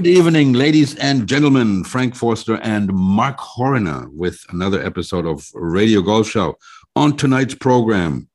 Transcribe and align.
Good 0.00 0.16
evening, 0.16 0.54
ladies 0.54 0.96
and 0.96 1.26
gentlemen. 1.26 1.84
Frank 1.84 2.14
Forster 2.14 2.56
and 2.62 2.90
Mark 2.90 3.38
Horner 3.38 4.08
with 4.08 4.42
another 4.48 4.82
episode 4.82 5.26
of 5.26 5.46
Radio 5.52 6.00
Golf 6.00 6.26
Show. 6.26 6.56
On 6.96 7.14
tonight's 7.14 7.54
program, 7.54 8.26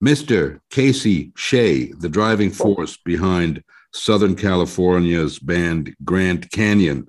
Mr. 0.00 0.60
Casey 0.70 1.32
Shea, 1.34 1.86
the 1.86 2.08
driving 2.08 2.52
force 2.52 2.96
behind 2.98 3.64
Southern 3.92 4.36
California's 4.36 5.40
band 5.40 5.92
Grand 6.04 6.52
Canyon. 6.52 7.08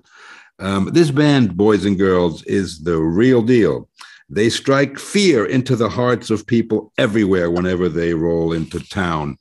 Um, 0.58 0.90
this 0.92 1.12
band, 1.12 1.56
boys 1.56 1.84
and 1.84 1.96
girls, 1.96 2.42
is 2.46 2.80
the 2.80 2.98
real 2.98 3.42
deal. 3.42 3.88
They 4.28 4.50
strike 4.50 4.98
fear 4.98 5.46
into 5.46 5.76
the 5.76 5.88
hearts 5.88 6.30
of 6.30 6.48
people 6.48 6.92
everywhere 6.98 7.48
whenever 7.48 7.88
they 7.88 8.14
roll 8.14 8.54
into 8.54 8.80
town. 8.88 9.38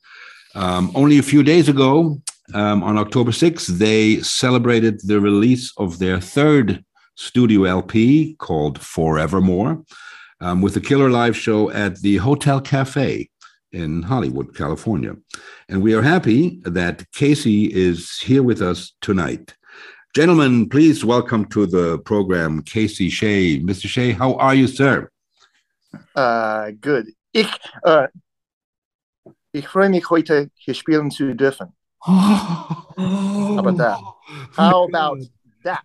Um, 0.53 0.91
only 0.93 1.17
a 1.17 1.23
few 1.23 1.41
days 1.41 1.69
ago, 1.69 2.21
um, 2.53 2.83
on 2.83 2.97
October 2.97 3.31
6th, 3.31 3.67
they 3.77 4.21
celebrated 4.21 5.01
the 5.01 5.19
release 5.19 5.73
of 5.77 5.99
their 5.99 6.19
third 6.19 6.83
studio 7.15 7.65
LP 7.65 8.35
called 8.35 8.79
Forevermore 8.79 9.83
um, 10.41 10.61
with 10.61 10.75
a 10.77 10.81
killer 10.81 11.09
live 11.09 11.35
show 11.35 11.69
at 11.71 11.99
the 12.01 12.17
Hotel 12.17 12.61
Cafe 12.61 13.29
in 13.71 14.01
Hollywood, 14.03 14.55
California. 14.55 15.15
And 15.67 15.81
we 15.81 15.93
are 15.93 16.01
happy 16.01 16.61
that 16.63 17.11
Casey 17.11 17.65
is 17.65 18.17
here 18.19 18.43
with 18.43 18.61
us 18.61 18.93
tonight. 19.01 19.55
Gentlemen, 20.15 20.69
please 20.69 21.05
welcome 21.05 21.45
to 21.49 21.67
the 21.67 21.99
program 21.99 22.63
Casey 22.63 23.09
Shea. 23.09 23.59
Mr. 23.59 23.87
Shea, 23.87 24.11
how 24.11 24.33
are 24.35 24.55
you, 24.55 24.67
sir? 24.67 25.09
Uh, 26.15 26.71
good. 26.81 27.07
Ich, 27.31 27.49
uh, 27.83 28.07
ich 29.53 29.67
freue 29.67 29.89
mich 29.89 30.09
heute 30.09 30.49
hier 30.55 30.73
spielen 30.73 31.11
zu 31.11 31.35
dürfen. 31.35 31.73
How 32.01 33.57
about 33.59 33.77
that? 33.77 33.99
How 34.53 34.75
oh, 34.75 34.87
about 34.87 35.19
that? 35.63 35.83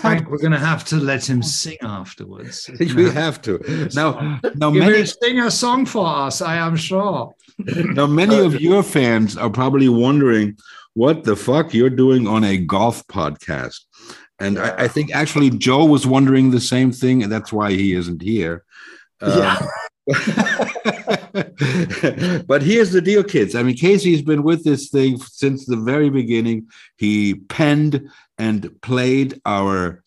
Frank, 0.00 0.30
we're 0.30 0.38
going 0.38 0.52
to 0.52 0.58
have 0.58 0.84
to 0.86 0.96
let 0.96 1.28
him 1.28 1.38
oh. 1.38 1.42
sing 1.46 1.78
afterwards. 1.82 2.70
we 2.80 3.10
have 3.10 3.42
to. 3.42 3.88
Now, 3.94 4.40
now 4.54 4.70
He 4.70 4.78
many, 4.78 4.98
will 4.98 5.06
sing 5.06 5.40
a 5.40 5.50
song 5.50 5.86
for 5.86 6.06
us, 6.06 6.40
I 6.40 6.56
am 6.56 6.76
sure. 6.76 7.34
now 7.58 8.06
many 8.06 8.38
of 8.38 8.60
your 8.60 8.82
fans 8.82 9.36
are 9.36 9.50
probably 9.50 9.88
wondering 9.88 10.56
what 10.94 11.24
the 11.24 11.36
fuck 11.36 11.74
you're 11.74 11.90
doing 11.90 12.26
on 12.26 12.44
a 12.44 12.56
golf 12.56 13.06
podcast. 13.08 13.80
And 14.38 14.58
I, 14.58 14.84
I 14.84 14.88
think 14.88 15.14
actually 15.14 15.50
Joe 15.50 15.84
was 15.84 16.06
wondering 16.06 16.50
the 16.50 16.60
same 16.60 16.92
thing, 16.92 17.22
and 17.22 17.32
that's 17.32 17.52
why 17.52 17.72
he 17.72 17.94
isn't 17.94 18.22
here. 18.22 18.64
Yeah. 19.22 19.58
Uh, 19.60 19.66
but 22.46 22.62
here's 22.62 22.92
the 22.92 23.02
deal, 23.02 23.24
kids. 23.24 23.56
I 23.56 23.64
mean, 23.64 23.76
Casey's 23.76 24.22
been 24.22 24.44
with 24.44 24.62
this 24.62 24.88
thing 24.88 25.18
since 25.18 25.66
the 25.66 25.76
very 25.76 26.10
beginning. 26.10 26.68
He 26.96 27.34
penned 27.34 28.08
and 28.38 28.70
played 28.82 29.40
our, 29.44 30.04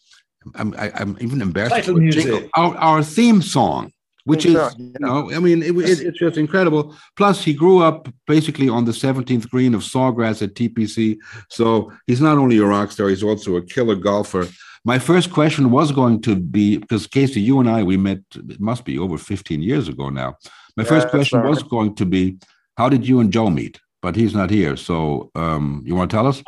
I'm, 0.56 0.74
I, 0.78 0.90
I'm 0.96 1.18
even 1.20 1.42
embarrassed, 1.42 1.76
Title 1.76 1.98
music. 1.98 2.24
Jingle, 2.24 2.50
our, 2.54 2.78
our 2.78 3.04
theme 3.04 3.42
song, 3.42 3.92
which 4.24 4.44
Theme 4.44 4.56
is, 4.56 4.72
song, 4.72 4.80
you 4.80 5.06
know, 5.06 5.34
I 5.34 5.40
mean, 5.40 5.64
it, 5.64 5.76
it, 5.76 6.00
it's 6.00 6.20
just 6.20 6.38
incredible. 6.38 6.96
Plus, 7.18 7.44
he 7.44 7.54
grew 7.54 7.80
up 7.80 8.08
basically 8.26 8.70
on 8.70 8.86
the 8.86 8.94
17th 8.94 9.50
green 9.50 9.74
of 9.74 9.82
Sawgrass 9.82 10.42
at 10.42 10.54
TPC. 10.54 11.18
So 11.50 11.92
he's 12.08 12.22
not 12.22 12.38
only 12.38 12.58
a 12.60 12.66
rock 12.66 12.94
star, 12.94 13.10
he's 13.10 13.24
also 13.24 13.58
a 13.58 13.62
killer 13.62 13.96
golfer. 13.96 14.48
My 14.86 14.98
first 15.00 15.32
question 15.32 15.72
was 15.72 15.92
going 15.92 16.22
to 16.22 16.36
be 16.36 16.78
because 16.78 17.06
Casey, 17.08 17.42
you 17.42 17.60
and 17.60 17.70
I, 17.70 17.84
we 17.84 17.98
met, 17.98 18.20
it 18.36 18.60
must 18.60 18.86
be 18.86 18.98
over 18.98 19.18
15 19.18 19.62
years 19.62 19.88
ago 19.88 20.10
now. 20.10 20.36
My 20.78 20.84
Yeah, 20.84 20.90
first 20.90 21.10
question 21.10 21.40
right. 21.40 21.50
was 21.50 21.64
going 21.64 21.96
to 21.96 22.06
be, 22.06 22.38
how 22.78 22.90
did 22.90 23.08
you 23.08 23.20
and 23.20 23.32
Joe 23.32 23.50
meet? 23.50 23.80
But 24.02 24.16
he's 24.16 24.34
not 24.34 24.50
here. 24.50 24.78
So 24.78 25.30
um, 25.36 25.84
you 25.86 25.96
want 25.96 26.10
to 26.10 26.16
tell 26.16 26.28
us? 26.28 26.42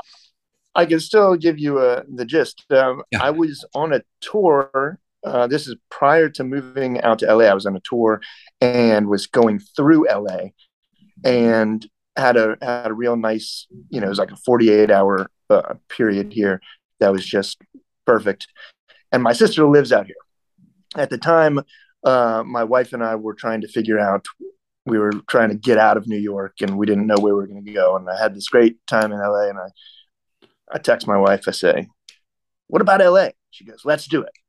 I 0.74 0.86
can 0.86 1.02
still 1.02 1.36
give 1.36 1.60
you 1.60 1.80
uh, 1.80 2.04
the 2.08 2.24
gist. 2.26 2.64
Um, 2.72 3.04
Yeah. 3.12 3.22
I 3.22 3.32
was 3.32 3.66
on 3.76 3.92
a 3.92 4.02
tour. 4.22 5.00
Uh, 5.26 5.48
this 5.48 5.68
is 5.68 5.76
prior 5.90 6.30
to 6.30 6.44
moving 6.46 7.02
out 7.02 7.20
to 7.20 7.26
LA. 7.36 7.44
I 7.46 7.54
was 7.54 7.66
on 7.66 7.76
a 7.76 7.82
tour 7.84 8.22
and 8.62 9.08
was 9.08 9.28
going 9.28 9.60
through 9.60 10.08
LA 10.08 10.52
and 11.24 11.86
had 12.16 12.38
a 12.38 12.58
had 12.62 12.92
a 12.92 12.94
real 12.94 13.16
nice, 13.16 13.68
you 13.90 14.00
know, 14.00 14.08
it 14.08 14.10
was 14.10 14.20
like 14.20 14.32
a 14.32 14.38
48 14.38 14.90
hour 14.92 15.30
uh, 15.50 15.74
period 15.90 16.32
here 16.34 16.62
that 17.00 17.12
was 17.12 17.26
just 17.26 17.58
perfect. 18.12 18.48
And 19.12 19.24
my 19.24 19.34
sister 19.34 19.66
lives 19.66 19.92
out 19.92 20.06
here. 20.06 20.16
At 20.96 21.10
the 21.10 21.18
time, 21.18 21.62
uh, 22.04 22.44
my 22.46 22.64
wife 22.64 22.94
and 22.94 23.04
I 23.04 23.16
were 23.16 23.34
trying 23.34 23.62
to 23.62 23.68
figure 23.68 24.00
out. 24.00 24.26
We 24.86 24.98
were 24.98 25.14
trying 25.30 25.50
to 25.50 25.56
get 25.56 25.78
out 25.78 25.98
of 25.98 26.08
New 26.08 26.18
York, 26.18 26.56
and 26.62 26.78
we 26.78 26.86
didn't 26.88 27.08
know 27.08 27.20
where 27.20 27.36
we 27.36 27.42
were 27.42 27.48
going 27.48 27.64
to 27.64 27.72
go. 27.72 27.96
And 27.96 28.10
I 28.10 28.20
had 28.20 28.36
this 28.36 28.48
great 28.48 28.76
time 28.88 29.12
in 29.12 29.20
LA, 29.20 29.50
and 29.50 29.60
I 29.60 29.70
I 30.74 30.78
text 30.80 31.08
my 31.08 31.18
wife. 31.18 31.44
I 31.48 31.52
say, 31.52 31.88
"What 32.68 32.82
about 32.82 33.02
LA?" 33.02 33.30
She 33.52 33.64
goes, 33.66 33.82
"Let's 33.86 34.08
do 34.08 34.22
it." 34.24 34.34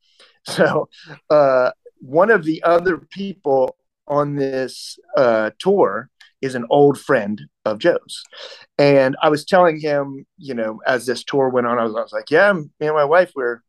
So, 0.45 0.89
uh, 1.31 1.71
one 2.01 2.31
of 2.33 2.45
the 2.45 2.65
other 2.65 2.99
people 2.99 3.77
on 4.09 4.34
this 4.34 4.99
uh, 5.17 5.51
tour 5.61 6.11
is 6.42 6.54
an 6.54 6.66
old 6.70 7.00
friend 7.00 7.41
of 7.64 7.78
Joe's, 7.78 8.22
and 8.78 9.16
I 9.22 9.28
was 9.28 9.44
telling 9.44 9.80
him, 9.80 10.26
you 10.38 10.54
know, 10.54 10.80
as 10.86 11.06
this 11.06 11.25
tour 11.25 11.48
went 11.48 11.66
on, 11.66 11.78
I 11.78 11.84
was, 11.84 11.94
I 11.94 12.00
was 12.00 12.12
like, 12.12 12.30
"Yeah, 12.30 12.53
me 12.53 12.69
and 12.80 12.94
my 12.94 13.04
wife, 13.04 13.32
we're 13.34 13.60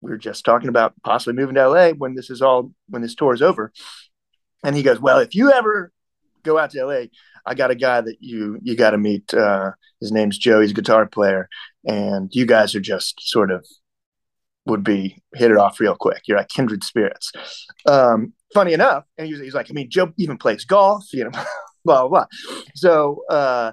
we're 0.00 0.16
just 0.16 0.44
talking 0.44 0.68
about 0.68 0.94
possibly 1.04 1.34
moving 1.34 1.54
to 1.54 1.68
LA 1.68 1.90
when 1.90 2.14
this 2.14 2.30
is 2.30 2.42
all 2.42 2.72
when 2.88 3.02
this 3.02 3.14
tour 3.14 3.34
is 3.34 3.42
over." 3.42 3.72
And 4.64 4.74
he 4.74 4.82
goes, 4.82 5.00
"Well, 5.00 5.18
if 5.18 5.34
you 5.34 5.52
ever 5.52 5.92
go 6.42 6.58
out 6.58 6.70
to 6.70 6.84
LA, 6.84 7.04
I 7.46 7.54
got 7.54 7.70
a 7.70 7.76
guy 7.76 8.00
that 8.00 8.16
you 8.20 8.58
you 8.62 8.76
got 8.76 8.90
to 8.90 8.98
meet. 8.98 9.32
Uh, 9.32 9.72
his 10.00 10.10
name's 10.10 10.38
Joe. 10.38 10.60
He's 10.60 10.72
a 10.72 10.74
guitar 10.74 11.06
player." 11.06 11.48
and 11.84 12.30
you 12.32 12.46
guys 12.46 12.74
are 12.74 12.80
just 12.80 13.20
sort 13.20 13.50
of 13.50 13.66
would 14.66 14.84
be 14.84 15.20
hit 15.34 15.50
it 15.50 15.56
off 15.56 15.80
real 15.80 15.96
quick. 15.96 16.22
You're 16.26 16.38
like 16.38 16.48
kindred 16.48 16.84
spirits. 16.84 17.32
Um, 17.86 18.32
funny 18.54 18.72
enough, 18.72 19.04
and 19.18 19.26
he's, 19.26 19.40
he's 19.40 19.54
like, 19.54 19.70
I 19.70 19.72
mean, 19.72 19.90
Joe 19.90 20.12
even 20.18 20.38
plays 20.38 20.64
golf, 20.64 21.04
you 21.12 21.24
know, 21.24 21.30
blah 21.84 22.06
blah 22.06 22.08
blah. 22.08 22.26
So, 22.74 23.24
uh, 23.28 23.72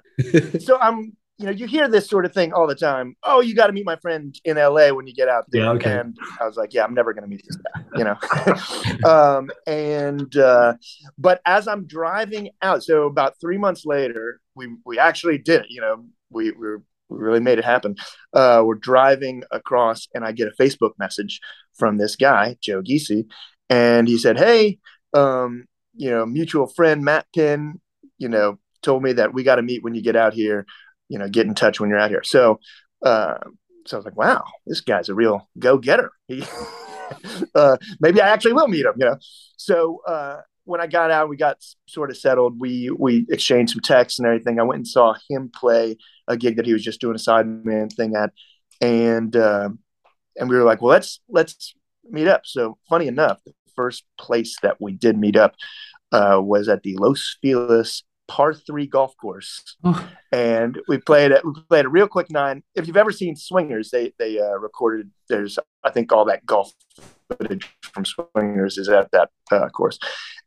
so 0.60 0.80
I'm, 0.80 1.16
you 1.38 1.46
know, 1.46 1.52
you 1.52 1.68
hear 1.68 1.88
this 1.88 2.10
sort 2.10 2.26
of 2.26 2.34
thing 2.34 2.52
all 2.52 2.68
the 2.68 2.76
time. 2.76 3.16
Oh, 3.24 3.40
you 3.40 3.56
got 3.56 3.68
to 3.68 3.74
meet 3.74 3.86
my 3.86 3.96
friend 3.98 4.38
in 4.44 4.58
LA 4.58 4.90
when 4.90 5.08
you 5.08 5.14
get 5.14 5.30
out 5.30 5.46
there. 5.50 5.64
Yeah, 5.64 5.70
okay. 5.72 6.00
And 6.00 6.18
I 6.42 6.46
was 6.46 6.58
like, 6.58 6.74
yeah, 6.74 6.84
I'm 6.84 6.94
never 6.94 7.14
going 7.14 7.24
to 7.24 7.30
meet 7.30 7.44
this 7.48 7.56
guy, 7.56 7.84
you 7.96 8.04
know. 8.04 9.10
um, 9.10 9.50
and 9.66 10.36
uh, 10.36 10.74
but 11.18 11.42
as 11.46 11.68
I'm 11.68 11.86
driving 11.86 12.50
out, 12.62 12.84
so 12.84 13.04
about 13.04 13.40
three 13.40 13.58
months 13.58 13.86
later, 13.86 14.42
we 14.56 14.76
we 14.86 15.00
actually 15.00 15.38
did 15.38 15.62
it. 15.62 15.68
You 15.70 15.82
know, 15.82 16.06
we 16.30 16.52
we 16.52 16.68
were 16.68 16.84
we 17.10 17.18
really 17.18 17.40
made 17.40 17.58
it 17.58 17.66
happen. 17.66 17.96
Uh, 18.34 18.62
we're 18.66 18.76
driving 18.76 19.44
across, 19.52 20.08
and 20.14 20.24
I 20.24 20.32
get 20.32 20.48
a 20.48 20.62
Facebook 20.62 20.92
message 21.00 21.40
from 21.78 21.98
this 21.98 22.16
guy, 22.16 22.58
Joe 22.62 22.82
Giese, 22.82 23.26
and 23.70 24.08
he 24.08 24.18
said, 24.18 24.38
"Hey, 24.38 24.80
um, 25.14 25.66
you 25.96 26.10
know, 26.10 26.26
mutual 26.26 26.68
friend 26.68 27.04
Matt 27.04 27.26
Pinn, 27.36 27.80
you 28.20 28.30
know, 28.30 28.60
told 28.82 29.04
me 29.04 29.14
that 29.14 29.34
we 29.34 29.44
got 29.44 29.56
to 29.56 29.62
meet 29.62 29.84
when 29.84 29.96
you 29.96 30.02
get 30.02 30.16
out 30.16 30.34
here. 30.34 30.66
You 31.08 31.18
know, 31.18 31.28
get 31.28 31.48
in 31.48 31.56
touch 31.56 31.80
when 31.80 31.90
you're 31.90 32.00
out 32.00 32.12
here." 32.12 32.24
So, 32.24 32.60
uh, 33.04 33.36
so 33.86 33.98
I 33.98 34.00
was 34.00 34.06
like, 34.06 34.18
"Wow, 34.18 34.44
this 34.68 34.82
guy's 34.82 35.10
a 35.10 35.16
real 35.16 35.50
go-getter." 35.58 36.12
He, 36.28 36.44
uh, 37.56 37.78
maybe 38.00 38.22
I 38.22 38.30
actually 38.30 38.54
will 38.54 38.68
meet 38.68 38.86
him. 38.86 38.94
You 38.98 39.06
know, 39.06 39.18
so. 39.58 40.02
Uh, 40.08 40.38
when 40.66 40.80
I 40.80 40.86
got 40.86 41.10
out, 41.10 41.30
we 41.30 41.36
got 41.36 41.58
sort 41.88 42.12
of 42.12 42.18
settled. 42.18 42.60
We 42.60 42.92
we 42.96 43.26
exchanged 43.32 43.74
some 43.74 43.82
texts 43.82 44.20
and 44.20 44.28
everything. 44.28 44.60
I 44.60 44.64
went 44.64 44.78
and 44.78 44.88
saw 44.88 45.16
him 45.28 45.50
play 45.52 45.98
a 46.28 46.38
gig 46.38 46.58
that 46.58 46.68
he 46.68 46.74
was 46.74 46.84
just 46.84 47.02
doing 47.02 47.16
a 47.16 47.18
sideman 47.18 47.92
thing 47.92 48.16
at, 48.16 48.32
and 48.80 49.36
uh, 49.36 49.70
and 50.38 50.50
we 50.50 50.56
were 50.56 50.64
like, 50.64 50.82
well, 50.82 50.92
let's 50.92 51.22
let's 51.28 51.74
meet 52.10 52.28
up. 52.28 52.42
So 52.46 52.78
funny 52.88 53.08
enough, 53.08 53.40
the 53.46 53.54
first 53.76 54.04
place 54.20 54.58
that 54.62 54.80
we 54.80 54.94
did 54.94 55.18
meet 55.18 55.36
up 55.36 55.56
uh, 56.12 56.40
was 56.42 56.70
at 56.70 56.84
the 56.84 56.96
Los 56.98 57.38
Feliz 57.42 58.04
par 58.30 58.54
three 58.54 58.88
golf 58.88 59.18
course, 59.18 59.76
and 60.32 60.80
we 60.88 61.00
played 61.00 61.32
it. 61.32 61.44
We 61.44 61.52
played 61.68 61.86
a 61.86 61.90
real 61.90 62.08
quick 62.08 62.32
nine. 62.32 62.64
If 62.76 62.88
you've 62.88 62.96
ever 62.96 63.12
seen 63.12 63.36
Swingers, 63.36 63.90
they 63.90 64.14
they 64.18 64.40
uh, 64.40 64.58
recorded. 64.58 65.12
There's 65.28 65.60
I 65.84 65.90
think 65.90 66.14
all 66.14 66.26
that 66.26 66.46
golf 66.46 66.72
footage 67.28 67.68
from 67.82 68.06
Swingers 68.06 68.78
is 68.78 68.88
at 68.88 69.12
that 69.12 69.30
uh, 69.52 69.68
course, 69.70 70.00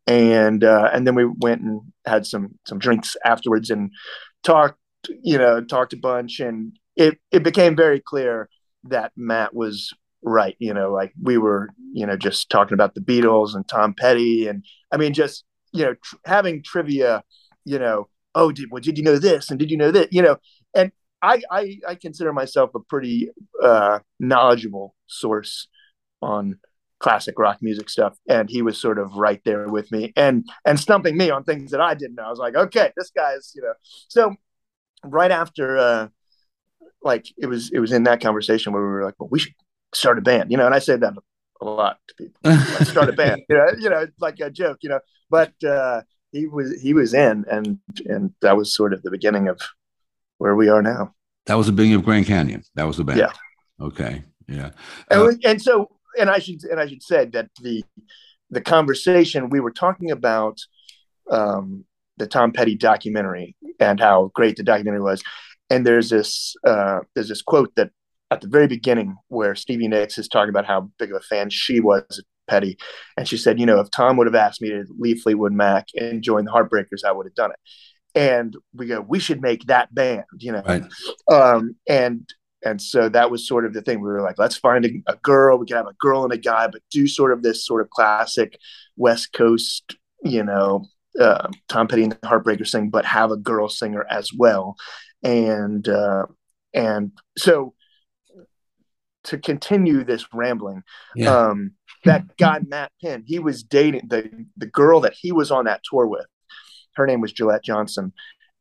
and 0.06 0.64
uh, 0.64 0.88
and 0.92 1.06
then 1.06 1.14
we 1.14 1.26
went 1.26 1.60
and 1.60 1.82
had 2.06 2.24
some 2.24 2.58
some 2.66 2.78
drinks 2.78 3.16
afterwards 3.24 3.68
and 3.68 3.90
talked 4.42 4.78
you 5.22 5.38
know 5.38 5.60
talked 5.60 5.92
a 5.92 5.96
bunch 5.96 6.40
and 6.40 6.78
it 6.96 7.18
it 7.30 7.42
became 7.42 7.76
very 7.76 8.00
clear 8.00 8.48
that 8.84 9.12
Matt 9.16 9.54
was 9.54 9.92
right 10.22 10.56
you 10.58 10.72
know 10.72 10.92
like 10.92 11.12
we 11.20 11.38
were 11.38 11.70
you 11.92 12.06
know 12.06 12.16
just 12.16 12.50
talking 12.50 12.74
about 12.74 12.94
the 12.94 13.00
Beatles 13.00 13.54
and 13.54 13.66
Tom 13.66 13.94
Petty 13.94 14.46
and 14.46 14.64
I 14.92 14.96
mean 14.96 15.12
just 15.12 15.44
you 15.72 15.84
know 15.84 15.94
tr- 15.94 16.16
having 16.24 16.62
trivia 16.62 17.22
you 17.64 17.78
know 17.78 18.08
oh 18.34 18.52
did 18.52 18.70
well 18.70 18.80
did 18.80 18.98
you 18.98 19.04
know 19.04 19.18
this 19.18 19.50
and 19.50 19.58
did 19.58 19.70
you 19.70 19.76
know 19.76 19.90
that 19.90 20.12
you 20.12 20.22
know 20.22 20.36
and 20.74 20.92
I 21.22 21.42
I, 21.50 21.78
I 21.88 21.94
consider 21.94 22.32
myself 22.32 22.74
a 22.74 22.80
pretty 22.80 23.30
uh, 23.62 24.00
knowledgeable 24.18 24.94
source 25.06 25.68
on 26.20 26.58
classic 26.98 27.38
rock 27.38 27.58
music 27.60 27.90
stuff 27.90 28.16
and 28.28 28.48
he 28.48 28.62
was 28.62 28.80
sort 28.80 28.96
of 28.96 29.14
right 29.16 29.40
there 29.44 29.68
with 29.68 29.90
me 29.90 30.12
and 30.16 30.48
and 30.64 30.78
stumping 30.78 31.16
me 31.16 31.30
on 31.30 31.42
things 31.42 31.72
that 31.72 31.80
I 31.80 31.94
didn't 31.94 32.14
know. 32.14 32.24
I 32.24 32.30
was 32.30 32.38
like, 32.38 32.54
okay, 32.54 32.92
this 32.96 33.10
guy's, 33.10 33.52
you 33.54 33.62
know. 33.62 33.74
So 34.08 34.34
right 35.04 35.32
after 35.32 35.76
uh 35.78 36.08
like 37.02 37.26
it 37.36 37.46
was 37.46 37.70
it 37.72 37.80
was 37.80 37.92
in 37.92 38.04
that 38.04 38.20
conversation 38.20 38.72
where 38.72 38.82
we 38.82 38.88
were 38.88 39.04
like, 39.04 39.14
well, 39.18 39.28
we 39.30 39.40
should 39.40 39.54
start 39.92 40.18
a 40.18 40.22
band, 40.22 40.50
you 40.50 40.56
know. 40.56 40.66
And 40.66 40.74
I 40.74 40.78
said 40.78 41.00
that 41.00 41.14
a 41.60 41.64
lot 41.64 41.98
to 42.08 42.14
people. 42.14 42.40
Let's 42.44 42.90
start 42.90 43.08
a 43.08 43.12
band, 43.12 43.42
you 43.48 43.56
know, 43.56 43.66
you 43.78 43.90
know, 43.90 44.06
like 44.20 44.38
a 44.40 44.50
joke, 44.50 44.78
you 44.82 44.90
know. 44.90 45.00
But 45.30 45.52
uh, 45.64 46.02
he 46.32 46.46
was 46.46 46.80
he 46.80 46.94
was 46.94 47.14
in, 47.14 47.44
and 47.50 47.78
and 48.06 48.32
that 48.42 48.56
was 48.56 48.74
sort 48.74 48.92
of 48.92 49.02
the 49.02 49.10
beginning 49.10 49.48
of 49.48 49.60
where 50.38 50.56
we 50.56 50.68
are 50.68 50.82
now. 50.82 51.14
That 51.46 51.54
was 51.54 51.66
the 51.66 51.72
beginning 51.72 51.96
of 51.96 52.04
Grand 52.04 52.26
Canyon. 52.26 52.62
That 52.74 52.84
was 52.84 52.96
the 52.96 53.04
band. 53.04 53.18
Yeah. 53.18 53.32
Okay. 53.80 54.22
Yeah. 54.48 54.70
And, 55.10 55.20
Uh, 55.22 55.26
we- 55.26 55.44
and 55.44 55.60
so 55.62 55.88
and 56.18 56.28
I 56.30 56.38
should 56.38 56.62
and 56.64 56.80
I 56.80 56.86
should 56.88 57.02
say 57.02 57.26
that 57.26 57.48
the 57.60 57.84
the 58.50 58.60
conversation 58.60 59.48
we 59.50 59.60
were 59.60 59.70
talking 59.72 60.10
about 60.10 60.58
um, 61.30 61.84
the 62.18 62.26
Tom 62.26 62.52
Petty 62.52 62.76
documentary 62.76 63.56
and 63.80 63.98
how 64.00 64.30
great 64.34 64.56
the 64.56 64.62
documentary 64.62 65.00
was. 65.02 65.22
And 65.70 65.86
there's 65.86 66.10
this 66.10 66.54
uh, 66.66 67.00
there's 67.14 67.28
this 67.28 67.42
quote 67.42 67.74
that 67.76 67.90
at 68.30 68.40
the 68.40 68.48
very 68.48 68.66
beginning 68.66 69.16
where 69.28 69.54
Stevie 69.54 69.88
Nicks 69.88 70.18
is 70.18 70.28
talking 70.28 70.50
about 70.50 70.66
how 70.66 70.90
big 70.98 71.10
of 71.10 71.16
a 71.16 71.20
fan 71.20 71.50
she 71.50 71.80
was 71.80 72.22
Petty, 72.48 72.76
and 73.16 73.26
she 73.28 73.36
said, 73.36 73.58
you 73.60 73.66
know, 73.66 73.80
if 73.80 73.90
Tom 73.90 74.16
would 74.16 74.26
have 74.26 74.34
asked 74.34 74.60
me 74.62 74.70
to 74.70 74.84
leave 74.98 75.20
Fleetwood 75.22 75.52
Mac 75.52 75.88
and 75.94 76.22
join 76.22 76.44
the 76.44 76.50
Heartbreakers, 76.52 77.04
I 77.04 77.12
would 77.12 77.26
have 77.26 77.34
done 77.34 77.50
it. 77.50 77.58
And 78.14 78.54
we 78.74 78.86
go, 78.86 79.00
we 79.00 79.18
should 79.18 79.40
make 79.40 79.64
that 79.66 79.94
band, 79.94 80.24
you 80.38 80.52
know. 80.52 80.62
Right. 80.66 80.84
Um, 81.30 81.76
and 81.88 82.28
and 82.64 82.80
so 82.80 83.08
that 83.08 83.30
was 83.30 83.48
sort 83.48 83.64
of 83.64 83.72
the 83.74 83.82
thing. 83.82 84.00
We 84.00 84.08
were 84.08 84.22
like, 84.22 84.38
let's 84.38 84.56
find 84.56 84.84
a, 84.84 84.90
a 85.06 85.16
girl. 85.16 85.58
We 85.58 85.66
can 85.66 85.76
have 85.78 85.86
a 85.86 85.94
girl 85.98 86.22
and 86.24 86.32
a 86.32 86.38
guy, 86.38 86.68
but 86.68 86.82
do 86.90 87.06
sort 87.08 87.32
of 87.32 87.42
this 87.42 87.64
sort 87.66 87.80
of 87.80 87.90
classic 87.90 88.58
West 88.96 89.32
Coast, 89.32 89.96
you 90.22 90.44
know, 90.44 90.84
uh, 91.18 91.48
Tom 91.68 91.88
Petty 91.88 92.04
and 92.04 92.12
the 92.12 92.28
Heartbreakers 92.28 92.70
thing, 92.70 92.90
but 92.90 93.04
have 93.04 93.30
a 93.30 93.36
girl 93.36 93.68
singer 93.68 94.06
as 94.08 94.30
well. 94.36 94.76
And 95.22 95.88
uh, 95.88 96.26
and 96.74 97.12
so 97.38 97.74
to 99.24 99.38
continue 99.38 100.04
this 100.04 100.26
rambling, 100.32 100.82
Yeah. 101.14 101.30
um, 101.34 101.72
that 102.04 102.36
guy 102.36 102.60
Matt 102.66 102.92
Penn, 103.02 103.24
he 103.26 103.38
was 103.38 103.62
dating 103.62 104.08
the 104.08 104.46
the 104.56 104.66
girl 104.66 105.00
that 105.00 105.14
he 105.14 105.32
was 105.32 105.50
on 105.50 105.64
that 105.66 105.82
tour 105.88 106.06
with. 106.06 106.26
Her 106.94 107.06
name 107.06 107.20
was 107.20 107.32
Gillette 107.32 107.64
Johnson, 107.64 108.12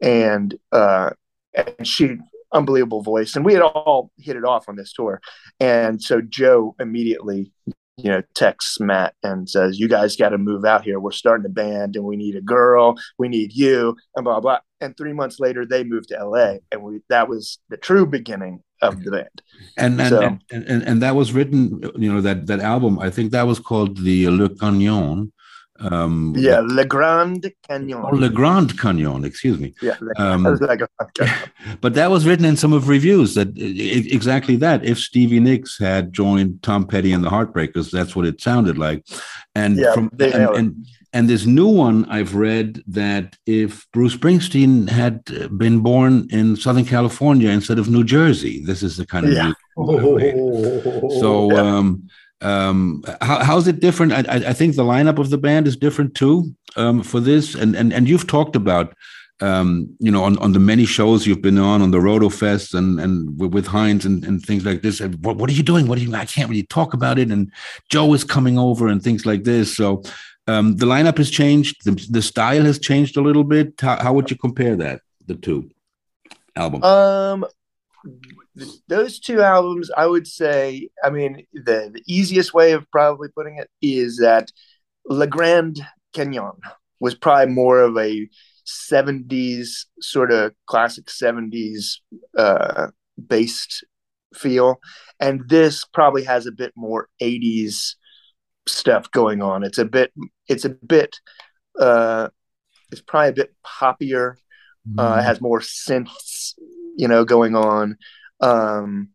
and 0.02 0.56
uh, 0.72 1.12
and 1.54 1.88
she 1.88 2.18
unbelievable 2.54 3.02
voice, 3.02 3.36
and 3.36 3.46
we 3.46 3.54
had 3.54 3.62
all 3.62 4.12
hit 4.20 4.36
it 4.36 4.44
off 4.44 4.68
on 4.68 4.76
this 4.76 4.94
tour. 4.94 5.22
And 5.60 6.02
so 6.02 6.22
Joe 6.22 6.76
immediately, 6.80 7.52
you 7.98 8.10
know, 8.10 8.22
texts 8.36 8.80
Matt 8.80 9.16
and 9.24 9.50
says, 9.50 9.80
"You 9.80 9.88
guys 9.88 10.16
got 10.16 10.30
to 10.30 10.38
move 10.38 10.66
out 10.66 10.84
here. 10.84 11.00
We're 11.00 11.12
starting 11.12 11.46
a 11.46 11.50
band, 11.50 11.96
and 11.96 12.06
we 12.06 12.16
need 12.16 12.36
a 12.36 12.42
girl. 12.42 12.96
We 13.18 13.28
need 13.28 13.54
you." 13.54 13.96
And 14.16 14.24
blah 14.24 14.40
blah. 14.40 14.60
And 14.80 14.96
three 14.98 15.14
months 15.14 15.40
later, 15.40 15.66
they 15.66 15.84
moved 15.84 16.10
to 16.10 16.18
L.A., 16.18 16.60
and 16.72 16.84
we 16.84 17.02
that 17.10 17.30
was 17.30 17.60
the 17.70 17.78
true 17.78 18.06
beginning 18.06 18.64
of 18.82 19.04
the 19.04 19.12
band. 19.12 19.38
and 19.78 20.00
and, 20.02 20.10
So- 20.10 20.22
and 20.54 20.64
and 20.72 20.84
and 20.84 21.02
that 21.04 21.16
was 21.16 21.34
written, 21.34 21.82
you 22.04 22.12
know, 22.12 22.22
that 22.22 22.48
that 22.48 22.60
album. 22.60 23.00
I 23.00 23.10
think 23.10 23.32
that 23.32 23.48
was 23.48 23.60
called 23.60 23.98
the 24.04 24.28
Le 24.30 24.50
Canyon. 24.62 25.32
Um, 25.90 26.34
Yeah, 26.38 26.60
Le 26.64 26.86
Grand 26.86 27.42
Canyon. 27.68 28.02
or 28.04 28.16
Le 28.16 28.30
Grand 28.30 28.78
Canyon. 28.80 29.24
Excuse 29.26 29.58
me. 29.60 29.74
Yeah, 29.82 29.96
Um, 30.18 30.44
Le 30.72 30.78
Grand 30.78 30.90
Canyon. 31.16 31.36
But 31.82 31.94
that 31.96 32.10
was 32.12 32.26
written 32.28 32.46
in 32.46 32.56
some 32.58 32.74
of 32.74 32.88
reviews 32.88 33.34
that 33.36 33.48
i- 33.58 33.62
i- 33.98 34.10
exactly 34.18 34.56
that. 34.58 34.84
If 34.86 34.98
Stevie 35.00 35.40
Nicks 35.40 35.78
had 35.80 36.14
joined 36.14 36.62
Tom 36.62 36.86
Petty 36.86 37.12
and 37.14 37.24
the 37.24 37.30
Heartbreakers, 37.30 37.90
that's 37.92 38.16
what 38.16 38.26
it 38.26 38.42
sounded 38.42 38.78
like. 38.78 39.04
And 39.56 39.78
Yeah, 39.78 39.94
from 39.94 40.10
they 40.14 40.32
and, 40.34 40.50
and 40.60 40.86
and 41.14 41.28
this 41.30 41.46
new 41.46 41.68
one 41.68 42.06
I've 42.06 42.36
read 42.36 42.82
that 42.88 43.36
if 43.46 43.86
Bruce 43.92 44.16
Springsteen 44.16 44.88
had 44.90 45.16
uh, 45.30 45.50
been 45.50 45.80
born 45.82 46.28
in 46.30 46.56
Southern 46.56 46.86
California 46.86 47.50
instead 47.50 47.80
of 47.80 47.90
New 47.90 48.06
Jersey, 48.06 48.64
this 48.66 48.82
is 48.82 48.96
the 48.96 49.06
kind 49.06 49.26
of 49.28 49.34
Yeah. 49.34 49.52
So 51.20 51.52
um, 51.58 52.08
um, 52.42 53.04
how, 53.22 53.44
how's 53.44 53.68
it 53.68 53.80
different? 53.80 54.14
I, 54.14 54.50
I 54.50 54.54
think 54.54 54.76
the 54.76 54.84
lineup 54.84 55.20
of 55.20 55.30
the 55.30 55.38
band 55.38 55.68
is 55.68 55.78
different 55.78 56.16
too 56.16 56.56
um, 56.76 57.04
for 57.04 57.20
this, 57.20 57.56
and 57.56 57.76
and 57.76 57.94
and 57.94 58.10
you've 58.10 58.28
talked 58.28 58.56
about 58.56 58.96
um, 59.42 59.96
you 60.00 60.12
know 60.12 60.24
on, 60.24 60.38
on 60.40 60.54
the 60.54 60.60
many 60.60 60.86
shows 60.86 61.28
you've 61.28 61.42
been 61.42 61.58
on 61.58 61.82
on 61.82 61.92
the 61.92 62.02
Roto 62.02 62.30
Fest 62.30 62.74
and 62.74 63.00
and 63.00 63.38
with, 63.40 63.68
Heinz 63.68 64.06
and, 64.06 64.24
and 64.24 64.42
things 64.42 64.66
like 64.66 64.82
this. 64.82 65.00
And 65.00 65.24
What, 65.24 65.38
what 65.38 65.50
are 65.50 65.54
you 65.54 65.64
doing? 65.64 65.88
What 65.88 65.98
are 66.00 66.02
you? 66.02 66.14
I 66.16 66.26
can't 66.26 66.50
really 66.50 66.64
talk 66.64 66.94
about 66.94 67.20
it. 67.20 67.30
And 67.32 67.52
Joe 67.90 68.14
is 68.14 68.24
coming 68.24 68.58
over 68.58 68.88
and 68.88 69.04
things 69.04 69.26
like 69.26 69.44
this. 69.44 69.76
So 69.76 70.04
um, 70.48 70.78
the 70.78 70.86
lineup 70.86 71.18
has 71.18 71.30
changed. 71.30 71.86
The, 71.86 71.92
the 72.10 72.22
style 72.22 72.64
has 72.66 72.80
changed 72.80 73.18
a 73.18 73.22
little 73.22 73.44
bit. 73.44 73.80
How, 73.80 74.02
how 74.02 74.14
would 74.14 74.32
you 74.32 74.38
compare 74.38 74.76
that 74.78 75.02
the 75.28 75.36
two 75.36 75.70
albums? 76.56 76.86
Um, 76.86 77.46
those 78.88 79.20
two 79.20 79.42
albums, 79.42 79.90
I 79.96 80.06
would 80.06 80.28
say, 80.28 80.90
I 81.04 81.10
mean, 81.10 81.46
the, 81.54 81.92
the 81.94 82.04
easiest 82.08 82.54
way 82.54 82.74
of 82.74 82.90
probably 82.92 83.30
putting 83.30 83.58
it 83.58 83.70
is 83.82 84.18
that 84.18 84.52
Le 85.06 85.28
Grand 85.28 85.86
Canyon 86.14 86.52
was 87.00 87.16
probably 87.16 87.54
more 87.54 87.80
of 87.80 87.98
a 87.98 88.30
70s 88.68 89.86
sort 90.02 90.32
of 90.32 90.54
classic 90.68 91.06
70s 91.06 91.96
uh, 92.38 92.88
based 93.28 93.84
feel. 94.34 94.80
And 95.20 95.48
this 95.48 95.86
probably 95.86 96.24
has 96.26 96.46
a 96.46 96.52
bit 96.52 96.74
more 96.76 97.08
80s 97.22 97.96
stuff 98.68 99.10
going 99.12 99.42
on. 99.42 99.64
It's 99.64 99.78
a 99.78 99.86
bit, 99.86 100.12
it's 100.48 100.66
a 100.66 100.70
bit, 100.70 101.18
uh, 101.80 102.30
it's 102.92 103.02
probably 103.02 103.30
a 103.30 103.34
bit 103.34 103.56
poppier 103.66 104.36
uh, 104.98 105.18
it 105.20 105.24
has 105.24 105.42
more 105.42 105.60
synths, 105.60 106.54
you 106.96 107.08
know, 107.08 107.24
going 107.24 107.56
on. 107.56 107.98
Um, 108.42 109.10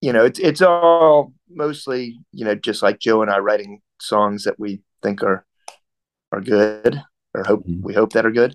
you 0.00 0.12
know, 0.12 0.24
it's 0.24 0.38
it's 0.38 0.62
all 0.62 1.32
mostly, 1.50 2.20
you 2.32 2.44
know, 2.44 2.54
just 2.54 2.82
like 2.82 3.00
Joe 3.00 3.22
and 3.22 3.30
I 3.30 3.38
writing 3.38 3.80
songs 4.00 4.44
that 4.44 4.58
we 4.58 4.82
think 5.02 5.22
are 5.22 5.44
are 6.32 6.40
good 6.40 7.02
or 7.34 7.44
hope 7.44 7.66
Mhm. 7.66 7.82
we 7.82 7.94
hope 7.94 8.12
that 8.12 8.26
are 8.26 8.30
good. 8.30 8.54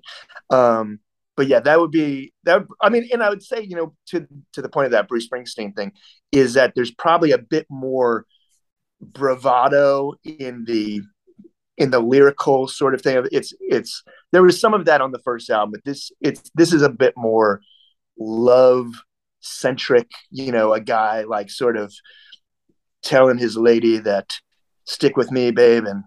Um, 0.49 0.99
but 1.35 1.47
yeah, 1.47 1.59
that 1.61 1.79
would 1.79 1.91
be 1.91 2.33
that. 2.43 2.59
Would, 2.61 2.77
I 2.81 2.89
mean, 2.89 3.09
and 3.11 3.23
I 3.23 3.29
would 3.29 3.43
say, 3.43 3.61
you 3.61 3.75
know, 3.75 3.95
to 4.07 4.27
to 4.53 4.61
the 4.61 4.69
point 4.69 4.85
of 4.85 4.91
that 4.91 5.07
Bruce 5.07 5.27
Springsteen 5.27 5.75
thing, 5.75 5.91
is 6.31 6.53
that 6.53 6.73
there's 6.75 6.91
probably 6.91 7.31
a 7.31 7.37
bit 7.37 7.65
more 7.69 8.25
bravado 9.01 10.13
in 10.23 10.63
the 10.65 11.01
in 11.77 11.89
the 11.89 11.99
lyrical 11.99 12.67
sort 12.67 12.93
of 12.93 13.01
thing. 13.01 13.25
It's 13.31 13.53
it's 13.59 14.03
there 14.31 14.43
was 14.43 14.59
some 14.59 14.73
of 14.73 14.85
that 14.85 15.01
on 15.01 15.11
the 15.11 15.19
first 15.19 15.49
album, 15.49 15.71
but 15.71 15.83
this 15.83 16.11
it's 16.21 16.49
this 16.55 16.71
is 16.71 16.83
a 16.83 16.89
bit 16.89 17.15
more 17.17 17.61
love 18.17 18.93
centric. 19.43 20.09
You 20.31 20.51
know, 20.51 20.73
a 20.73 20.81
guy 20.81 21.23
like 21.23 21.49
sort 21.49 21.77
of 21.77 21.93
telling 23.03 23.37
his 23.37 23.57
lady 23.57 23.99
that 23.99 24.33
stick 24.85 25.17
with 25.17 25.31
me, 25.31 25.51
babe, 25.51 25.85
and 25.85 26.03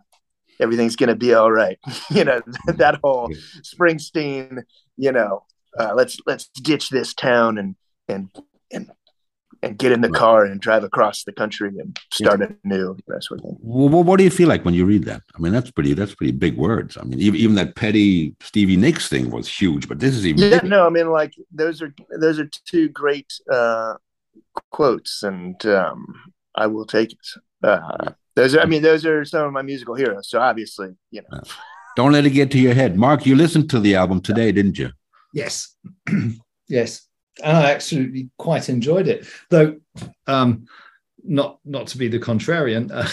everything's 0.60 0.96
gonna 0.96 1.16
be 1.16 1.34
all 1.34 1.52
right. 1.52 1.78
you 2.10 2.24
know, 2.24 2.40
that 2.66 2.98
whole 3.02 3.30
Springsteen. 3.62 4.62
You 4.96 5.12
know, 5.12 5.44
uh, 5.78 5.92
let's 5.94 6.18
let's 6.26 6.48
ditch 6.48 6.90
this 6.90 7.14
town 7.14 7.58
and 7.58 7.76
and 8.08 8.30
and 8.72 8.90
get 9.76 9.92
in 9.92 10.00
the 10.00 10.08
Right. 10.08 10.18
car 10.18 10.44
and 10.44 10.60
drive 10.60 10.84
across 10.84 11.24
the 11.24 11.32
country 11.32 11.68
and 11.78 11.98
start 12.12 12.40
anew. 12.64 12.96
That 13.08 13.22
sort 13.24 13.40
of 13.40 13.44
thing. 13.46 13.56
Well, 13.60 14.02
what 14.04 14.16
do 14.18 14.24
you 14.24 14.30
feel 14.30 14.48
like 14.48 14.64
when 14.64 14.74
you 14.74 14.84
read 14.86 15.04
that? 15.04 15.22
I 15.34 15.38
mean, 15.40 15.52
that's 15.52 15.70
pretty. 15.70 15.92
That's 15.94 16.14
pretty 16.14 16.32
big 16.32 16.56
words. 16.56 16.96
I 16.96 17.02
mean, 17.04 17.20
even, 17.20 17.40
even 17.40 17.54
that 17.56 17.74
petty 17.76 18.34
Stevie 18.40 18.76
Nicks 18.76 19.08
thing 19.08 19.30
was 19.30 19.48
huge, 19.48 19.88
but 19.88 19.98
this 20.00 20.14
is 20.14 20.26
even. 20.26 20.42
yeah 20.42 20.50
bigger. 20.60 20.68
no 20.68 20.86
i 20.86 20.90
mean 20.90 21.10
like 21.10 21.32
those 21.50 21.80
are 21.82 21.92
those 22.20 22.38
are 22.38 22.48
two 22.72 22.88
great 22.88 23.32
uh 23.52 23.94
quotes 24.70 25.22
and 25.22 25.64
um 25.66 26.06
i 26.54 26.66
will 26.66 26.86
take 26.86 27.12
it 27.12 27.26
uh 27.62 28.10
those 28.34 28.54
are 28.54 28.60
i 28.60 28.66
mean 28.66 28.82
those 28.82 29.04
are 29.04 29.24
some 29.24 29.44
of 29.46 29.52
my 29.52 29.62
musical 29.62 29.94
heroes 29.94 30.28
so 30.28 30.40
obviously 30.40 30.88
you 31.10 31.22
know 31.22 31.40
Don't 31.96 32.12
let 32.12 32.26
it 32.26 32.30
get 32.30 32.50
to 32.50 32.58
your 32.58 32.74
head, 32.74 32.92
Mark. 32.96 33.24
You 33.24 33.34
listened 33.36 33.70
to 33.70 33.80
the 33.80 33.94
album 33.96 34.20
today, 34.20 34.52
didn't 34.52 34.76
you? 34.78 34.90
Yes, 35.32 35.74
yes, 36.68 37.08
and 37.42 37.56
I 37.56 37.70
actually 37.70 38.28
quite 38.38 38.68
enjoyed 38.68 39.08
it, 39.08 39.26
though. 39.50 39.76
Um, 40.26 40.66
not 41.24 41.58
not 41.64 41.86
to 41.88 41.98
be 41.98 42.08
the 42.08 42.18
contrarian, 42.18 42.90
uh, 42.92 43.08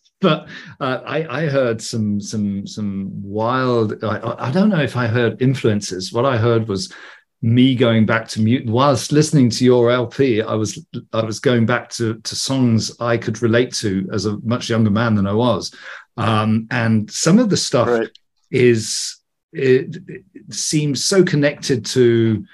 but 0.20 0.48
uh, 0.80 1.00
I, 1.04 1.42
I 1.42 1.46
heard 1.46 1.80
some 1.80 2.20
some 2.20 2.66
some 2.66 3.10
wild. 3.22 4.02
I, 4.02 4.48
I 4.48 4.50
don't 4.50 4.70
know 4.70 4.82
if 4.82 4.96
I 4.96 5.06
heard 5.06 5.42
influences. 5.42 6.12
What 6.12 6.24
I 6.24 6.36
heard 6.36 6.68
was 6.68 6.92
me 7.40 7.76
going 7.76 8.04
back 8.04 8.26
to 8.26 8.40
mute 8.40 8.66
whilst 8.66 9.12
listening 9.12 9.48
to 9.48 9.64
your 9.64 9.90
LP. 9.90 10.42
I 10.42 10.54
was 10.54 10.84
I 11.12 11.22
was 11.22 11.40
going 11.40 11.66
back 11.66 11.90
to 11.90 12.18
to 12.18 12.36
songs 12.36 12.92
I 13.00 13.16
could 13.16 13.42
relate 13.42 13.72
to 13.74 14.08
as 14.12 14.26
a 14.26 14.38
much 14.40 14.68
younger 14.68 14.90
man 14.90 15.14
than 15.14 15.26
I 15.26 15.34
was, 15.34 15.74
um, 16.16 16.66
and 16.70 17.10
some 17.10 17.38
of 17.38 17.50
the 17.50 17.56
stuff 17.56 17.88
right 17.88 18.10
is 18.50 19.18
it, 19.52 19.96
it 20.08 20.24
seems 20.50 21.04
so 21.04 21.22
connected 21.22 21.84
to 21.86 22.44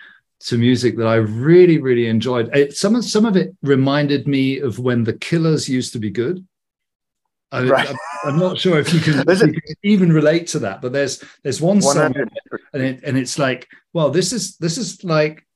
to 0.47 0.59
music 0.59 0.97
that 0.97 1.07
I 1.07 1.17
really 1.17 1.79
really 1.79 2.07
enjoyed. 2.07 2.55
It, 2.55 2.77
some 2.77 2.95
of 2.95 3.05
some 3.05 3.25
of 3.25 3.37
it 3.37 3.55
reminded 3.63 4.27
me 4.27 4.59
of 4.61 4.79
when 4.79 5.05
the 5.05 5.15
Killers 5.15 5.69
used 5.69 5.93
to 5.95 5.99
be 5.99 6.11
good. 6.11 6.47
I, 7.53 7.63
Right. 7.65 7.89
I'm, 7.89 7.97
I'm 8.25 8.39
not 8.39 8.59
sure 8.59 8.79
if 8.79 8.93
you 8.93 9.01
can, 9.01 9.29
if 9.29 9.41
you 9.41 9.53
can 9.53 9.77
even 9.83 10.13
relate 10.13 10.49
to 10.49 10.59
that, 10.61 10.83
but 10.83 10.93
there's 10.93 11.23
there's 11.43 11.61
one 11.61 11.81
song 11.81 12.15
and 12.73 12.83
it, 12.83 13.01
and 13.05 13.17
it's 13.17 13.39
like, 13.39 13.69
well, 13.93 14.11
this 14.11 14.33
is 14.33 14.57
this 14.57 14.77
is 14.77 15.05
like 15.05 15.47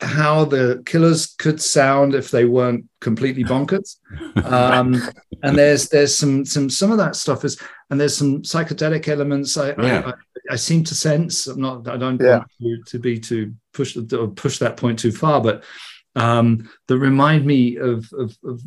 how 0.00 0.44
the 0.44 0.82
killers 0.84 1.34
could 1.38 1.62
sound 1.62 2.14
if 2.14 2.30
they 2.30 2.44
weren't 2.44 2.86
completely 3.00 3.44
bonkers. 3.44 3.96
Um, 4.44 5.00
and 5.42 5.56
there's 5.56 5.88
there's 5.88 6.14
some 6.16 6.44
some 6.44 6.68
some 6.68 6.90
of 6.90 6.98
that 6.98 7.16
stuff 7.16 7.44
is 7.44 7.60
and 7.90 8.00
there's 8.00 8.16
some 8.16 8.42
psychedelic 8.42 9.08
elements 9.08 9.56
I, 9.56 9.68
yeah. 9.80 10.02
I, 10.06 10.12
I, 10.50 10.56
seem 10.56 10.84
to 10.84 10.94
sense. 10.94 11.46
I'm 11.46 11.60
not 11.60 11.88
I 11.88 11.96
don't 11.96 12.20
yeah. 12.20 12.44
want 12.60 12.86
to, 12.86 12.90
to, 12.92 12.98
be 12.98 13.18
to 13.20 13.54
push 13.72 13.96
push 14.36 14.58
that 14.58 14.76
point 14.76 14.98
too 14.98 15.12
far, 15.12 15.40
but 15.40 15.64
um, 16.16 16.70
that 16.86 16.98
remind 16.98 17.44
me 17.44 17.76
of, 17.76 18.10
of, 18.12 18.36
of 18.44 18.62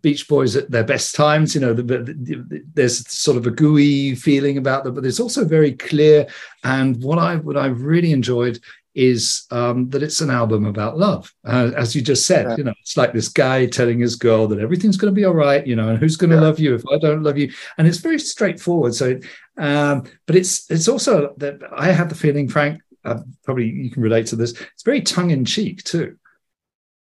Beach 0.00 0.26
Boys 0.28 0.56
at 0.56 0.70
their 0.70 0.84
best 0.84 1.14
times. 1.14 1.54
You 1.54 1.60
know, 1.60 1.74
the, 1.74 1.82
the, 1.82 1.98
the, 1.98 2.64
there's 2.74 3.06
sort 3.08 3.36
of 3.36 3.46
a 3.46 3.50
gooey 3.50 4.14
feeling 4.14 4.58
about 4.58 4.84
them, 4.84 4.94
but 4.94 5.02
there's 5.02 5.20
also 5.20 5.44
very 5.44 5.72
clear. 5.72 6.26
And 6.64 7.02
what 7.02 7.18
I 7.18 7.36
what 7.36 7.56
I 7.56 7.66
really 7.66 8.12
enjoyed 8.12 8.58
is 8.94 9.46
um, 9.50 9.88
that 9.90 10.02
it's 10.02 10.20
an 10.20 10.30
album 10.30 10.66
about 10.66 10.98
love, 10.98 11.32
uh, 11.44 11.70
as 11.76 11.94
you 11.94 12.02
just 12.02 12.26
said. 12.26 12.46
Yeah. 12.46 12.56
You 12.56 12.64
know, 12.64 12.74
it's 12.80 12.96
like 12.96 13.12
this 13.12 13.28
guy 13.28 13.66
telling 13.66 14.00
his 14.00 14.16
girl 14.16 14.46
that 14.48 14.58
everything's 14.58 14.96
going 14.96 15.12
to 15.12 15.18
be 15.18 15.24
all 15.24 15.34
right. 15.34 15.66
You 15.66 15.76
know, 15.76 15.88
and 15.88 15.98
who's 15.98 16.16
going 16.16 16.30
to 16.30 16.36
yeah. 16.36 16.42
love 16.42 16.58
you 16.58 16.74
if 16.74 16.82
I 16.92 16.98
don't 16.98 17.22
love 17.22 17.38
you? 17.38 17.52
And 17.78 17.86
it's 17.86 17.98
very 17.98 18.18
straightforward. 18.18 18.94
So, 18.94 19.18
um, 19.58 20.04
but 20.26 20.36
it's 20.36 20.70
it's 20.70 20.88
also 20.88 21.34
that 21.38 21.60
I 21.74 21.92
have 21.92 22.08
the 22.08 22.14
feeling, 22.14 22.48
Frank. 22.48 22.82
Uh, 23.04 23.20
probably 23.44 23.68
you 23.68 23.90
can 23.90 24.02
relate 24.02 24.26
to 24.26 24.36
this. 24.36 24.52
It's 24.52 24.84
very 24.84 25.00
tongue 25.00 25.30
in 25.30 25.44
cheek 25.44 25.82
too. 25.84 26.16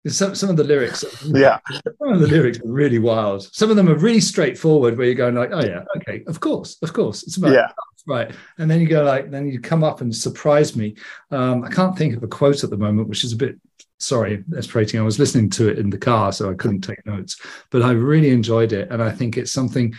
Some, 0.07 0.35
some 0.35 0.49
of 0.49 0.57
the 0.57 0.65
lyrics, 0.65 1.05
yeah, 1.27 1.59
some 1.69 2.15
of 2.15 2.21
the 2.21 2.27
lyrics 2.27 2.59
are 2.59 2.73
really 2.73 2.99
wild. 2.99 3.43
Some 3.55 3.69
of 3.69 3.77
them 3.77 3.87
are 3.87 3.97
really 3.97 4.21
straightforward, 4.21 4.97
where 4.97 5.07
you're 5.07 5.15
going 5.15 5.35
like, 5.35 5.51
"Oh 5.53 5.63
yeah, 5.63 5.85
okay, 5.99 6.25
of 6.27 6.41
course, 6.41 6.79
of 6.81 6.95
course, 6.95 7.23
it's 7.23 7.37
about 7.37 7.53
yeah, 7.53 7.69
right." 8.07 8.35
And 8.59 8.71
then 8.71 8.81
you 8.81 8.87
go 8.87 9.03
like, 9.05 9.31
then 9.31 9.47
you 9.49 9.61
come 9.61 9.85
up 9.85 10.01
and 10.01 10.15
surprise 10.15 10.77
me. 10.77 10.97
Um, 11.31 11.65
I 11.65 11.71
can't 11.71 11.97
think 11.97 12.17
of 12.17 12.23
a 12.23 12.29
quote 12.29 12.65
at 12.65 12.71
the 12.71 12.77
moment, 12.77 13.09
which 13.09 13.25
is 13.25 13.33
a 13.33 13.37
bit 13.37 13.59
sorry, 13.99 14.43
aspirating. 14.57 14.99
I 14.99 15.05
was 15.05 15.19
listening 15.19 15.51
to 15.51 15.69
it 15.69 15.79
in 15.79 15.91
the 15.91 15.99
car, 15.99 16.33
so 16.33 16.51
I 16.51 16.55
couldn't 16.55 16.81
take 16.81 17.05
notes, 17.07 17.41
but 17.71 17.83
I 17.83 17.93
really 17.93 18.31
enjoyed 18.31 18.73
it, 18.73 18.91
and 18.91 19.03
I 19.03 19.13
think 19.13 19.37
it's 19.37 19.53
something 19.53 19.95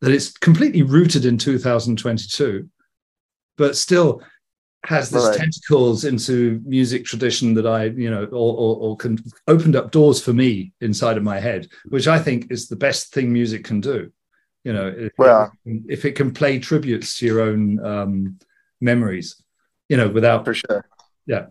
that 0.00 0.12
it's 0.12 0.36
completely 0.38 0.82
rooted 0.82 1.24
in 1.24 1.38
2022, 1.38 2.68
but 3.56 3.76
still 3.76 4.22
has 4.84 5.08
this 5.08 5.24
right. 5.24 5.38
tentacles 5.38 6.04
into 6.04 6.60
music 6.66 7.06
tradition 7.06 7.54
that 7.54 7.66
I, 7.66 7.84
you 7.84 8.10
know, 8.10 8.24
or, 8.24 8.54
or, 8.54 8.76
or 8.76 8.96
can, 8.96 9.18
opened 9.48 9.76
up 9.76 9.92
doors 9.92 10.22
for 10.22 10.34
me 10.34 10.72
inside 10.82 11.16
of 11.16 11.22
my 11.22 11.40
head, 11.40 11.68
which 11.88 12.06
I 12.06 12.18
think 12.18 12.50
is 12.50 12.68
the 12.68 12.76
best 12.76 13.14
thing 13.14 13.32
music 13.32 13.64
can 13.64 13.80
do. 13.80 14.12
You 14.64 14.72
know, 14.72 14.94
if, 14.96 15.12
well, 15.18 15.52
if 15.64 16.04
it 16.04 16.12
can 16.12 16.32
play 16.32 16.58
tributes 16.58 17.18
to 17.18 17.26
your 17.26 17.42
own 17.42 17.84
um, 17.84 18.38
memories, 18.80 19.36
you 19.88 19.96
know, 19.96 20.08
without 20.08 20.44
for 20.44 20.54
sure. 20.54 20.86
Yeah, 21.26 21.46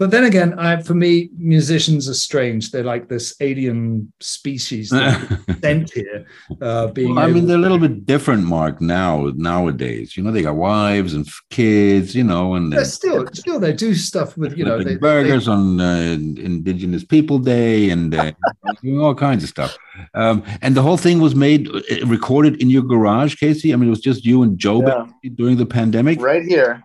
but 0.00 0.10
then 0.10 0.24
again, 0.24 0.58
I, 0.58 0.80
for 0.80 0.94
me, 0.94 1.28
musicians 1.36 2.08
are 2.08 2.14
strange. 2.14 2.70
They're 2.70 2.82
like 2.82 3.10
this 3.10 3.34
alien 3.38 4.10
species 4.18 4.88
sent 5.60 5.92
here. 5.92 6.24
Uh, 6.58 6.86
being, 6.86 7.14
well, 7.14 7.26
I 7.26 7.30
mean, 7.30 7.46
they're 7.46 7.58
a 7.58 7.60
little 7.60 7.78
bit 7.78 8.06
different, 8.06 8.44
Mark. 8.44 8.80
Now, 8.80 9.30
nowadays, 9.36 10.16
you 10.16 10.22
know, 10.22 10.32
they 10.32 10.40
got 10.40 10.54
wives 10.54 11.12
and 11.12 11.28
kids, 11.50 12.14
you 12.14 12.24
know, 12.24 12.54
and 12.54 12.72
they 12.72 12.82
still, 12.84 13.26
still, 13.34 13.60
they 13.60 13.74
do 13.74 13.94
stuff 13.94 14.38
with, 14.38 14.56
you 14.56 14.64
know, 14.64 14.82
they, 14.82 14.96
burgers 14.96 15.44
they, 15.44 15.52
on 15.52 15.78
uh, 15.78 16.16
Indigenous 16.16 17.04
People 17.04 17.38
Day 17.38 17.90
and 17.90 18.14
uh, 18.14 18.32
all 19.02 19.14
kinds 19.14 19.42
of 19.42 19.50
stuff. 19.50 19.76
Um, 20.14 20.42
and 20.62 20.74
the 20.74 20.80
whole 20.80 20.96
thing 20.96 21.20
was 21.20 21.34
made, 21.34 21.68
uh, 21.68 22.06
recorded 22.06 22.58
in 22.62 22.70
your 22.70 22.84
garage, 22.84 23.34
Casey. 23.36 23.74
I 23.74 23.76
mean, 23.76 23.88
it 23.88 23.90
was 23.90 24.00
just 24.00 24.24
you 24.24 24.42
and 24.44 24.58
Joe 24.58 24.80
yeah. 24.80 25.30
during 25.34 25.58
the 25.58 25.66
pandemic, 25.66 26.22
right 26.22 26.42
here 26.42 26.82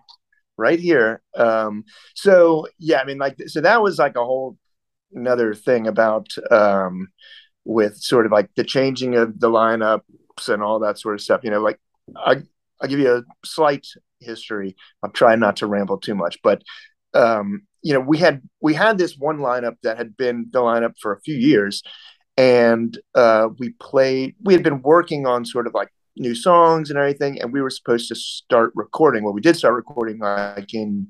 right 0.58 0.80
here. 0.80 1.22
Um, 1.36 1.84
so 2.16 2.68
yeah, 2.80 3.00
I 3.00 3.06
mean, 3.06 3.18
like, 3.18 3.38
so 3.48 3.62
that 3.62 3.82
was 3.82 3.98
like 4.00 4.16
a 4.16 4.26
whole 4.26 4.58
another 5.14 5.54
thing 5.54 5.88
about 5.88 6.28
um, 6.52 7.10
with 7.64 7.98
sort 7.98 8.26
of 8.26 8.32
like 8.32 8.50
the 8.56 8.64
changing 8.64 9.16
of 9.16 9.40
the 9.40 9.50
lineups 9.50 10.02
and 10.48 10.62
all 10.62 10.80
that 10.80 11.00
sort 11.00 11.16
of 11.16 11.22
stuff. 11.22 11.42
You 11.44 11.52
know, 11.52 11.62
like 11.62 11.80
I 12.16 12.42
I'll 12.82 12.90
give 12.90 13.00
you 13.00 13.16
a 13.16 13.24
slight 13.46 13.88
history. 14.20 14.76
I'm 15.04 15.12
trying 15.12 15.40
not 15.40 15.58
to 15.58 15.68
ramble 15.68 15.98
too 15.98 16.16
much, 16.16 16.40
but 16.44 16.62
um, 17.14 17.62
you 17.82 17.94
know, 17.94 18.00
we 18.00 18.18
had 18.18 18.42
we 18.62 18.74
had 18.74 18.98
this 18.98 19.18
one 19.18 19.38
lineup 19.38 19.76
that 19.84 19.98
had 19.98 20.18
been 20.18 20.48
the 20.52 20.60
lineup 20.60 20.94
for 21.02 21.14
a 21.14 21.22
few 21.22 21.36
years, 21.36 21.82
and 22.38 22.98
uh, 23.16 23.50
we 23.60 23.70
played. 23.80 24.36
We 24.44 24.54
had 24.54 24.64
been 24.64 24.82
working 24.82 25.26
on 25.26 25.46
sort 25.46 25.68
of 25.68 25.74
like 25.74 25.90
new 26.18 26.36
songs 26.36 26.90
and 26.90 26.98
everything. 26.98 27.42
And 27.42 27.52
we 27.52 27.62
were 27.62 27.70
supposed 27.70 28.08
to 28.10 28.16
start 28.16 28.72
recording. 28.76 29.24
Well, 29.24 29.34
we 29.34 29.42
did 29.42 29.56
start 29.56 29.74
recording 29.74 30.20
like 30.20 30.74
in 30.74 31.08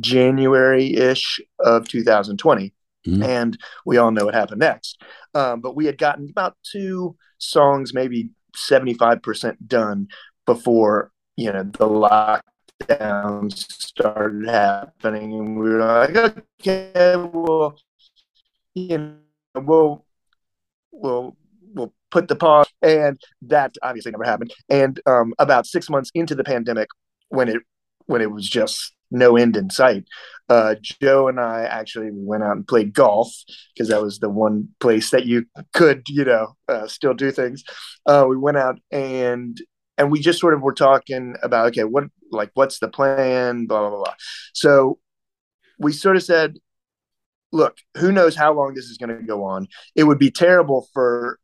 January 0.00 0.94
ish 0.94 1.40
of 1.58 1.88
2020. 1.88 2.72
Mm-hmm. 3.06 3.22
And 3.22 3.58
we 3.86 3.96
all 3.96 4.10
know 4.10 4.26
what 4.26 4.34
happened 4.34 4.60
next. 4.60 5.00
Um, 5.34 5.60
but 5.60 5.76
we 5.76 5.86
had 5.86 5.98
gotten 5.98 6.28
about 6.30 6.56
two 6.62 7.16
songs, 7.38 7.94
maybe 7.94 8.30
75% 8.56 9.56
done 9.66 10.08
before, 10.46 11.12
you 11.36 11.52
know, 11.52 11.62
the 11.62 12.40
lockdowns 12.88 13.54
started 13.70 14.48
happening. 14.48 15.32
And 15.34 15.58
we 15.58 15.70
were 15.70 15.78
like, 15.78 16.16
okay, 16.60 17.16
well, 17.16 17.78
you 18.74 18.98
know, 18.98 19.16
we'll, 19.54 20.04
we'll 20.90 21.36
put 22.10 22.28
the 22.28 22.36
pause, 22.36 22.68
and 22.82 23.20
that 23.42 23.74
obviously 23.82 24.12
never 24.12 24.24
happened. 24.24 24.52
And 24.68 25.00
um, 25.06 25.34
about 25.38 25.66
six 25.66 25.90
months 25.90 26.10
into 26.14 26.34
the 26.34 26.44
pandemic, 26.44 26.88
when 27.28 27.48
it 27.48 27.62
when 28.06 28.22
it 28.22 28.30
was 28.30 28.48
just 28.48 28.94
no 29.10 29.36
end 29.36 29.56
in 29.56 29.70
sight, 29.70 30.04
uh, 30.48 30.74
Joe 30.82 31.28
and 31.28 31.40
I 31.40 31.64
actually 31.64 32.10
went 32.12 32.42
out 32.42 32.56
and 32.56 32.66
played 32.66 32.94
golf 32.94 33.32
because 33.74 33.88
that 33.88 34.02
was 34.02 34.18
the 34.18 34.28
one 34.28 34.68
place 34.80 35.10
that 35.10 35.26
you 35.26 35.46
could, 35.74 36.02
you 36.08 36.24
know, 36.24 36.56
uh, 36.68 36.86
still 36.86 37.14
do 37.14 37.30
things. 37.30 37.64
Uh, 38.06 38.26
we 38.28 38.36
went 38.36 38.56
out 38.56 38.78
and 38.90 39.60
and 39.96 40.10
we 40.10 40.20
just 40.20 40.40
sort 40.40 40.54
of 40.54 40.62
were 40.62 40.74
talking 40.74 41.34
about 41.42 41.66
okay, 41.68 41.84
what 41.84 42.04
like 42.30 42.50
what's 42.54 42.78
the 42.78 42.88
plan, 42.88 43.66
blah 43.66 43.80
blah 43.80 43.90
blah. 43.90 44.04
blah. 44.04 44.14
So 44.54 44.98
we 45.78 45.92
sort 45.92 46.16
of 46.16 46.22
said, 46.22 46.58
look, 47.52 47.76
who 47.96 48.12
knows 48.12 48.36
how 48.36 48.52
long 48.52 48.74
this 48.74 48.86
is 48.86 48.98
going 48.98 49.16
to 49.16 49.22
go 49.22 49.44
on? 49.44 49.68
It 49.94 50.04
would 50.04 50.18
be 50.18 50.30
terrible 50.30 50.88
for 50.92 51.38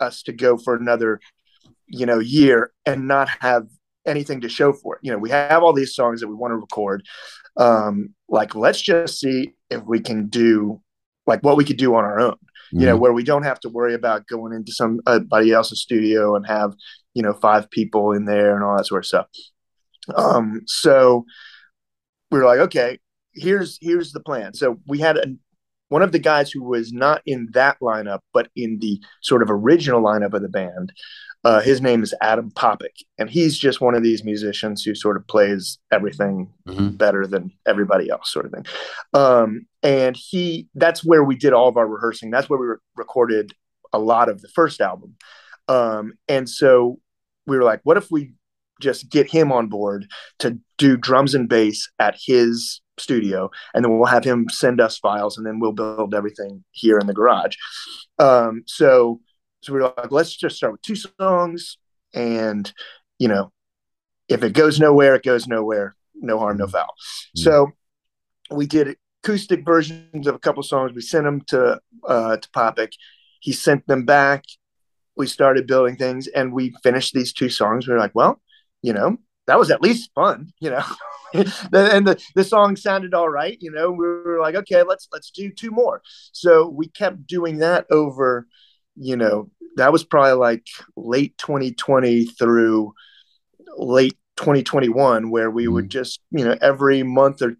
us 0.00 0.22
to 0.24 0.32
go 0.32 0.56
for 0.56 0.74
another, 0.74 1.20
you 1.86 2.06
know, 2.06 2.18
year 2.18 2.72
and 2.86 3.08
not 3.08 3.28
have 3.40 3.66
anything 4.06 4.40
to 4.40 4.48
show 4.48 4.72
for 4.72 4.96
it. 4.96 5.00
You 5.02 5.12
know, 5.12 5.18
we 5.18 5.30
have 5.30 5.62
all 5.62 5.72
these 5.72 5.94
songs 5.94 6.20
that 6.20 6.28
we 6.28 6.34
want 6.34 6.52
to 6.52 6.56
record. 6.56 7.06
Um, 7.56 8.14
like, 8.28 8.54
let's 8.54 8.80
just 8.80 9.20
see 9.20 9.52
if 9.70 9.82
we 9.84 10.00
can 10.00 10.28
do 10.28 10.80
like 11.26 11.42
what 11.42 11.56
we 11.56 11.64
could 11.64 11.76
do 11.76 11.94
on 11.94 12.04
our 12.04 12.20
own. 12.20 12.32
Mm-hmm. 12.32 12.80
You 12.80 12.86
know, 12.86 12.92
mm-hmm. 12.92 13.02
where 13.02 13.12
we 13.12 13.24
don't 13.24 13.42
have 13.42 13.60
to 13.60 13.68
worry 13.68 13.94
about 13.94 14.26
going 14.26 14.52
into 14.52 14.72
somebody 14.72 15.52
else's 15.52 15.82
studio 15.82 16.36
and 16.36 16.46
have 16.46 16.74
you 17.14 17.22
know 17.22 17.34
five 17.34 17.70
people 17.70 18.12
in 18.12 18.24
there 18.24 18.54
and 18.54 18.64
all 18.64 18.76
that 18.76 18.86
sort 18.86 19.04
of 19.04 19.06
stuff. 19.06 19.26
Um, 20.14 20.62
so 20.66 21.24
we 22.30 22.38
were 22.38 22.44
like, 22.44 22.60
okay, 22.60 22.98
here's 23.34 23.78
here's 23.80 24.12
the 24.12 24.20
plan. 24.20 24.54
So 24.54 24.80
we 24.86 24.98
had 24.98 25.16
a 25.16 25.26
one 25.90 26.02
of 26.02 26.12
the 26.12 26.18
guys 26.18 26.50
who 26.50 26.62
was 26.62 26.92
not 26.92 27.20
in 27.26 27.48
that 27.52 27.78
lineup, 27.80 28.20
but 28.32 28.48
in 28.56 28.78
the 28.78 29.00
sort 29.20 29.42
of 29.42 29.50
original 29.50 30.00
lineup 30.00 30.32
of 30.32 30.40
the 30.40 30.48
band. 30.48 30.92
Uh, 31.42 31.60
his 31.60 31.80
name 31.80 32.02
is 32.02 32.14
Adam 32.20 32.50
Popick, 32.50 33.02
and 33.18 33.30
he's 33.30 33.56
just 33.58 33.80
one 33.80 33.94
of 33.94 34.02
these 34.02 34.24
musicians 34.24 34.82
who 34.82 34.94
sort 34.94 35.16
of 35.16 35.26
plays 35.26 35.78
everything 35.90 36.52
mm-hmm. 36.68 36.90
better 36.90 37.26
than 37.26 37.50
everybody 37.66 38.10
else, 38.10 38.30
sort 38.30 38.44
of 38.44 38.52
thing. 38.52 38.66
Um, 39.14 39.66
and 39.82 40.16
he, 40.16 40.68
that's 40.74 41.02
where 41.02 41.24
we 41.24 41.36
did 41.36 41.54
all 41.54 41.68
of 41.68 41.78
our 41.78 41.88
rehearsing. 41.88 42.30
That's 42.30 42.50
where 42.50 42.58
we 42.58 42.66
re- 42.66 42.76
recorded 42.94 43.52
a 43.92 43.98
lot 43.98 44.28
of 44.28 44.42
the 44.42 44.48
first 44.48 44.82
album. 44.82 45.16
Um, 45.66 46.12
and 46.28 46.48
so 46.48 46.98
we 47.46 47.56
were 47.56 47.64
like, 47.64 47.80
what 47.84 47.96
if 47.96 48.10
we 48.10 48.34
just 48.80 49.08
get 49.08 49.30
him 49.30 49.50
on 49.50 49.68
board 49.68 50.06
to 50.40 50.58
do 50.78 50.96
drums 50.96 51.34
and 51.34 51.48
bass 51.48 51.88
at 51.98 52.18
his 52.22 52.80
studio, 53.00 53.50
and 53.74 53.84
then 53.84 53.96
we'll 53.96 54.06
have 54.06 54.24
him 54.24 54.46
send 54.50 54.80
us 54.80 54.98
files, 54.98 55.36
and 55.36 55.46
then 55.46 55.60
we'll 55.60 55.72
build 55.72 56.14
everything 56.14 56.64
here 56.70 56.98
in 56.98 57.06
the 57.06 57.14
garage. 57.14 57.56
Um, 58.18 58.62
so, 58.66 59.20
so 59.62 59.72
we 59.72 59.80
are 59.80 59.94
like, 59.96 60.12
let's 60.12 60.36
just 60.36 60.56
start 60.56 60.72
with 60.72 60.82
two 60.82 60.96
songs, 60.96 61.78
and 62.14 62.72
you 63.18 63.28
know, 63.28 63.52
if 64.28 64.42
it 64.42 64.52
goes 64.52 64.78
nowhere, 64.78 65.14
it 65.14 65.24
goes 65.24 65.46
nowhere. 65.46 65.96
No 66.14 66.38
harm, 66.38 66.58
no 66.58 66.66
foul. 66.66 66.84
Mm-hmm. 66.84 67.42
So 67.42 67.72
we 68.50 68.66
did 68.66 68.96
acoustic 69.22 69.64
versions 69.64 70.26
of 70.26 70.34
a 70.34 70.38
couple 70.38 70.62
songs. 70.62 70.92
We 70.94 71.02
sent 71.02 71.24
them 71.24 71.42
to 71.48 71.80
uh, 72.06 72.36
to 72.36 72.50
Popick. 72.50 72.92
He 73.40 73.52
sent 73.52 73.86
them 73.86 74.04
back. 74.04 74.44
We 75.16 75.26
started 75.26 75.66
building 75.66 75.96
things, 75.96 76.28
and 76.28 76.52
we 76.52 76.74
finished 76.82 77.14
these 77.14 77.32
two 77.32 77.48
songs. 77.48 77.86
We 77.86 77.94
were 77.94 78.00
like, 78.00 78.14
well, 78.14 78.40
you 78.82 78.92
know, 78.92 79.18
that 79.46 79.58
was 79.58 79.70
at 79.70 79.82
least 79.82 80.10
fun, 80.14 80.52
you 80.60 80.70
know. 80.70 80.84
and 81.72 82.06
the, 82.06 82.22
the 82.34 82.44
song 82.44 82.76
sounded 82.76 83.14
all 83.14 83.28
right 83.28 83.58
you 83.60 83.70
know 83.70 83.90
we 83.90 84.06
were 84.06 84.38
like 84.40 84.54
okay 84.54 84.82
let's 84.82 85.08
let's 85.12 85.30
do 85.30 85.50
two 85.50 85.70
more 85.70 86.02
so 86.32 86.68
we 86.68 86.88
kept 86.88 87.26
doing 87.26 87.58
that 87.58 87.86
over 87.90 88.46
you 88.96 89.16
know 89.16 89.50
that 89.76 89.92
was 89.92 90.04
probably 90.04 90.32
like 90.32 90.66
late 90.96 91.36
2020 91.38 92.24
through 92.26 92.92
late 93.76 94.16
2021 94.36 95.30
where 95.30 95.50
we 95.50 95.64
mm-hmm. 95.64 95.74
would 95.74 95.90
just 95.90 96.20
you 96.30 96.44
know 96.44 96.56
every 96.60 97.02
month 97.02 97.42
or 97.42 97.56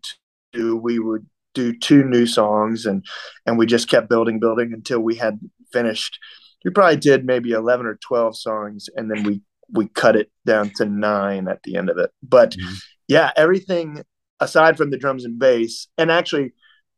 two 0.53 0.77
we 0.77 0.99
would 0.99 1.27
do 1.55 1.77
two 1.77 2.05
new 2.05 2.27
songs 2.27 2.87
and 2.87 3.05
and 3.47 3.59
we 3.59 3.67
just 3.67 3.89
kept 3.89 4.09
building 4.09 4.39
building 4.39 4.73
until 4.73 5.00
we 5.00 5.15
had 5.15 5.39
finished 5.73 6.19
we 6.65 6.71
probably 6.71 6.97
did 6.97 7.25
maybe 7.25 7.53
11 7.53 7.87
or 7.87 7.97
12 7.97 8.37
songs 8.37 8.89
and 8.97 9.11
then 9.11 9.25
we 9.25 9.41
we 9.73 9.89
cut 9.89 10.17
it 10.17 10.31
down 10.47 10.71
to 10.77 10.85
nine 10.85 11.49
at 11.49 11.62
the 11.62 11.77
end 11.77 11.91
of 11.91 11.99
it 11.99 12.11
but 12.23 12.53
mm-hmm. 12.53 12.75
Yeah 13.11 13.31
everything 13.37 14.02
aside 14.40 14.76
from 14.76 14.90
the 14.90 14.97
drums 14.97 15.25
and 15.25 15.38
bass 15.38 15.88
and 15.99 16.11
actually 16.11 16.52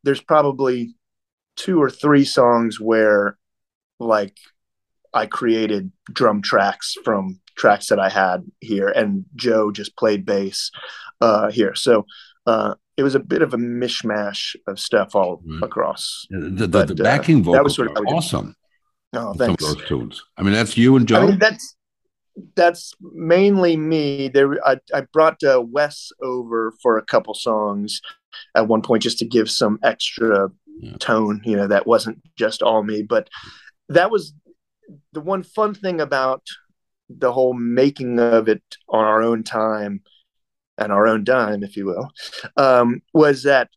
there's 0.04 0.20
probably 0.20 0.94
two 1.56 1.82
or 1.82 1.90
three 1.90 2.24
songs 2.24 2.78
where 2.78 3.36
like 3.98 4.36
i 5.12 5.26
created 5.26 5.90
drum 6.12 6.42
tracks 6.42 6.94
from 7.04 7.40
tracks 7.56 7.88
that 7.88 7.98
i 7.98 8.08
had 8.08 8.44
here 8.60 8.88
and 8.88 9.24
joe 9.34 9.72
just 9.72 9.96
played 9.96 10.24
bass 10.24 10.70
uh 11.20 11.50
here 11.50 11.74
so 11.74 12.06
uh 12.46 12.74
it 12.96 13.02
was 13.02 13.14
a 13.14 13.20
bit 13.20 13.42
of 13.42 13.54
a 13.54 13.56
mishmash 13.56 14.54
of 14.66 14.78
stuff 14.78 15.14
all 15.14 15.38
mm-hmm. 15.38 15.62
across. 15.62 16.26
The, 16.28 16.50
the, 16.50 16.68
but, 16.68 16.88
the 16.88 16.94
backing 16.94 17.40
uh, 17.40 17.44
vocals 17.44 17.56
that 17.56 17.64
was 17.64 17.74
sort 17.74 17.90
of 17.90 18.04
awesome. 18.06 18.54
Oh, 19.14 19.34
thanks. 19.34 19.64
Those 19.64 19.84
tunes. 19.86 20.22
I 20.36 20.42
mean, 20.42 20.52
that's 20.52 20.76
you 20.76 20.96
and 20.96 21.06
Joe. 21.06 21.22
I 21.22 21.26
mean, 21.26 21.38
that's 21.38 21.76
that's 22.54 22.94
mainly 23.00 23.76
me. 23.76 24.28
There, 24.28 24.64
I, 24.66 24.78
I 24.94 25.02
brought 25.12 25.42
uh, 25.42 25.62
Wes 25.66 26.10
over 26.22 26.72
for 26.82 26.98
a 26.98 27.04
couple 27.04 27.34
songs 27.34 28.00
at 28.54 28.68
one 28.68 28.82
point 28.82 29.02
just 29.02 29.18
to 29.18 29.26
give 29.26 29.50
some 29.50 29.78
extra 29.82 30.48
yeah. 30.80 30.96
tone. 30.98 31.42
You 31.44 31.56
know, 31.56 31.66
that 31.66 31.86
wasn't 31.86 32.22
just 32.36 32.62
all 32.62 32.82
me, 32.82 33.02
but 33.02 33.28
that 33.88 34.10
was 34.10 34.32
the 35.12 35.20
one 35.20 35.42
fun 35.42 35.74
thing 35.74 36.00
about 36.00 36.42
the 37.08 37.32
whole 37.32 37.54
making 37.54 38.18
of 38.18 38.48
it 38.48 38.62
on 38.88 39.04
our 39.04 39.22
own 39.22 39.42
time 39.42 40.02
and 40.78 40.92
our 40.92 41.06
own 41.06 41.24
dime, 41.24 41.62
if 41.62 41.76
you 41.76 41.86
will, 41.86 42.10
um, 42.56 43.02
was 43.12 43.42
that 43.42 43.68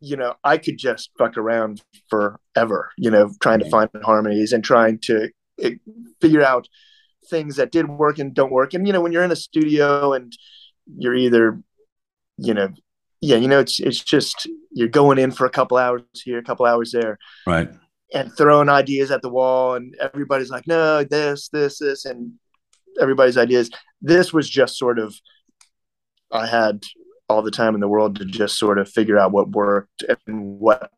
you 0.00 0.16
know 0.16 0.34
I 0.44 0.58
could 0.58 0.78
just 0.78 1.10
fuck 1.18 1.36
around 1.36 1.82
forever. 2.08 2.90
You 2.98 3.10
know, 3.10 3.30
trying 3.40 3.60
to 3.60 3.70
find 3.70 3.88
harmonies 4.02 4.52
and 4.52 4.64
trying 4.64 4.98
to 5.04 5.30
it, 5.58 5.74
eh, 5.74 5.92
figure 6.20 6.42
out 6.42 6.68
things 7.28 7.56
that 7.56 7.72
did 7.72 7.88
work 7.88 8.18
and 8.18 8.34
don't 8.34 8.52
work. 8.52 8.74
And 8.74 8.86
you 8.86 8.92
know, 8.92 9.00
when 9.00 9.12
you're 9.12 9.24
in 9.24 9.32
a 9.32 9.36
studio 9.36 10.12
and 10.12 10.32
you're 10.96 11.14
either, 11.14 11.60
you 12.38 12.54
know, 12.54 12.68
yeah, 13.20 13.36
you 13.36 13.48
know, 13.48 13.60
it's 13.60 13.80
it's 13.80 14.02
just 14.02 14.46
you're 14.70 14.88
going 14.88 15.18
in 15.18 15.30
for 15.30 15.46
a 15.46 15.50
couple 15.50 15.76
hours 15.76 16.02
here, 16.24 16.38
a 16.38 16.44
couple 16.44 16.66
hours 16.66 16.92
there, 16.92 17.18
right, 17.46 17.68
and 18.12 18.32
throwing 18.36 18.68
ideas 18.68 19.10
at 19.10 19.22
the 19.22 19.30
wall, 19.30 19.74
and 19.74 19.96
everybody's 20.00 20.50
like, 20.50 20.66
no, 20.66 21.02
this, 21.02 21.48
this, 21.48 21.78
this, 21.78 22.04
and 22.04 22.32
everybody's 23.00 23.38
ideas. 23.38 23.70
This 24.00 24.32
was 24.32 24.48
just 24.48 24.78
sort 24.78 24.98
of, 24.98 25.14
I 26.30 26.46
had 26.46 26.84
all 27.28 27.42
the 27.42 27.50
time 27.50 27.74
in 27.74 27.80
the 27.80 27.88
world 27.88 28.16
to 28.16 28.24
just 28.24 28.58
sort 28.58 28.78
of 28.78 28.88
figure 28.88 29.18
out 29.18 29.32
what 29.32 29.50
worked 29.50 30.04
and 30.26 30.60
what 30.60 30.90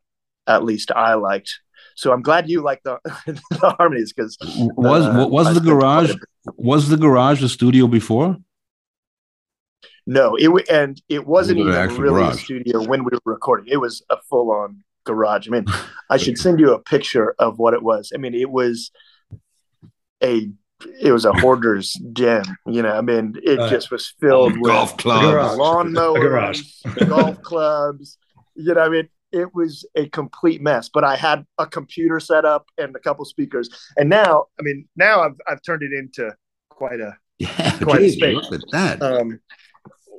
at 0.46 0.64
least 0.64 0.90
I 0.90 1.14
liked 1.14 1.60
so 1.98 2.12
I'm 2.12 2.22
glad 2.22 2.48
you 2.48 2.62
like 2.62 2.80
the, 2.84 3.00
the 3.26 3.74
harmonies 3.76 4.12
because 4.12 4.38
was 4.76 5.04
uh, 5.04 5.26
was 5.28 5.52
the 5.52 5.60
garage 5.60 6.14
was 6.56 6.88
the 6.88 6.96
garage 6.96 7.42
a 7.42 7.48
studio 7.48 7.88
before? 7.88 8.36
No, 10.06 10.36
it 10.36 10.48
and 10.70 11.02
it 11.08 11.26
wasn't 11.26 11.58
even 11.58 11.72
really 11.96 12.22
garage. 12.22 12.36
a 12.36 12.38
studio 12.38 12.86
when 12.86 13.02
we 13.02 13.10
were 13.12 13.32
recording. 13.32 13.66
It 13.68 13.78
was 13.78 14.04
a 14.10 14.16
full 14.30 14.52
on 14.52 14.84
garage. 15.02 15.48
I 15.48 15.50
mean, 15.50 15.64
I 16.08 16.18
should 16.18 16.38
send 16.38 16.60
you 16.60 16.72
a 16.72 16.78
picture 16.78 17.34
of 17.40 17.58
what 17.58 17.74
it 17.74 17.82
was. 17.82 18.12
I 18.14 18.18
mean, 18.18 18.32
it 18.32 18.48
was 18.48 18.92
a 20.22 20.48
it 21.02 21.10
was 21.10 21.24
a 21.24 21.32
hoarder's 21.32 21.94
den. 22.12 22.44
You 22.64 22.82
know, 22.82 22.92
I 22.96 23.00
mean, 23.00 23.34
it 23.42 23.58
uh, 23.58 23.68
just 23.68 23.90
was 23.90 24.06
filled 24.20 24.56
with 24.56 24.70
golf 24.70 24.96
clubs, 24.98 25.58
lawnmowers, 25.58 27.08
golf 27.08 27.42
clubs. 27.42 28.18
You 28.54 28.74
know, 28.74 28.82
I 28.82 28.88
mean, 28.88 29.08
it 29.32 29.54
was 29.54 29.86
a 29.94 30.08
complete 30.08 30.60
mess. 30.60 30.88
But 30.88 31.04
I 31.04 31.16
had 31.16 31.46
a 31.58 31.66
computer 31.66 32.20
set 32.20 32.44
up 32.44 32.66
and 32.78 32.94
a 32.96 33.00
couple 33.00 33.24
speakers, 33.24 33.68
and 33.96 34.08
now, 34.08 34.46
I 34.58 34.62
mean, 34.62 34.88
now 34.96 35.22
I've 35.22 35.36
I've 35.46 35.62
turned 35.62 35.82
it 35.82 35.92
into 35.92 36.34
quite 36.68 37.00
a 37.00 37.16
yeah, 37.38 37.78
quite 37.78 38.00
geez, 38.00 38.14
a 38.14 38.16
space. 38.16 38.50
Look 38.50 38.62
at 38.62 38.70
that. 38.72 39.02
Um, 39.02 39.40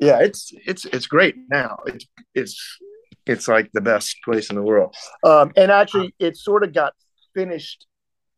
yeah, 0.01 0.19
it's 0.21 0.51
it's 0.65 0.85
it's 0.85 1.07
great 1.07 1.35
now. 1.49 1.79
It's 1.85 2.05
it's 2.33 2.79
it's 3.25 3.47
like 3.47 3.69
the 3.73 3.81
best 3.81 4.17
place 4.23 4.49
in 4.49 4.55
the 4.55 4.61
world. 4.61 4.95
Um, 5.23 5.51
and 5.55 5.71
actually, 5.71 6.15
it 6.19 6.37
sort 6.37 6.63
of 6.63 6.73
got 6.73 6.93
finished 7.33 7.85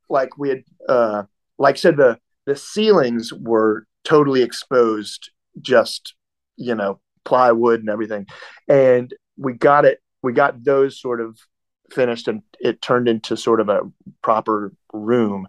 like 0.09 0.37
we 0.37 0.49
had, 0.49 0.63
uh, 0.89 1.23
like 1.57 1.75
I 1.75 1.77
said, 1.77 1.97
the 1.97 2.17
the 2.45 2.55
ceilings 2.55 3.31
were 3.31 3.85
totally 4.03 4.41
exposed, 4.41 5.31
just 5.61 6.15
you 6.57 6.75
know, 6.75 6.99
plywood 7.23 7.79
and 7.79 7.89
everything, 7.89 8.27
and 8.67 9.13
we 9.37 9.53
got 9.53 9.85
it 9.85 9.99
we 10.21 10.33
got 10.33 10.63
those 10.63 10.99
sort 10.99 11.21
of 11.21 11.37
finished 11.91 12.27
and 12.27 12.41
it 12.59 12.81
turned 12.81 13.07
into 13.07 13.35
sort 13.35 13.59
of 13.59 13.69
a 13.69 13.81
proper 14.21 14.73
room 14.93 15.47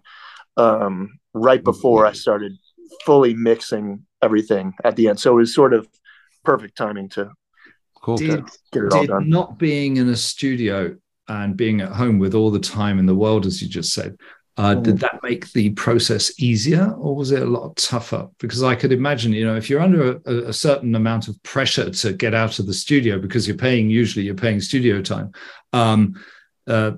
um, 0.57 1.19
right 1.33 1.63
before 1.63 2.05
I 2.05 2.13
started 2.13 2.53
fully 3.05 3.33
mixing 3.33 4.05
everything 4.21 4.73
at 4.83 4.95
the 4.95 5.07
end. 5.07 5.19
So 5.19 5.33
it 5.33 5.37
was 5.37 5.55
sort 5.55 5.73
of 5.73 5.87
perfect 6.43 6.77
timing 6.77 7.09
to, 7.09 7.31
cool. 8.01 8.17
did, 8.17 8.45
get 8.71 8.83
it 8.83 8.93
all 8.93 9.05
done. 9.05 9.29
Not 9.29 9.57
being 9.57 9.97
in 9.97 10.09
a 10.09 10.15
studio 10.15 10.95
and 11.27 11.55
being 11.55 11.81
at 11.81 11.91
home 11.91 12.19
with 12.19 12.35
all 12.35 12.51
the 12.51 12.59
time 12.59 12.99
in 12.99 13.05
the 13.05 13.15
world, 13.15 13.45
as 13.45 13.61
you 13.61 13.69
just 13.69 13.93
said, 13.93 14.17
uh, 14.55 14.75
mm. 14.75 14.83
Did 14.83 14.99
that 14.99 15.19
make 15.23 15.51
the 15.53 15.71
process 15.71 16.39
easier 16.39 16.91
or 16.91 17.15
was 17.15 17.31
it 17.31 17.41
a 17.41 17.45
lot 17.45 17.75
tougher? 17.75 18.29
Because 18.37 18.61
I 18.61 18.75
could 18.75 18.91
imagine, 18.91 19.33
you 19.33 19.45
know, 19.45 19.55
if 19.55 19.69
you're 19.69 19.81
under 19.81 20.19
a, 20.25 20.49
a, 20.49 20.53
certain 20.53 20.93
amount 20.93 21.27
of 21.27 21.41
pressure 21.41 21.89
to 21.89 22.13
get 22.13 22.35
out 22.35 22.59
of 22.59 22.67
the 22.67 22.73
studio 22.73 23.17
because 23.17 23.47
you're 23.47 23.57
paying, 23.57 23.89
usually 23.89 24.25
you're 24.25 24.35
paying 24.35 24.61
studio 24.61 25.01
time, 25.01 25.31
um, 25.73 26.23
uh, 26.67 26.91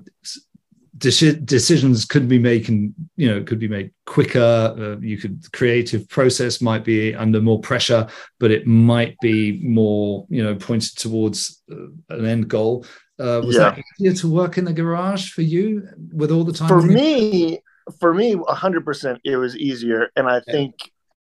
de- 0.98 1.40
decisions 1.40 2.04
could 2.04 2.28
be 2.28 2.38
making, 2.38 2.94
you 3.16 3.28
know, 3.28 3.42
could 3.42 3.58
be 3.58 3.68
made 3.68 3.90
quicker. 4.04 4.74
Uh, 4.78 5.00
you 5.00 5.16
could, 5.16 5.50
creative 5.52 6.06
process 6.10 6.60
might 6.60 6.84
be 6.84 7.14
under 7.14 7.40
more 7.40 7.60
pressure, 7.60 8.06
but 8.38 8.50
it 8.50 8.66
might 8.66 9.18
be 9.20 9.60
more, 9.62 10.26
you 10.28 10.42
know, 10.42 10.54
pointed 10.54 10.94
towards 10.98 11.62
uh, 11.72 11.86
an 12.10 12.26
end 12.26 12.48
goal. 12.48 12.84
Uh, 13.18 13.40
was 13.44 13.56
yeah. 13.56 13.70
that 13.70 13.82
easier 13.98 14.12
to 14.12 14.30
work 14.30 14.58
in 14.58 14.64
the 14.64 14.72
garage 14.72 15.30
for 15.30 15.42
you 15.42 15.88
with 16.12 16.30
all 16.30 16.44
the 16.44 16.52
time? 16.52 16.68
For 16.68 16.82
me, 16.82 17.60
for 17.98 18.12
me, 18.12 18.36
hundred 18.48 18.84
percent, 18.84 19.20
it 19.24 19.36
was 19.36 19.56
easier, 19.56 20.10
and 20.16 20.28
I 20.28 20.40
think 20.40 20.74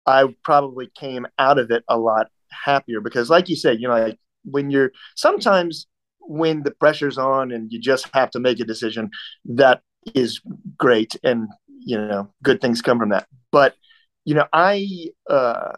I 0.07 0.35
probably 0.42 0.90
came 0.99 1.27
out 1.38 1.59
of 1.59 1.70
it 1.70 1.85
a 1.88 1.99
lot 1.99 2.27
happier 2.51 3.01
because, 3.01 3.31
like 3.31 3.49
you 3.49 3.57
said, 3.57 3.81
you 3.81 3.88
know, 3.88 3.94
like 3.94 4.18
when 4.44 4.70
you're 4.70 4.92
sometimes 5.14 5.87
when 6.20 6.64
the 6.64 6.72
pressure's 6.72 7.18
on 7.18 7.53
and 7.53 7.72
you 7.72 7.79
just 7.79 8.09
have 8.14 8.31
to 8.33 8.40
make 8.40 8.59
a 8.59 8.64
decision, 8.64 9.11
that 9.44 9.83
is 10.14 10.40
great, 10.77 11.14
and 11.22 11.49
you 11.68 11.96
know, 11.96 12.33
good 12.42 12.61
things 12.61 12.83
come 12.83 12.99
from 12.99 13.11
that. 13.11 13.29
But 13.53 13.75
you 14.25 14.35
know, 14.35 14.46
I 14.53 15.11
uh, 15.31 15.75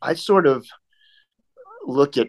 I 0.00 0.14
sort 0.14 0.46
of 0.46 0.66
look 1.84 2.16
at 2.16 2.28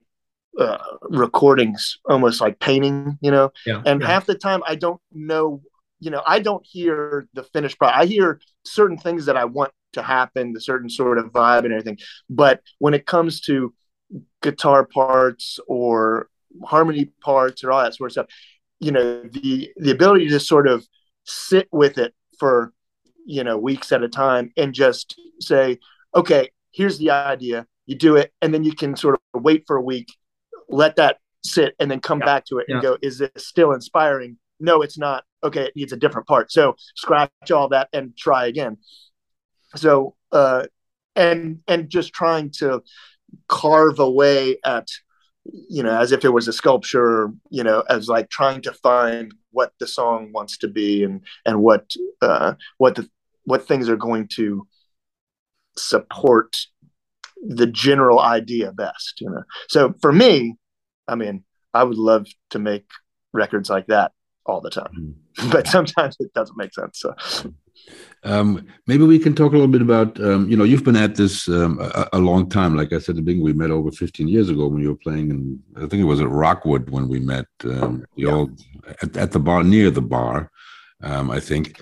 uh, 0.58 0.78
recordings 1.04 2.00
almost 2.06 2.42
like 2.42 2.60
painting, 2.60 3.18
you 3.22 3.32
know. 3.32 3.52
Yeah, 3.66 3.82
and 3.86 4.02
yeah. 4.02 4.08
half 4.08 4.26
the 4.26 4.36
time 4.36 4.62
I 4.66 4.76
don't 4.76 5.02
know, 5.12 5.62
you 6.00 6.10
know, 6.10 6.24
I 6.26 6.40
don't 6.40 6.66
hear 6.66 7.28
the 7.34 7.44
finished 7.44 7.78
product. 7.78 8.00
I 8.00 8.06
hear 8.06 8.40
certain 8.66 8.98
things 8.98 9.26
that 9.26 9.38
I 9.38 9.46
want 9.46 9.72
to 9.94 10.02
happen, 10.02 10.54
the 10.54 10.62
certain 10.62 10.90
sort 10.90 11.18
of 11.18 11.26
vibe 11.32 11.66
and 11.66 11.74
everything. 11.74 11.98
But 12.30 12.62
when 12.80 12.94
it 12.94 13.06
comes 13.06 13.42
to 13.42 13.74
guitar 14.42 14.86
parts 14.86 15.60
or 15.68 16.30
harmony 16.64 17.12
parts 17.22 17.64
or 17.64 17.72
all 17.72 17.84
that 17.84 17.96
sort 17.96 18.10
of 18.10 18.14
stuff, 18.14 18.28
you 18.80 18.92
know, 18.92 19.24
the 19.24 19.72
the 19.78 19.92
ability 19.92 20.30
to 20.30 20.40
sort 20.40 20.68
of 20.68 20.86
sit 21.24 21.68
with 21.72 21.98
it 21.98 22.14
for 22.40 22.74
you 23.26 23.44
know 23.44 23.58
weeks 23.58 23.92
at 23.92 24.04
a 24.04 24.10
time 24.10 24.52
and 24.58 24.74
just 24.74 25.20
say, 25.40 25.78
okay, 26.16 26.50
here's 26.72 26.98
the 26.98 27.12
idea. 27.12 27.66
You 27.86 27.96
do 27.96 28.16
it, 28.16 28.34
and 28.42 28.54
then 28.54 28.64
you 28.64 28.74
can 28.74 28.96
sort 28.96 29.20
of 29.34 29.44
wait 29.44 29.64
for 29.68 29.78
a 29.78 29.82
week 29.82 30.10
let 30.70 30.96
that 30.98 31.18
sit 31.44 31.76
and 31.80 31.90
then 31.90 32.00
come 32.00 32.20
yeah. 32.20 32.26
back 32.26 32.46
to 32.46 32.58
it 32.58 32.66
and 32.68 32.82
go, 32.82 32.98
is 33.02 33.20
this 33.20 33.30
still 33.38 33.72
inspiring? 33.74 34.38
No, 34.60 34.82
it's 34.82 34.98
not. 34.98 35.24
Okay, 35.44 35.66
it 35.66 35.76
needs 35.76 35.94
a 35.94 35.98
different 35.98 36.28
part. 36.28 36.52
So 36.52 36.76
scratch 36.96 37.30
all 37.52 37.70
that 37.70 37.90
and 37.94 38.16
try 38.18 38.48
again. 38.48 38.78
So 39.76 40.16
uh 40.32 40.66
and 41.16 41.60
and 41.68 41.90
just 41.90 42.14
trying 42.14 42.52
to 42.60 42.82
carve 43.48 44.00
away 44.00 44.58
at 44.66 44.88
you 45.44 45.84
know 45.84 45.98
as 45.98 46.12
if 46.12 46.24
it 46.24 46.30
was 46.30 46.48
a 46.48 46.54
sculpture 46.54 47.32
you 47.50 47.64
know 47.64 47.84
as 47.90 48.08
like 48.08 48.30
trying 48.30 48.62
to 48.62 48.74
find 48.74 49.34
what 49.52 49.74
the 49.80 49.88
song 49.88 50.32
wants 50.34 50.58
to 50.58 50.68
be 50.68 51.04
and 51.04 51.22
and 51.46 51.62
what 51.62 51.92
uh 52.22 52.54
what 52.78 52.96
the 52.96 53.10
what 53.44 53.68
things 53.68 53.90
are 53.90 53.98
going 53.98 54.28
to 54.28 54.68
support 55.78 56.56
the 57.46 57.68
general 57.68 58.20
idea 58.20 58.72
best 58.72 59.22
you 59.22 59.30
know 59.30 59.44
so 59.68 59.94
for 60.02 60.12
me 60.12 60.56
i 61.08 61.16
mean 61.16 61.44
i 61.74 61.84
would 61.84 61.98
love 61.98 62.28
to 62.50 62.60
make 62.60 62.86
records 63.34 63.70
like 63.70 63.88
that 63.88 64.12
all 64.46 64.62
the 64.62 64.70
time 64.70 65.16
mm. 65.38 65.52
but 65.52 65.68
sometimes 65.68 66.16
it 66.20 66.34
doesn't 66.34 66.58
make 66.58 66.74
sense 66.74 67.00
so 67.00 67.14
Um, 68.24 68.68
maybe 68.88 69.04
we 69.06 69.20
can 69.20 69.36
talk 69.36 69.52
a 69.52 69.56
little 69.56 69.68
bit 69.68 69.82
about, 69.82 70.20
um, 70.20 70.50
you 70.50 70.58
know, 70.58 70.64
you've 70.64 70.84
been 70.84 70.96
at 70.96 71.16
this 71.16 71.48
um, 71.48 71.80
a, 71.80 72.10
a, 72.14 72.20
long 72.20 72.50
time. 72.50 72.76
Like 72.76 72.92
I 72.92 73.00
said, 73.00 73.16
the 73.16 73.22
beginning, 73.22 73.44
we 73.44 73.54
met 73.54 73.72
over 73.72 73.92
15 73.92 74.28
years 74.28 74.50
ago 74.50 74.68
when 74.68 74.82
you 74.82 74.90
were 74.90 74.98
playing, 74.98 75.32
and 75.32 75.60
I 75.78 75.82
think 75.82 76.02
it 76.02 76.06
was 76.06 76.20
at 76.20 76.30
Rockwood 76.30 76.90
when 76.90 77.08
we 77.08 77.20
met, 77.20 77.46
um, 77.64 78.04
the 78.16 78.24
yeah. 78.24 78.32
old 78.32 78.60
at, 79.02 79.16
at, 79.16 79.32
the 79.32 79.40
bar 79.40 79.64
near 79.64 79.92
the 79.92 80.02
bar, 80.02 80.52
um, 81.02 81.32
I 81.32 81.40
think. 81.40 81.82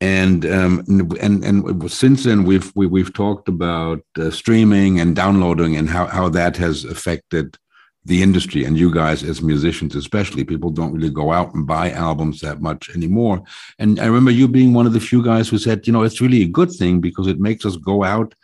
Hmm. 0.00 0.06
Um, 0.06 0.84
and 0.88 1.18
and 1.18 1.44
and 1.44 1.90
since 1.90 2.24
then, 2.24 2.44
we've 2.44 2.70
we, 2.76 2.84
have 2.86 2.92
we 2.92 3.02
have 3.02 3.12
talked 3.12 3.48
about 3.48 4.00
uh, 4.16 4.30
streaming 4.30 5.00
and 5.00 5.16
downloading 5.16 5.76
and 5.76 5.88
how 5.88 6.06
how 6.06 6.28
that 6.28 6.56
has 6.56 6.84
affected 6.84 7.56
the 8.04 8.22
industry 8.22 8.64
and 8.64 8.78
you 8.78 8.92
guys 8.92 9.22
as 9.22 9.42
musicians 9.42 9.94
especially 9.94 10.42
people 10.42 10.70
don't 10.70 10.94
really 10.94 11.10
go 11.10 11.30
out 11.30 11.52
and 11.54 11.66
buy 11.66 11.90
albums 11.90 12.40
that 12.40 12.62
much 12.62 12.88
anymore 12.94 13.42
and 13.78 14.00
i 14.00 14.06
remember 14.06 14.30
you 14.30 14.48
being 14.48 14.72
one 14.72 14.86
of 14.86 14.94
the 14.94 15.00
few 15.00 15.22
guys 15.22 15.48
who 15.48 15.58
said 15.58 15.86
you 15.86 15.92
know 15.92 16.02
it's 16.02 16.20
really 16.20 16.42
a 16.42 16.48
good 16.48 16.70
thing 16.70 17.00
because 17.00 17.26
it 17.26 17.38
makes 17.38 17.66
us 17.66 17.76
go 17.76 18.04
out 18.04 18.34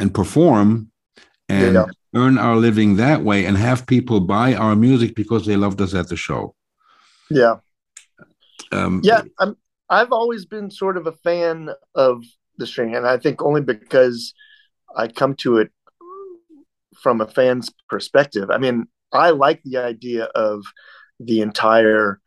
and 0.00 0.12
perform 0.12 0.90
and 1.48 1.74
yeah. 1.74 1.84
earn 2.16 2.38
our 2.38 2.56
living 2.56 2.96
that 2.96 3.22
way 3.22 3.44
and 3.44 3.56
have 3.56 3.86
people 3.86 4.18
buy 4.20 4.54
our 4.54 4.74
music 4.74 5.14
because 5.14 5.46
they 5.46 5.56
loved 5.56 5.80
us 5.80 5.94
at 5.94 6.08
the 6.08 6.16
show 6.16 6.54
yeah 7.30 7.56
um, 8.72 9.00
yeah 9.04 9.22
I'm, 9.38 9.56
i've 9.90 10.12
always 10.12 10.44
been 10.46 10.70
sort 10.70 10.96
of 10.96 11.06
a 11.06 11.12
fan 11.12 11.70
of 11.94 12.22
the 12.58 12.66
string 12.66 12.94
and 12.94 13.06
i 13.06 13.16
think 13.16 13.42
only 13.42 13.60
because 13.60 14.34
i 14.96 15.06
come 15.08 15.34
to 15.34 15.58
it 15.58 15.70
from 16.98 17.20
a 17.20 17.26
fan's 17.26 17.70
perspective. 17.88 18.50
I 18.50 18.58
mean, 18.58 18.86
I 19.12 19.30
like 19.30 19.62
the 19.62 19.78
idea 19.78 20.24
of 20.24 20.64
the 21.20 21.40
entire 21.40 22.20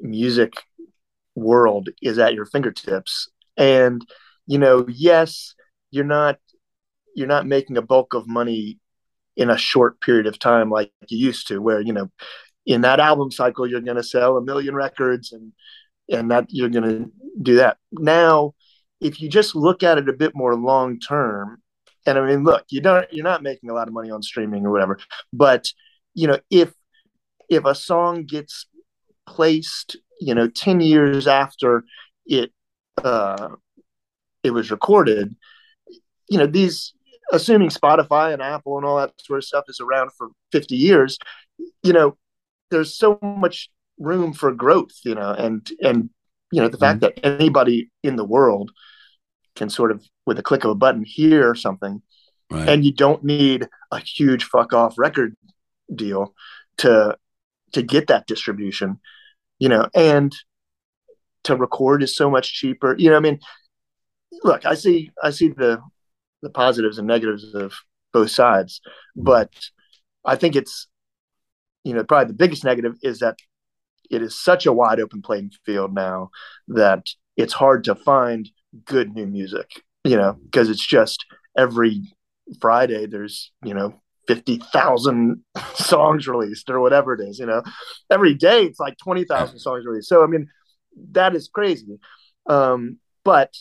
music 0.00 0.54
world 1.34 1.88
is 2.02 2.18
at 2.18 2.34
your 2.34 2.46
fingertips. 2.46 3.28
And, 3.56 4.02
you 4.46 4.58
know, 4.58 4.86
yes, 4.88 5.54
you're 5.90 6.04
not 6.04 6.38
you're 7.14 7.26
not 7.26 7.46
making 7.46 7.76
a 7.76 7.82
bulk 7.82 8.14
of 8.14 8.28
money 8.28 8.78
in 9.36 9.50
a 9.50 9.58
short 9.58 10.00
period 10.00 10.26
of 10.26 10.38
time 10.38 10.70
like 10.70 10.92
you 11.08 11.18
used 11.18 11.48
to, 11.48 11.60
where, 11.60 11.80
you 11.80 11.92
know, 11.92 12.10
in 12.66 12.82
that 12.82 13.00
album 13.00 13.30
cycle 13.30 13.66
you're 13.66 13.80
gonna 13.80 14.02
sell 14.02 14.36
a 14.36 14.44
million 14.44 14.74
records 14.74 15.32
and 15.32 15.52
and 16.10 16.30
that 16.30 16.46
you're 16.48 16.68
gonna 16.68 17.06
do 17.42 17.56
that. 17.56 17.78
Now, 17.92 18.54
if 19.00 19.20
you 19.20 19.28
just 19.28 19.54
look 19.54 19.82
at 19.82 19.98
it 19.98 20.08
a 20.08 20.12
bit 20.12 20.32
more 20.34 20.54
long 20.54 20.98
term 20.98 21.62
and 22.08 22.18
I 22.18 22.26
mean, 22.26 22.42
look, 22.42 22.64
you 22.70 22.80
don't 22.80 23.06
you're 23.12 23.24
not 23.24 23.42
making 23.42 23.68
a 23.70 23.74
lot 23.74 23.86
of 23.86 23.94
money 23.94 24.10
on 24.10 24.22
streaming 24.22 24.64
or 24.64 24.70
whatever, 24.72 24.98
but 25.32 25.66
you 26.14 26.26
know, 26.26 26.38
if 26.50 26.72
if 27.50 27.64
a 27.64 27.74
song 27.74 28.24
gets 28.24 28.66
placed, 29.26 29.96
you 30.20 30.34
know, 30.34 30.48
10 30.48 30.80
years 30.80 31.26
after 31.26 31.84
it 32.26 32.50
uh 33.04 33.50
it 34.42 34.52
was 34.52 34.70
recorded, 34.70 35.36
you 36.30 36.38
know, 36.38 36.46
these 36.46 36.94
assuming 37.30 37.68
Spotify 37.68 38.32
and 38.32 38.40
Apple 38.40 38.78
and 38.78 38.86
all 38.86 38.96
that 38.98 39.12
sort 39.20 39.38
of 39.38 39.44
stuff 39.44 39.64
is 39.68 39.80
around 39.80 40.10
for 40.16 40.28
50 40.52 40.76
years, 40.76 41.18
you 41.82 41.92
know, 41.92 42.16
there's 42.70 42.96
so 42.96 43.18
much 43.22 43.68
room 43.98 44.32
for 44.32 44.52
growth, 44.52 44.92
you 45.04 45.14
know, 45.14 45.32
and 45.32 45.68
and 45.80 46.10
you 46.50 46.60
know, 46.60 46.68
the 46.68 46.76
mm-hmm. 46.76 46.84
fact 46.84 47.00
that 47.00 47.24
anybody 47.24 47.90
in 48.02 48.16
the 48.16 48.24
world 48.24 48.70
can 49.56 49.68
sort 49.68 49.90
of 49.90 50.02
with 50.24 50.38
a 50.38 50.42
click 50.42 50.64
of 50.64 50.70
a 50.70 50.74
button 50.74 51.04
hear 51.04 51.54
something 51.54 52.00
right. 52.50 52.68
and 52.68 52.84
you 52.84 52.92
don't 52.92 53.24
need 53.24 53.68
a 53.90 53.98
huge 53.98 54.44
fuck 54.44 54.72
off 54.72 54.98
record 54.98 55.34
deal 55.94 56.34
to 56.78 57.16
to 57.72 57.82
get 57.82 58.06
that 58.06 58.26
distribution 58.26 59.00
you 59.58 59.68
know 59.68 59.88
and 59.94 60.34
to 61.44 61.56
record 61.56 62.02
is 62.02 62.14
so 62.14 62.30
much 62.30 62.52
cheaper 62.52 62.94
you 62.98 63.10
know 63.10 63.16
i 63.16 63.20
mean 63.20 63.38
look 64.44 64.64
i 64.64 64.74
see 64.74 65.10
i 65.22 65.30
see 65.30 65.48
the 65.48 65.80
the 66.42 66.50
positives 66.50 66.98
and 66.98 67.08
negatives 67.08 67.54
of 67.54 67.74
both 68.12 68.30
sides 68.30 68.80
mm-hmm. 69.16 69.24
but 69.24 69.52
i 70.24 70.36
think 70.36 70.54
it's 70.54 70.88
you 71.84 71.94
know 71.94 72.04
probably 72.04 72.28
the 72.28 72.34
biggest 72.34 72.64
negative 72.64 72.96
is 73.02 73.20
that 73.20 73.36
it 74.10 74.22
is 74.22 74.40
such 74.40 74.66
a 74.66 74.72
wide 74.72 75.00
open 75.00 75.22
playing 75.22 75.50
field 75.64 75.94
now 75.94 76.30
that 76.68 77.06
it's 77.36 77.52
hard 77.52 77.84
to 77.84 77.94
find 77.94 78.48
good 78.84 79.14
new 79.14 79.26
music, 79.26 79.82
you 80.04 80.16
know, 80.16 80.36
because 80.44 80.68
it's 80.68 80.84
just 80.84 81.24
every 81.56 82.02
Friday 82.60 83.06
there's, 83.06 83.52
you 83.62 83.74
know, 83.74 84.00
50,000 84.26 85.42
songs 85.74 86.28
released 86.28 86.68
or 86.70 86.80
whatever 86.80 87.14
it 87.14 87.20
is, 87.20 87.38
you 87.38 87.46
know, 87.46 87.62
every 88.10 88.34
day 88.34 88.62
it's 88.64 88.80
like 88.80 88.96
20,000 88.98 89.58
songs 89.58 89.84
released. 89.86 90.08
So, 90.08 90.22
I 90.22 90.26
mean, 90.26 90.48
that 91.12 91.34
is 91.34 91.48
crazy. 91.48 91.98
Um, 92.46 92.98
but 93.24 93.54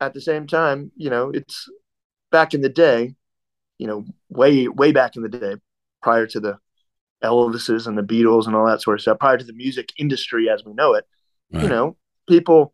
at 0.00 0.14
the 0.14 0.20
same 0.20 0.46
time, 0.46 0.92
you 0.96 1.10
know, 1.10 1.30
it's 1.30 1.68
back 2.30 2.54
in 2.54 2.60
the 2.60 2.68
day, 2.68 3.14
you 3.78 3.86
know, 3.86 4.04
way, 4.28 4.68
way 4.68 4.92
back 4.92 5.16
in 5.16 5.22
the 5.22 5.28
day 5.28 5.56
prior 6.02 6.26
to 6.26 6.40
the 6.40 6.58
Elvises 7.22 7.86
and 7.86 7.96
the 7.96 8.02
Beatles 8.02 8.46
and 8.46 8.56
all 8.56 8.66
that 8.66 8.82
sort 8.82 8.98
of 8.98 9.02
stuff, 9.02 9.18
prior 9.18 9.38
to 9.38 9.44
the 9.44 9.52
music 9.52 9.90
industry 9.98 10.48
as 10.48 10.64
we 10.64 10.72
know 10.72 10.94
it, 10.94 11.04
right. 11.52 11.62
you 11.62 11.68
know, 11.68 11.96
people 12.28 12.72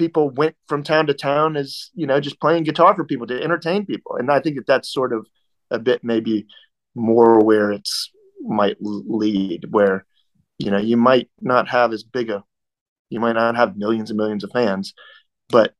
people 0.00 0.30
went 0.30 0.56
from 0.66 0.82
town 0.82 1.06
to 1.06 1.12
town 1.12 1.56
as 1.56 1.90
you 1.94 2.06
know 2.06 2.20
just 2.20 2.40
playing 2.40 2.64
guitar 2.64 2.94
for 2.94 3.04
people 3.04 3.26
to 3.26 3.42
entertain 3.42 3.84
people. 3.84 4.16
And 4.16 4.30
i 4.30 4.40
think 4.40 4.56
that 4.56 4.66
that's 4.66 4.92
sort 4.92 5.12
of 5.12 5.26
a 5.70 5.78
bit 5.78 6.02
maybe 6.02 6.46
more 6.94 7.44
where 7.44 7.70
it's 7.70 8.10
might 8.40 8.78
lead 8.80 9.66
where 9.70 10.06
you 10.58 10.70
know 10.70 10.78
you 10.78 10.96
might 10.96 11.28
not 11.40 11.68
have 11.68 11.92
as 11.92 12.02
big 12.02 12.30
a 12.30 12.42
you 13.10 13.20
might 13.20 13.34
not 13.34 13.56
have 13.56 13.76
millions 13.76 14.10
and 14.10 14.16
millions 14.16 14.42
of 14.42 14.50
fans 14.52 14.94
but 15.50 15.74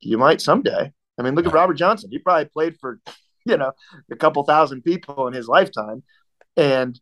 you 0.00 0.18
might 0.18 0.40
someday. 0.40 0.92
I 1.18 1.22
mean 1.22 1.36
look 1.36 1.46
at 1.46 1.52
robert 1.52 1.74
johnson. 1.74 2.10
He 2.10 2.18
probably 2.18 2.46
played 2.46 2.76
for 2.80 3.00
you 3.46 3.56
know 3.56 3.72
a 4.10 4.16
couple 4.16 4.42
thousand 4.42 4.82
people 4.82 5.28
in 5.28 5.34
his 5.34 5.46
lifetime 5.46 6.02
and 6.56 7.00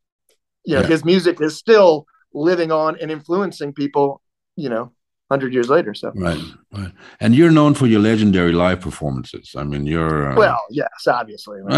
you 0.64 0.74
know 0.74 0.82
yeah. 0.82 0.86
his 0.86 1.04
music 1.04 1.40
is 1.40 1.56
still 1.56 2.06
living 2.32 2.70
on 2.70 2.96
and 3.00 3.10
influencing 3.10 3.72
people 3.72 4.20
you 4.56 4.68
know 4.68 4.92
hundred 5.30 5.54
years 5.54 5.68
later. 5.68 5.94
So 5.94 6.12
right, 6.14 6.42
right. 6.72 6.92
And 7.20 7.34
you're 7.34 7.50
known 7.50 7.74
for 7.74 7.86
your 7.86 8.00
legendary 8.00 8.52
live 8.52 8.80
performances. 8.80 9.54
I 9.56 9.64
mean, 9.64 9.86
you're 9.86 10.32
uh... 10.32 10.36
well, 10.36 10.60
yes, 10.70 11.06
obviously. 11.06 11.60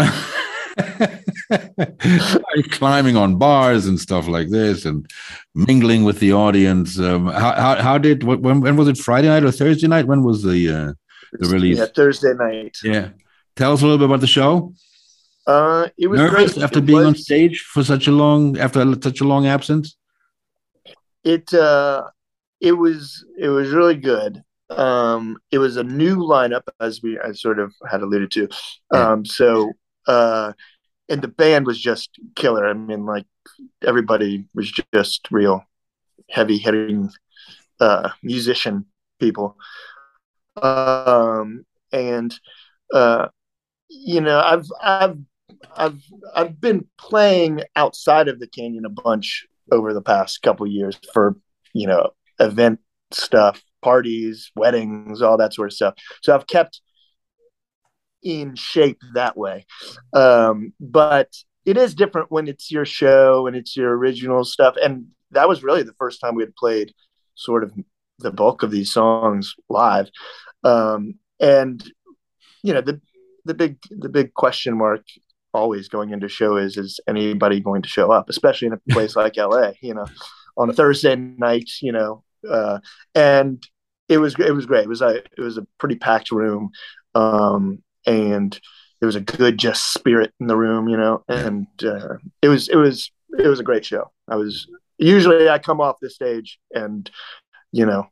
Climbing 2.71 3.15
on 3.15 3.37
bars 3.37 3.85
and 3.85 3.99
stuff 3.99 4.27
like 4.27 4.49
this, 4.49 4.85
and 4.85 5.07
mingling 5.53 6.03
with 6.03 6.19
the 6.19 6.33
audience. 6.33 6.99
Um, 6.99 7.27
how, 7.27 7.53
how 7.53 7.75
how 7.81 7.97
did 7.99 8.23
when 8.23 8.59
when 8.61 8.75
was 8.75 8.87
it? 8.87 8.97
Friday 8.97 9.27
night 9.27 9.43
or 9.43 9.51
Thursday 9.51 9.87
night? 9.87 10.07
When 10.07 10.23
was 10.23 10.41
the 10.41 10.69
uh, 10.69 10.93
the 11.33 11.47
release? 11.49 11.77
Yeah, 11.77 11.85
Thursday 11.95 12.33
night. 12.33 12.77
Yeah. 12.83 13.09
Tell 13.55 13.73
us 13.73 13.81
a 13.81 13.85
little 13.85 13.99
bit 13.99 14.05
about 14.05 14.21
the 14.21 14.27
show. 14.27 14.73
Uh, 15.45 15.89
it 15.97 16.07
was 16.07 16.19
nervous 16.19 16.53
great. 16.53 16.63
after 16.63 16.79
it 16.79 16.85
being 16.85 16.99
was... 16.99 17.07
on 17.07 17.15
stage 17.15 17.61
for 17.61 17.83
such 17.83 18.07
a 18.07 18.11
long 18.11 18.57
after 18.57 18.79
such 19.01 19.21
a 19.21 19.25
long 19.25 19.47
absence. 19.47 19.97
It 21.23 21.53
uh, 21.53 22.03
it 22.61 22.73
was 22.73 23.25
it 23.37 23.49
was 23.49 23.71
really 23.71 23.97
good. 23.97 24.43
Um, 24.69 25.37
it 25.51 25.59
was 25.59 25.77
a 25.77 25.83
new 25.83 26.17
lineup, 26.17 26.63
as 26.79 27.01
we 27.03 27.19
I 27.19 27.33
sort 27.33 27.59
of 27.59 27.73
had 27.89 28.01
alluded 28.01 28.31
to. 28.31 28.49
Um, 28.91 29.25
so 29.25 29.73
uh, 30.07 30.53
and 31.09 31.21
the 31.21 31.27
band 31.27 31.65
was 31.65 31.79
just 31.79 32.09
killer. 32.35 32.65
I 32.65 32.73
mean, 32.73 33.05
like 33.05 33.25
everybody 33.85 34.45
was 34.53 34.71
just 34.93 35.27
real 35.31 35.63
heavy 36.29 36.57
hitting 36.57 37.11
uh, 37.79 38.09
musician 38.21 38.85
people. 39.19 39.57
Um, 40.61 41.65
and 41.91 42.37
uh, 42.93 43.27
you 43.89 44.21
know, 44.21 44.39
I've 44.39 44.65
I've 44.81 45.17
I've 45.75 46.01
I've 46.35 46.59
been 46.59 46.87
playing 46.97 47.61
outside 47.75 48.27
of 48.27 48.39
the 48.39 48.47
canyon 48.47 48.85
a 48.85 48.89
bunch 48.89 49.45
over 49.71 49.93
the 49.93 50.01
past 50.01 50.41
couple 50.41 50.67
years 50.67 50.97
for 51.13 51.37
you 51.73 51.87
know 51.87 52.11
event 52.39 52.79
stuff, 53.11 53.61
parties, 53.81 54.51
weddings, 54.55 55.21
all 55.21 55.37
that 55.37 55.53
sort 55.53 55.69
of 55.69 55.73
stuff. 55.73 55.95
So 56.21 56.33
I've 56.33 56.47
kept 56.47 56.81
in 58.23 58.55
shape 58.55 59.01
that 59.13 59.37
way. 59.37 59.65
Um, 60.13 60.73
but 60.79 61.29
it 61.65 61.77
is 61.77 61.95
different 61.95 62.31
when 62.31 62.47
it's 62.47 62.71
your 62.71 62.85
show 62.85 63.47
and 63.47 63.55
it's 63.55 63.75
your 63.75 63.95
original 63.95 64.43
stuff. 64.43 64.75
And 64.81 65.07
that 65.31 65.47
was 65.47 65.63
really 65.63 65.83
the 65.83 65.93
first 65.93 66.19
time 66.21 66.35
we 66.35 66.43
had 66.43 66.55
played 66.55 66.93
sort 67.35 67.63
of 67.63 67.73
the 68.19 68.31
bulk 68.31 68.63
of 68.63 68.71
these 68.71 68.91
songs 68.91 69.55
live. 69.69 70.09
Um, 70.63 71.15
and 71.39 71.83
you 72.63 72.73
know, 72.73 72.81
the 72.81 73.01
the 73.45 73.53
big 73.53 73.77
the 73.89 74.09
big 74.09 74.33
question 74.33 74.77
mark 74.77 75.03
always 75.53 75.89
going 75.89 76.11
into 76.11 76.27
show 76.27 76.57
is 76.57 76.77
is 76.77 76.99
anybody 77.07 77.59
going 77.59 77.81
to 77.81 77.89
show 77.89 78.11
up, 78.11 78.29
especially 78.29 78.67
in 78.67 78.73
a 78.73 78.93
place 78.93 79.15
like 79.15 79.37
LA, 79.37 79.71
you 79.81 79.93
know 79.93 80.05
on 80.57 80.69
a 80.69 80.73
Thursday 80.73 81.15
night, 81.15 81.69
you 81.81 81.91
know, 81.91 82.23
uh, 82.49 82.79
and 83.15 83.65
it 84.09 84.17
was 84.17 84.35
it 84.37 84.53
was 84.53 84.65
great. 84.65 84.85
It 84.85 84.89
was 84.89 85.01
a 85.01 85.15
it 85.15 85.39
was 85.39 85.57
a 85.57 85.67
pretty 85.79 85.95
packed 85.95 86.31
room, 86.31 86.71
um, 87.15 87.81
and 88.05 88.59
there 88.99 89.07
was 89.07 89.15
a 89.15 89.21
good 89.21 89.57
just 89.57 89.93
spirit 89.93 90.33
in 90.39 90.47
the 90.47 90.57
room, 90.57 90.87
you 90.87 90.97
know, 90.97 91.23
and 91.27 91.67
uh, 91.83 92.15
it 92.41 92.49
was 92.49 92.67
it 92.69 92.75
was 92.75 93.11
it 93.37 93.47
was 93.47 93.59
a 93.59 93.63
great 93.63 93.85
show. 93.85 94.11
I 94.27 94.35
was 94.35 94.67
usually 94.97 95.49
I 95.49 95.59
come 95.59 95.81
off 95.81 95.97
the 96.01 96.09
stage 96.09 96.59
and 96.73 97.09
you 97.71 97.85
know 97.85 98.07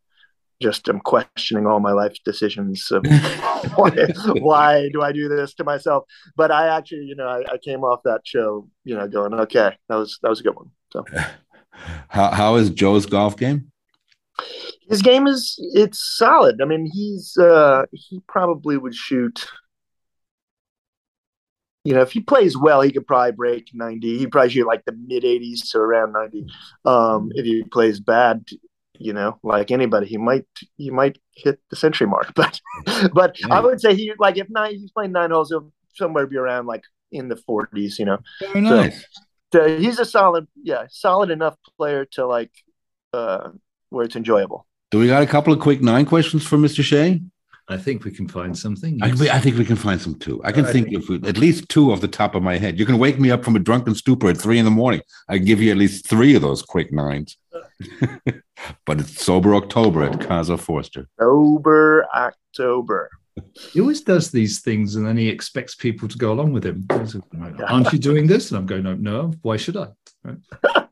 just 0.61 0.87
am 0.87 0.99
questioning 0.99 1.65
all 1.65 1.79
my 1.79 1.91
life 1.91 2.15
decisions 2.23 2.91
of 2.91 3.05
why, 3.75 3.91
why 4.39 4.89
do 4.93 5.01
I 5.01 5.11
do 5.11 5.27
this 5.27 5.53
to 5.55 5.63
myself? 5.63 6.05
But 6.35 6.51
I 6.51 6.77
actually, 6.77 7.05
you 7.05 7.15
know, 7.15 7.27
I, 7.27 7.53
I, 7.53 7.57
came 7.57 7.83
off 7.83 8.01
that 8.05 8.21
show, 8.23 8.69
you 8.83 8.95
know, 8.95 9.07
going, 9.07 9.33
okay, 9.33 9.75
that 9.89 9.95
was 9.95 10.19
that 10.21 10.29
was 10.29 10.39
a 10.39 10.43
good 10.43 10.55
one. 10.55 10.71
So, 10.93 11.03
how 12.07 12.31
how 12.31 12.55
is 12.55 12.69
Joe's 12.69 13.05
golf 13.05 13.35
game? 13.35 13.71
His 14.87 15.01
game 15.01 15.27
is 15.27 15.57
it's 15.73 15.99
solid. 15.99 16.61
I 16.61 16.65
mean, 16.65 16.89
he's 16.91 17.37
uh 17.37 17.85
he 17.91 18.21
probably 18.27 18.77
would 18.77 18.95
shoot. 18.95 19.47
You 21.83 21.95
know, 21.95 22.01
if 22.01 22.11
he 22.11 22.19
plays 22.19 22.55
well, 22.55 22.81
he 22.81 22.91
could 22.91 23.07
probably 23.07 23.31
break 23.31 23.71
90. 23.73 24.19
He'd 24.19 24.31
probably 24.31 24.51
shoot 24.51 24.67
like 24.67 24.85
the 24.85 24.91
mid 24.91 25.23
80s 25.23 25.71
to 25.71 25.79
around 25.79 26.13
90. 26.13 26.45
Um, 26.85 27.31
if 27.33 27.43
he 27.43 27.63
plays 27.63 27.99
bad, 27.99 28.45
you 29.01 29.13
know, 29.13 29.39
like 29.43 29.71
anybody, 29.71 30.07
he 30.07 30.17
might 30.17 30.45
he 30.77 30.89
might 30.89 31.17
hit 31.35 31.59
the 31.69 31.75
century 31.75 32.07
mark. 32.07 32.33
But 32.35 32.59
but 33.13 33.39
yeah. 33.39 33.53
I 33.55 33.59
would 33.59 33.81
say 33.81 33.95
he 33.95 34.13
like 34.19 34.37
if 34.37 34.49
nine 34.49 34.71
he's 34.71 34.91
playing 34.91 35.11
nine 35.11 35.31
holes, 35.31 35.49
he'll 35.49 35.71
somewhere 35.93 36.27
be 36.27 36.37
around 36.37 36.67
like 36.67 36.83
in 37.11 37.27
the 37.27 37.35
forties, 37.35 37.99
you 37.99 38.05
know. 38.05 38.19
Very 38.39 38.61
nice. 38.61 39.01
So, 39.53 39.67
so, 39.67 39.77
he's 39.77 39.99
a 39.99 40.05
solid, 40.05 40.47
yeah, 40.63 40.85
solid 40.89 41.29
enough 41.29 41.55
player 41.77 42.05
to 42.13 42.25
like 42.25 42.51
uh 43.13 43.49
where 43.89 44.05
it's 44.05 44.15
enjoyable. 44.15 44.65
Do 44.91 44.99
we 44.99 45.07
got 45.07 45.23
a 45.23 45.27
couple 45.27 45.53
of 45.53 45.59
quick 45.59 45.81
nine 45.81 46.05
questions 46.05 46.45
for 46.45 46.57
Mr. 46.57 46.83
Shea? 46.83 47.21
I 47.71 47.77
think 47.77 48.03
we 48.03 48.11
can 48.11 48.27
find 48.27 48.57
something. 48.57 48.99
I, 49.01 49.11
I, 49.31 49.39
think 49.39 49.57
we 49.57 49.63
can 49.63 49.77
find 49.77 50.01
some 50.01 50.15
too. 50.15 50.41
I 50.43 50.51
can 50.51 50.65
think 50.65 50.93
of 50.93 51.25
at 51.25 51.37
least 51.37 51.69
two 51.69 51.91
off 51.91 52.01
the 52.01 52.07
top 52.07 52.35
of 52.35 52.43
my 52.43 52.57
head. 52.57 52.77
You 52.77 52.85
can 52.85 52.97
wake 52.97 53.17
me 53.17 53.31
up 53.31 53.45
from 53.45 53.55
a 53.55 53.59
drunken 53.59 53.95
stupor 53.95 54.27
at 54.27 54.37
three 54.37 54.59
in 54.59 54.65
the 54.65 54.71
morning. 54.71 55.01
I 55.29 55.37
can 55.37 55.45
give 55.45 55.61
you 55.61 55.71
at 55.71 55.77
least 55.77 56.05
three 56.05 56.35
of 56.35 56.41
those 56.41 56.61
quick 56.61 56.91
nines. 56.91 57.37
but 58.85 58.99
it's 58.99 59.23
sober 59.23 59.55
October 59.55 60.03
at 60.03 60.19
Casa 60.21 60.57
Forster. 60.57 61.07
Sober 61.19 62.07
October. 62.15 63.09
He 63.71 63.79
always 63.79 64.01
does 64.01 64.31
these 64.31 64.61
things 64.61 64.95
and 64.95 65.05
then 65.05 65.17
he 65.17 65.29
expects 65.29 65.75
people 65.75 66.07
to 66.07 66.17
go 66.17 66.31
along 66.31 66.53
with 66.53 66.65
him. 66.65 66.85
Aren't 67.67 67.93
you 67.93 67.99
doing 67.99 68.27
this? 68.27 68.51
And 68.51 68.57
I'm 68.57 68.65
going, 68.65 68.83
no, 68.83 68.95
no. 68.95 69.33
Why 69.41 69.57
should 69.57 69.77
I? 69.77 69.87
Right? 70.23 70.37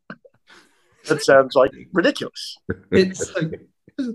that 1.07 1.21
sounds 1.21 1.55
like 1.55 1.71
ridiculous. 1.91 2.57
It's 2.91 3.33
like 3.35 3.59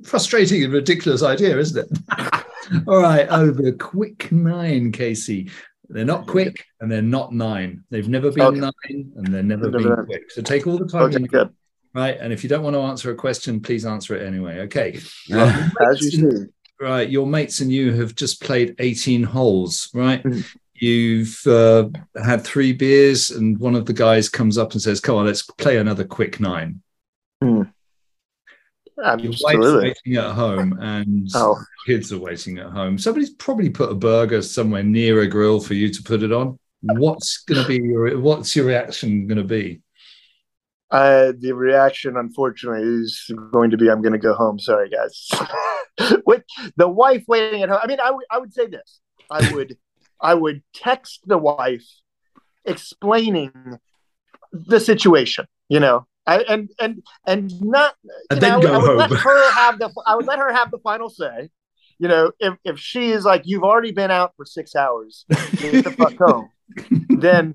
frustrating 0.04 0.64
and 0.64 0.72
ridiculous 0.72 1.22
idea, 1.22 1.58
isn't 1.58 1.86
it? 1.86 2.44
All 2.86 3.02
right, 3.02 3.28
over 3.28 3.72
quick 3.72 4.32
nine, 4.32 4.90
Casey. 4.90 5.50
They're 5.88 6.04
not 6.06 6.26
quick 6.26 6.64
and 6.80 6.90
they're 6.90 7.02
not 7.02 7.32
nine. 7.32 7.84
They've 7.90 8.08
never 8.08 8.32
been 8.32 8.44
okay. 8.44 8.60
nine 8.60 9.12
and 9.16 9.26
they're 9.26 9.42
never 9.42 9.70
never 9.70 9.96
been 9.96 10.06
quick. 10.06 10.30
So 10.30 10.40
take 10.40 10.66
all 10.66 10.78
the 10.78 10.86
time. 10.86 11.02
Okay, 11.02 11.18
good. 11.24 11.54
Right. 11.94 12.18
And 12.18 12.32
if 12.32 12.42
you 12.42 12.48
don't 12.48 12.64
want 12.64 12.74
to 12.74 12.80
answer 12.80 13.10
a 13.10 13.14
question, 13.14 13.60
please 13.60 13.86
answer 13.86 14.16
it 14.16 14.26
anyway. 14.26 14.60
Okay. 14.60 14.98
Yeah. 15.26 15.70
As 15.90 16.02
you 16.02 16.10
see. 16.10 16.46
Right. 16.80 17.08
Your 17.08 17.26
mates 17.26 17.60
and 17.60 17.72
you 17.72 17.92
have 17.94 18.14
just 18.14 18.42
played 18.42 18.74
18 18.78 19.22
holes, 19.22 19.90
right? 19.94 20.22
Mm-hmm. 20.22 20.40
You've 20.74 21.46
uh, 21.46 21.88
had 22.22 22.42
three 22.42 22.72
beers, 22.72 23.30
and 23.30 23.58
one 23.58 23.76
of 23.76 23.86
the 23.86 23.92
guys 23.92 24.28
comes 24.28 24.58
up 24.58 24.72
and 24.72 24.82
says, 24.82 25.00
Come 25.00 25.14
on, 25.14 25.24
let's 25.24 25.42
play 25.42 25.78
another 25.78 26.04
quick 26.04 26.40
nine. 26.40 26.82
Mm. 27.42 27.70
Your 28.96 29.32
wife's 29.42 29.82
waiting 30.04 30.16
at 30.16 30.32
home 30.32 30.78
and 30.80 31.28
oh. 31.34 31.60
kids 31.86 32.12
are 32.12 32.18
waiting 32.18 32.58
at 32.58 32.70
home. 32.70 32.98
Somebody's 32.98 33.30
probably 33.30 33.70
put 33.70 33.90
a 33.90 33.94
burger 33.94 34.40
somewhere 34.40 34.82
near 34.82 35.20
a 35.22 35.26
grill 35.26 35.60
for 35.60 35.74
you 35.74 35.88
to 35.92 36.02
put 36.02 36.22
it 36.22 36.32
on. 36.32 36.58
What's 36.82 37.38
going 37.38 37.62
to 37.62 37.68
be 37.68 37.82
your 37.82 38.18
what's 38.18 38.54
your 38.54 38.66
reaction 38.66 39.26
going 39.26 39.38
to 39.38 39.44
be? 39.44 39.80
Uh, 40.94 41.32
the 41.36 41.50
reaction, 41.52 42.16
unfortunately, 42.16 42.86
is 42.86 43.28
going 43.50 43.68
to 43.68 43.76
be 43.76 43.90
I'm 43.90 44.00
going 44.00 44.12
to 44.12 44.18
go 44.18 44.32
home. 44.32 44.60
Sorry, 44.60 44.88
guys. 44.88 45.28
With 46.24 46.44
the 46.76 46.86
wife 46.86 47.24
waiting 47.26 47.62
at 47.64 47.68
home. 47.68 47.80
I 47.82 47.88
mean, 47.88 47.98
I, 47.98 48.06
w- 48.06 48.26
I 48.30 48.38
would 48.38 48.52
say 48.52 48.66
this. 48.66 49.00
I 49.28 49.52
would 49.54 49.76
I 50.20 50.34
would 50.34 50.62
text 50.72 51.22
the 51.26 51.36
wife 51.36 51.84
explaining 52.64 53.50
the 54.52 54.78
situation. 54.78 55.46
You 55.68 55.80
know, 55.80 56.06
I, 56.28 56.42
and 56.42 56.70
and 56.78 57.02
and 57.26 57.60
not 57.60 57.96
and 58.30 58.40
then 58.40 58.60
know, 58.60 58.60
go 58.60 58.74
I 58.74 58.78
would 58.78 58.86
home. 58.86 58.96
let 58.98 59.10
her 59.10 59.52
have 59.52 59.80
the 59.80 59.90
I 60.06 60.14
would 60.14 60.26
let 60.26 60.38
her 60.38 60.52
have 60.52 60.70
the 60.70 60.78
final 60.78 61.10
say. 61.10 61.50
You 61.98 62.06
know, 62.06 62.30
if 62.38 62.54
if 62.64 62.78
she 62.78 63.10
is 63.10 63.24
like, 63.24 63.42
you've 63.46 63.64
already 63.64 63.90
been 63.90 64.12
out 64.12 64.32
for 64.36 64.44
six 64.44 64.76
hours, 64.76 65.26
get 65.56 65.82
the 65.82 65.90
fuck 65.90 66.16
home, 66.18 66.50
then 67.08 67.54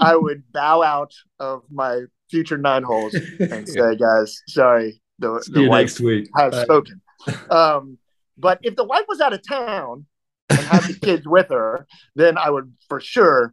I 0.00 0.14
would 0.14 0.44
bow 0.52 0.84
out 0.84 1.12
of 1.40 1.64
my 1.68 2.02
future 2.30 2.58
nine 2.58 2.82
holes 2.82 3.14
and 3.40 3.68
say, 3.68 3.96
guys, 3.96 4.42
sorry, 4.48 5.00
the, 5.18 5.42
the 5.52 5.68
wife 5.68 5.82
next 5.82 6.00
week. 6.00 6.28
has 6.36 6.52
Bye. 6.52 6.64
spoken. 6.64 7.00
Um, 7.50 7.98
but 8.38 8.60
if 8.62 8.76
the 8.76 8.84
wife 8.84 9.04
was 9.08 9.20
out 9.20 9.32
of 9.32 9.40
town 9.44 10.06
and 10.48 10.58
had 10.60 10.84
the 10.84 10.94
kids 10.94 11.26
with 11.26 11.48
her, 11.48 11.86
then 12.14 12.38
I 12.38 12.50
would 12.50 12.72
for 12.88 13.00
sure 13.00 13.52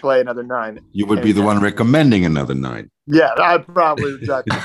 play 0.00 0.20
another 0.20 0.42
nine. 0.42 0.80
You 0.92 1.06
would 1.06 1.22
be 1.22 1.32
the 1.32 1.40
one 1.40 1.60
recommending 1.60 2.26
another 2.26 2.54
nine. 2.54 2.90
Yeah, 3.06 3.32
I 3.38 3.58
probably 3.58 4.14
exactly. 4.16 4.58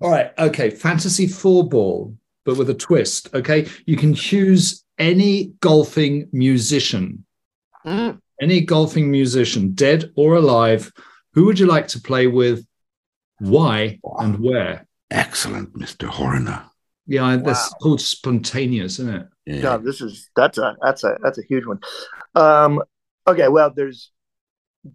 All 0.00 0.10
right. 0.10 0.32
Okay. 0.38 0.70
Fantasy 0.70 1.26
four 1.26 1.68
ball, 1.68 2.16
but 2.44 2.56
with 2.56 2.70
a 2.70 2.74
twist. 2.74 3.32
Okay. 3.34 3.68
You 3.86 3.96
can 3.96 4.14
choose 4.14 4.84
any 4.98 5.52
golfing 5.60 6.28
musician. 6.32 7.24
Mm. 7.86 8.18
Any 8.40 8.60
golfing 8.60 9.10
musician, 9.10 9.72
dead 9.72 10.10
or 10.16 10.34
alive. 10.36 10.92
Who 11.38 11.44
would 11.44 11.60
you 11.60 11.66
like 11.66 11.86
to 11.88 12.00
play 12.00 12.26
with? 12.26 12.66
Why 13.38 14.00
and 14.18 14.40
where? 14.40 14.88
Excellent, 15.08 15.72
Mr. 15.72 16.08
Horner. 16.08 16.64
Yeah, 17.06 17.36
that's 17.36 17.72
called 17.74 18.00
spontaneous, 18.00 18.98
isn't 18.98 19.14
it? 19.14 19.26
Yeah. 19.46 19.60
God, 19.60 19.84
this 19.84 20.00
is 20.00 20.28
that's 20.34 20.58
a 20.58 20.76
that's 20.82 21.04
a 21.04 21.16
that's 21.22 21.38
a 21.38 21.42
huge 21.48 21.64
one. 21.64 21.78
Um, 22.34 22.82
okay, 23.24 23.46
well, 23.46 23.70
there's 23.70 24.10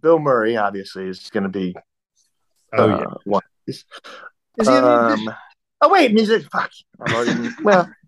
Bill 0.02 0.18
Murray. 0.18 0.58
Obviously, 0.58 1.08
is 1.08 1.30
going 1.30 1.44
to 1.44 1.48
be 1.48 1.74
Oh 2.74 2.92
uh, 2.92 2.98
yeah. 2.98 3.14
One. 3.24 3.42
Is, 3.66 3.86
is 4.58 4.68
he 4.68 4.74
um, 4.74 5.34
oh 5.80 5.88
wait, 5.88 6.12
music. 6.12 6.44
Fuck. 6.52 6.70
well. 7.62 7.90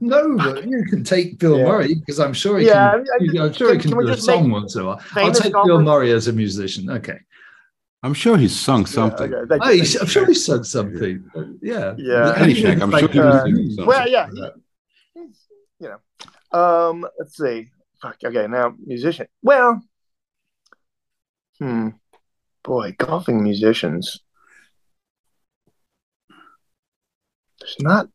No, 0.00 0.36
but 0.38 0.66
you 0.66 0.84
can 0.84 1.04
take 1.04 1.38
Bill 1.38 1.58
yeah. 1.58 1.64
Murray 1.66 1.94
because 1.94 2.18
I'm 2.18 2.32
sure 2.32 2.58
he 2.58 2.66
yeah, 2.66 2.92
can. 2.92 3.04
I 3.14 3.22
mean, 3.22 3.38
I'm 3.38 3.52
sure 3.52 3.68
can, 3.68 3.76
he 3.76 3.82
can, 3.82 3.90
can 3.92 4.06
do 4.06 4.12
a 4.12 4.16
song 4.16 4.50
once 4.50 4.74
in 4.74 4.80
a 4.80 4.86
while. 4.86 5.02
I'll 5.14 5.30
take 5.30 5.52
Bill 5.52 5.82
Murray 5.82 6.12
as 6.12 6.28
a 6.28 6.32
musician. 6.32 6.90
Okay. 6.90 7.18
I'm 8.02 8.14
sure 8.14 8.36
he's 8.36 8.58
sung 8.58 8.86
something. 8.86 9.30
Yeah, 9.30 9.56
okay. 9.56 9.78
he's, 9.78 9.96
I'm 9.96 10.06
sure 10.06 10.26
he's 10.26 10.44
sung 10.44 10.64
something. 10.64 11.24
Yeah. 11.60 11.94
Yeah. 11.98 12.34
Caddyshack. 12.36 12.82
I'm 12.82 12.90
sure 12.90 13.08
he 13.08 13.18
was 13.20 13.76
something. 13.76 13.86
Well, 13.86 14.08
yeah. 14.08 14.28
He, 15.14 15.20
you 15.80 15.88
know. 15.90 16.58
Um. 16.58 17.06
Let's 17.18 17.36
see. 17.36 17.70
Fuck. 18.00 18.18
Okay. 18.24 18.46
Now, 18.46 18.74
musician. 18.78 19.26
Well. 19.42 19.82
Hmm 21.58 21.88
boy, 22.66 22.94
golfing 22.98 23.42
musicians. 23.42 24.20
There's 27.60 27.76
not 27.80 28.08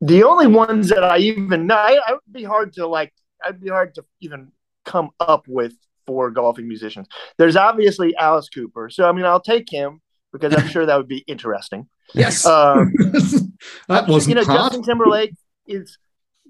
the 0.00 0.22
only 0.22 0.46
ones 0.46 0.88
that 0.88 1.04
I 1.04 1.18
even 1.18 1.66
know. 1.66 1.76
I, 1.76 1.98
I, 2.06 2.12
would 2.12 2.32
be 2.32 2.44
hard 2.44 2.72
to 2.74 2.86
like. 2.86 3.12
I'd 3.44 3.60
be 3.60 3.68
hard 3.68 3.94
to 3.96 4.04
even 4.20 4.52
come 4.84 5.10
up 5.20 5.46
with 5.48 5.74
for 6.08 6.30
golfing 6.30 6.66
musicians. 6.66 7.06
There's 7.36 7.54
obviously 7.54 8.16
Alice 8.16 8.48
Cooper, 8.48 8.88
so 8.88 9.06
I 9.06 9.12
mean, 9.12 9.26
I'll 9.26 9.42
take 9.42 9.70
him 9.70 10.00
because 10.32 10.56
I'm 10.56 10.66
sure 10.68 10.86
that 10.86 10.96
would 10.96 11.06
be 11.06 11.22
interesting. 11.28 11.86
Yes, 12.14 12.46
um, 12.46 12.90
that 13.88 14.08
wasn't 14.08 14.28
you 14.28 14.34
know 14.36 14.44
hard. 14.44 14.72
Justin 14.72 14.82
Timberlake 14.82 15.34
is 15.66 15.98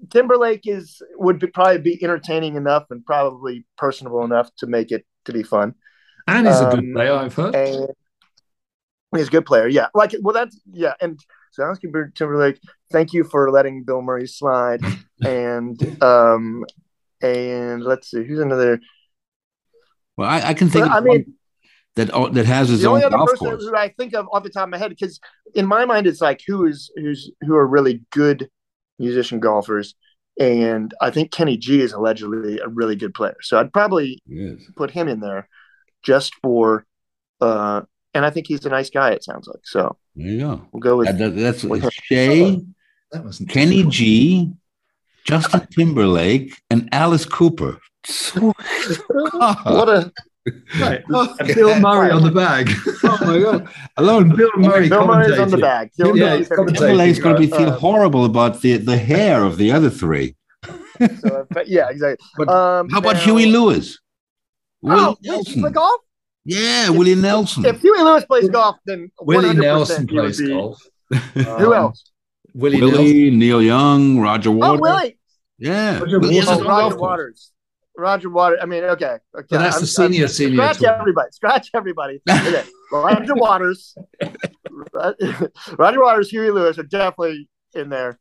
Timberlake 0.09 0.61
is 0.63 1.01
would 1.15 1.39
be, 1.39 1.47
probably 1.47 1.79
be 1.79 2.01
entertaining 2.01 2.55
enough 2.55 2.85
and 2.89 3.05
probably 3.05 3.65
personable 3.77 4.23
enough 4.23 4.49
to 4.59 4.67
make 4.67 4.91
it 4.91 5.05
to 5.25 5.33
be 5.33 5.43
fun. 5.43 5.75
And 6.25 6.47
he's 6.47 6.55
um, 6.55 6.67
a 6.67 6.69
good 6.71 6.79
um, 6.79 6.93
player, 6.93 7.13
I've 7.13 7.33
heard. 7.33 7.55
he's 9.13 9.27
a 9.27 9.31
good 9.31 9.45
player, 9.45 9.67
yeah. 9.67 9.87
Like, 9.93 10.15
well, 10.21 10.33
that's 10.33 10.57
yeah. 10.71 10.93
And 11.01 11.19
so 11.51 11.63
Alex 11.63 11.81
Timberlake, 12.15 12.59
thank 12.91 13.11
you 13.11 13.25
for 13.25 13.51
letting 13.51 13.83
Bill 13.83 14.01
Murray 14.01 14.27
slide. 14.27 14.81
and 15.21 16.01
um, 16.01 16.65
and 17.21 17.83
let's 17.83 18.11
see, 18.11 18.23
who's 18.23 18.39
another? 18.39 18.79
Well, 20.19 20.29
I, 20.29 20.49
I 20.49 20.53
can 20.53 20.69
think. 20.69 20.87
I 20.87 20.99
mean. 20.99 21.35
That, 21.95 22.11
that 22.33 22.45
has 22.45 22.69
his 22.69 22.83
the 22.83 22.87
own 22.87 23.03
only 23.03 23.05
other 23.05 23.17
person 23.17 23.47
course. 23.47 23.63
who 23.63 23.75
I 23.75 23.89
think 23.89 24.13
of 24.13 24.27
off 24.31 24.43
the 24.43 24.49
top 24.49 24.63
of 24.63 24.69
my 24.69 24.77
head 24.77 24.89
because 24.89 25.19
in 25.53 25.65
my 25.65 25.83
mind 25.83 26.07
it's 26.07 26.21
like 26.21 26.39
who 26.47 26.65
is 26.65 26.89
who's 26.95 27.31
who 27.41 27.55
are 27.55 27.67
really 27.67 28.05
good 28.11 28.49
musician 28.99 29.41
golfers 29.41 29.95
and 30.39 30.93
I 31.01 31.11
think 31.11 31.31
Kenny 31.31 31.57
G 31.57 31.81
is 31.81 31.91
allegedly 31.91 32.59
a 32.59 32.67
really 32.69 32.95
good 32.95 33.13
player. 33.13 33.35
So 33.41 33.59
I'd 33.59 33.73
probably 33.73 34.23
put 34.77 34.89
him 34.89 35.09
in 35.09 35.19
there 35.19 35.49
just 36.01 36.33
for, 36.41 36.85
uh, 37.41 37.81
and 38.13 38.25
I 38.25 38.29
think 38.29 38.47
he's 38.47 38.65
a 38.65 38.69
nice 38.69 38.89
guy. 38.89 39.11
It 39.11 39.23
sounds 39.23 39.47
like 39.47 39.65
so. 39.65 39.97
There 40.15 40.27
you 40.27 40.39
go. 40.39 40.67
We'll 40.71 40.79
go 40.79 40.97
with 40.97 41.17
that, 41.17 41.35
that's 41.35 41.63
with 41.63 41.91
Shea, 41.91 42.61
that 43.11 43.25
was 43.25 43.43
Kenny 43.49 43.83
G, 43.83 44.53
Justin 45.25 45.67
Timberlake, 45.67 46.53
and 46.69 46.87
Alice 46.93 47.25
Cooper. 47.25 47.77
What 49.63 49.89
a 49.89 50.11
Right. 50.79 51.03
And 51.09 51.47
Bill 51.53 51.79
Murray 51.87 52.09
on 52.11 52.23
the 52.23 52.31
bag. 52.31 52.71
oh 53.03 53.17
my 53.21 53.39
god! 53.39 53.69
Alone, 53.97 54.35
Bill 54.35 54.49
Murray. 54.57 54.89
Bill 54.89 55.05
Murray's 55.05 55.37
on 55.37 55.49
the 55.49 55.57
bag. 55.57 55.91
Bill 55.97 56.17
Yeah, 56.17 56.23
Murray's 56.29 56.39
he's 56.47 56.51
everything. 56.51 56.75
commentating. 56.75 56.79
Timberlake's 56.79 57.19
going 57.19 57.35
to 57.35 57.39
be 57.41 57.47
feel 57.47 57.69
Uh, 57.69 57.77
horrible 57.77 58.25
about 58.25 58.61
the 58.61 58.77
the 58.77 58.97
hair 58.97 59.43
of 59.43 59.57
the 59.57 59.71
other 59.71 59.89
three. 59.91 60.35
So, 61.19 61.45
but 61.51 61.67
yeah, 61.67 61.89
exactly. 61.89 62.25
But 62.37 62.49
Um, 62.49 62.89
How 62.89 62.97
about 62.99 63.15
now- 63.15 63.19
Huey 63.21 63.45
Lewis? 63.45 63.99
Willie 64.81 65.01
Oh, 65.01 65.09
wait, 65.21 65.29
Nelson. 65.29 65.61
play 65.61 65.71
golf? 65.71 66.01
Yeah, 66.45 66.89
Willie 66.89 67.15
Nelson. 67.15 67.65
If 67.65 67.81
Huey 67.81 67.99
Lewis 68.01 68.25
plays 68.25 68.49
golf, 68.49 68.77
then 68.85 69.11
Willie 69.21 69.49
100% 69.49 69.61
Nelson 69.61 70.07
plays 70.07 70.39
be- 70.39 70.47
golf. 70.49 70.81
Who 71.35 71.67
Um, 71.67 71.73
else? 71.73 72.03
Willie, 72.55 72.79
Nelson. 72.79 72.97
Willie, 72.97 73.29
Neil 73.31 73.61
Young, 73.61 74.19
Roger 74.19 74.49
Waters. 74.51 74.67
Oh, 74.69 74.79
Waters. 74.79 75.01
Willie. 75.01 75.17
Yeah, 75.59 75.99
Roger 75.99 76.19
Willie 76.19 76.35
Waters. 76.39 76.49
Oh, 76.49 76.63
Roger. 76.67 76.97
Waters. 76.97 77.51
Roger 77.99 78.29
Waters. 78.29 78.59
I 78.61 78.65
mean, 78.65 78.83
okay. 78.83 79.17
okay. 79.37 79.47
So 79.49 79.57
that's 79.57 79.79
the 79.79 79.87
senior, 79.87 80.27
senior 80.27 80.55
Scratch 80.55 80.77
tour. 80.79 80.89
everybody. 80.99 81.31
Scratch 81.31 81.69
everybody. 81.73 82.21
Okay. 82.29 82.63
Roger 82.91 83.35
Waters. 83.35 83.95
Roger 85.77 86.01
Waters, 86.01 86.29
Huey 86.29 86.49
Lewis 86.49 86.79
are 86.79 86.83
definitely 86.83 87.47
in 87.75 87.89
there. 87.89 88.17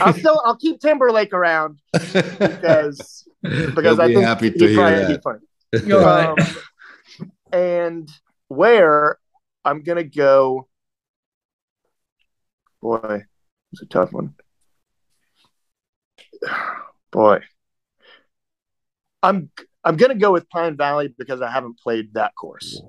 I'll 0.00 0.12
still 0.12 0.40
I'll 0.44 0.56
keep 0.56 0.80
Timberlake 0.80 1.32
around 1.32 1.80
because 1.92 3.26
because 3.42 3.96
He'll 3.96 4.00
I 4.02 4.08
be 4.08 4.14
think 4.14 4.26
happy 4.26 4.50
to 4.50 4.58
he'd 4.58 4.68
hear 4.70 4.76
probably 4.78 5.14
that. 5.14 5.22
funny. 5.22 5.92
All 5.92 6.00
right. 6.00 6.38
Um, 7.20 7.32
and 7.52 8.08
where 8.48 9.18
I'm 9.64 9.82
gonna 9.82 10.04
go. 10.04 10.68
Boy, 12.80 13.24
it's 13.72 13.82
a 13.82 13.86
tough 13.86 14.12
one. 14.12 14.34
Boy, 17.10 17.40
I'm 19.22 19.50
I'm 19.84 19.96
gonna 19.96 20.14
go 20.14 20.32
with 20.32 20.48
Pine 20.48 20.76
Valley 20.76 21.14
because 21.16 21.40
I 21.40 21.50
haven't 21.50 21.78
played 21.78 22.14
that 22.14 22.34
course, 22.34 22.82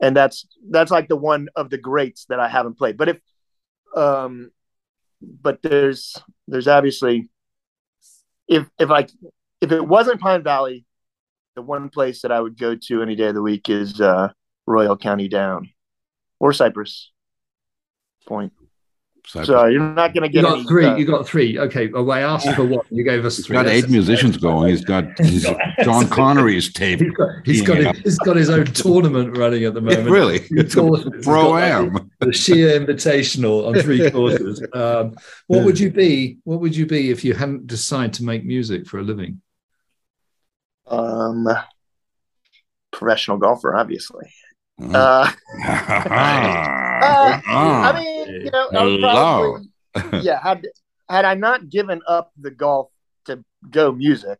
and 0.00 0.16
that's 0.16 0.46
that's 0.70 0.90
like 0.90 1.08
the 1.08 1.16
one 1.16 1.48
of 1.56 1.70
the 1.70 1.78
greats 1.78 2.26
that 2.26 2.40
I 2.40 2.48
haven't 2.48 2.78
played. 2.78 2.96
But 2.96 3.08
if, 3.10 3.18
um, 3.96 4.50
but 5.20 5.62
there's 5.62 6.16
there's 6.48 6.68
obviously 6.68 7.30
if 8.48 8.68
if 8.78 8.90
I 8.90 9.06
if 9.60 9.72
it 9.72 9.86
wasn't 9.86 10.20
Pine 10.20 10.42
Valley, 10.42 10.84
the 11.54 11.62
one 11.62 11.88
place 11.88 12.22
that 12.22 12.32
I 12.32 12.40
would 12.40 12.58
go 12.58 12.74
to 12.74 13.02
any 13.02 13.14
day 13.14 13.28
of 13.28 13.34
the 13.34 13.42
week 13.42 13.68
is 13.68 14.00
uh, 14.00 14.28
Royal 14.66 14.96
County 14.96 15.28
Down 15.28 15.70
or 16.40 16.52
Cypress 16.52 17.10
Point. 18.26 18.52
Cypress. 19.24 19.46
So 19.46 19.66
you're 19.66 19.80
not 19.80 20.12
going 20.12 20.22
to 20.24 20.28
get. 20.28 20.40
You 20.40 20.42
got 20.42 20.58
any, 20.58 20.64
three. 20.66 20.84
uh, 20.84 20.96
You 20.96 21.04
got 21.06 21.26
three. 21.28 21.56
Okay. 21.58 21.90
Oh, 21.94 22.10
I 22.10 22.22
asked 22.22 22.52
for 22.56 22.64
one. 22.64 22.84
You 22.90 23.04
gave 23.04 23.24
us 23.24 23.36
He's 23.36 23.46
three. 23.46 23.54
got 23.54 23.68
eight 23.68 23.88
musicians 23.88 24.36
going. 24.36 24.70
He's 24.70 24.84
got 24.84 25.04
his 25.18 25.46
John 25.84 26.08
Connery's 26.08 26.72
tape. 26.72 27.00
He's 27.00 27.12
got, 27.12 27.28
he's 27.44 27.62
got, 27.62 27.76
his, 27.78 27.98
he's 28.02 28.18
got 28.18 28.34
his 28.36 28.50
own 28.50 28.64
tournament 28.82 29.36
running 29.38 29.62
at 29.64 29.74
the 29.74 29.80
moment. 29.80 30.10
really, 30.10 30.40
it's 30.50 30.74
a 30.76 30.80
courses. 30.80 31.24
Pro 31.24 31.50
like 31.50 31.62
am. 31.64 32.10
the 32.18 32.32
sheer 32.32 32.80
invitational 32.80 33.68
on 33.68 33.80
three 33.80 34.10
courses. 34.10 34.60
Um, 34.72 35.14
what 35.46 35.64
would 35.64 35.78
you 35.78 35.90
be? 35.92 36.38
What 36.42 36.58
would 36.60 36.74
you 36.74 36.86
be 36.86 37.10
if 37.10 37.24
you 37.24 37.32
hadn't 37.34 37.68
decided 37.68 38.14
to 38.14 38.24
make 38.24 38.44
music 38.44 38.86
for 38.88 38.98
a 38.98 39.02
living? 39.02 39.40
um, 40.88 41.46
professional 42.90 43.38
golfer, 43.38 43.74
obviously. 43.74 44.30
Uh, 44.82 45.30
Ah. 47.02 47.42
I 47.92 48.00
mean, 48.00 48.28
you 48.44 48.50
know, 48.50 48.68
I 48.72 48.98
probably, 49.00 50.20
yeah. 50.22 50.42
Had 50.42 50.66
had 51.08 51.24
I 51.24 51.34
not 51.34 51.68
given 51.68 52.00
up 52.06 52.32
the 52.38 52.50
golf 52.50 52.90
to 53.26 53.44
go 53.68 53.92
music, 53.92 54.38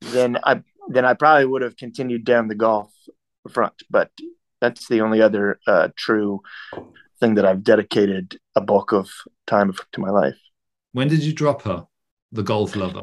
then 0.00 0.38
I 0.44 0.62
then 0.88 1.04
I 1.04 1.14
probably 1.14 1.46
would 1.46 1.62
have 1.62 1.76
continued 1.76 2.24
down 2.24 2.48
the 2.48 2.54
golf 2.54 2.92
front. 3.50 3.74
But 3.90 4.10
that's 4.60 4.88
the 4.88 5.00
only 5.00 5.20
other 5.20 5.60
uh, 5.66 5.88
true 5.96 6.42
thing 7.20 7.34
that 7.34 7.44
I've 7.44 7.62
dedicated 7.62 8.38
a 8.54 8.60
bulk 8.60 8.92
of 8.92 9.10
time 9.46 9.72
to 9.92 10.00
my 10.00 10.10
life. 10.10 10.38
When 10.92 11.08
did 11.08 11.22
you 11.22 11.32
drop 11.32 11.62
her, 11.62 11.86
the 12.32 12.42
golf 12.42 12.74
lover? 12.74 13.02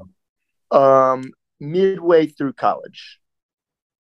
Um, 0.72 1.32
midway 1.60 2.28
through 2.28 2.54
college. 2.54 3.20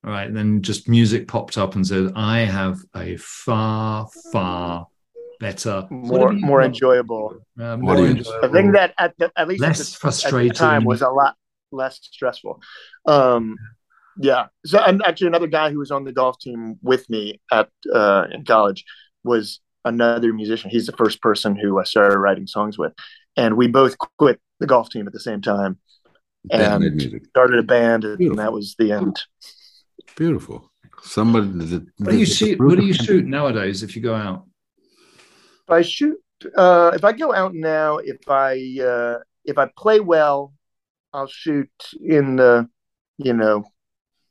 All 0.06 0.12
right, 0.12 0.28
and 0.28 0.38
then 0.38 0.62
just 0.62 0.88
music 0.88 1.28
popped 1.28 1.58
up 1.58 1.74
and 1.74 1.86
said, 1.86 2.12
"I 2.16 2.40
have 2.40 2.80
a 2.96 3.18
far, 3.18 4.08
far 4.32 4.88
better, 5.40 5.88
more 5.90 6.32
you 6.32 6.46
more 6.46 6.60
got? 6.60 6.68
enjoyable. 6.68 7.40
Uh, 7.60 7.78
more 7.78 7.98
enjoyable, 7.98 8.46
I 8.46 8.52
think 8.52 8.74
that 8.74 8.94
at 9.00 9.18
the, 9.18 9.32
at 9.36 9.48
least 9.48 9.64
at 9.64 9.68
less 9.68 9.78
the, 9.78 9.84
at 9.84 9.88
the 9.88 9.98
frustrating. 9.98 10.54
time 10.54 10.86
was 10.86 11.02
a 11.02 11.10
lot 11.10 11.36
less 11.72 12.00
stressful. 12.04 12.62
Um, 13.08 13.58
yeah. 14.18 14.48
So, 14.66 14.80
and 14.80 15.02
actually, 15.04 15.28
another 15.28 15.48
guy 15.48 15.72
who 15.72 15.80
was 15.80 15.90
on 15.90 16.04
the 16.04 16.14
golf 16.14 16.38
team 16.40 16.78
with 16.84 17.10
me 17.10 17.42
at 17.52 17.70
uh, 17.92 18.28
in 18.32 18.46
college 18.46 18.86
was 19.24 19.60
another 19.84 20.34
musician. 20.34 20.70
He's 20.70 20.86
the 20.86 20.94
first 20.94 21.20
person 21.22 21.56
who 21.56 21.80
I 21.80 21.84
started 21.84 22.20
writing 22.20 22.46
songs 22.46 22.78
with, 22.78 22.94
and 23.36 23.58
we 23.58 23.68
both 23.68 23.98
quit 24.20 24.40
the 24.60 24.68
golf 24.68 24.90
team 24.90 25.08
at 25.08 25.14
the 25.14 25.20
same 25.20 25.42
time 25.42 25.80
and 26.52 27.02
started 27.30 27.60
a 27.60 27.64
band, 27.64 28.04
and 28.04 28.18
Beautiful. 28.20 28.44
that 28.44 28.54
was 28.54 28.76
the 28.78 28.92
end. 28.92 29.20
Beautiful. 30.16 30.72
Somebody. 31.04 31.48
The, 31.48 31.86
what 31.98 32.12
do 32.12 32.18
you 32.18 32.26
shoot? 32.26 32.60
What 32.60 32.78
do 32.78 32.86
you 32.86 32.94
shoot 32.94 33.26
nowadays 33.26 33.84
if 33.84 33.96
you 33.96 34.02
go 34.02 34.16
out? 34.16 34.46
If 35.64 35.70
I 35.70 35.82
shoot, 35.82 36.18
uh, 36.56 36.92
if 36.94 37.04
I 37.04 37.12
go 37.12 37.34
out 37.34 37.54
now, 37.54 37.98
if 37.98 38.28
I 38.30 38.54
uh, 38.82 39.20
if 39.44 39.58
I 39.58 39.70
play 39.78 40.00
well, 40.00 40.54
I'll 41.14 41.28
shoot 41.28 41.70
in 42.04 42.36
the, 42.36 42.68
you 43.18 43.34
know, 43.34 43.64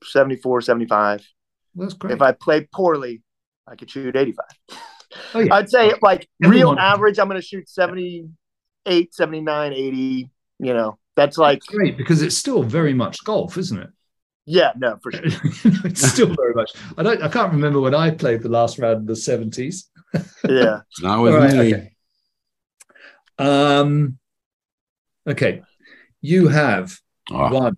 74, 0.03 0.61
75. 0.61 1.27
That's 1.75 1.95
great. 1.95 2.15
If 2.15 2.23
I 2.23 2.33
play 2.33 2.69
poorly, 2.73 3.23
I 3.67 3.77
could 3.77 3.91
shoot 3.91 4.15
85. 4.15 4.45
oh 5.35 5.41
yeah, 5.41 5.55
I'd 5.55 5.71
say 5.71 5.93
like 6.03 6.29
Everyone- 6.43 6.77
real 6.77 6.79
average, 6.79 7.19
I'm 7.19 7.29
going 7.29 7.41
to 7.41 7.47
shoot 7.47 7.69
78, 7.69 9.15
79, 9.15 9.73
80. 9.73 10.31
You 10.61 10.73
know, 10.75 10.99
that's 11.17 11.37
like, 11.37 11.61
That's 11.61 11.67
great 11.75 11.97
because 11.97 12.23
it's 12.23 12.37
still 12.37 12.63
very 12.63 12.95
much 12.95 13.25
golf, 13.25 13.59
isn't 13.59 13.79
it? 13.79 13.91
Yeah, 14.47 14.73
no, 14.77 14.99
for 15.03 15.13
sure. 15.13 15.23
it's 15.85 16.07
still 16.13 16.35
very 16.35 16.55
much. 16.55 16.71
I 16.99 17.03
don't. 17.03 17.23
I 17.23 17.29
can't 17.29 17.53
remember 17.53 17.81
when 17.81 17.95
I 17.95 18.11
played 18.11 18.43
the 18.43 18.49
last 18.49 18.79
round 18.79 19.01
in 19.01 19.07
the 19.07 19.17
seventies. 19.17 19.91
Yeah. 20.49 20.81
Now 21.03 21.23
with 21.23 21.35
All 21.35 21.41
right, 21.41 21.55
me. 21.55 21.75
okay. 21.75 21.93
Um. 23.39 24.19
Okay, 25.27 25.63
you 26.21 26.49
have 26.49 26.99
Oh, 27.31 27.49
one. 27.53 27.77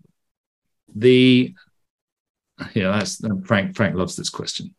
The 0.94 1.54
yeah, 2.74 2.90
that's 2.92 3.20
Frank. 3.44 3.76
Frank 3.76 3.94
loves 3.96 4.16
this 4.16 4.30
question. 4.30 4.74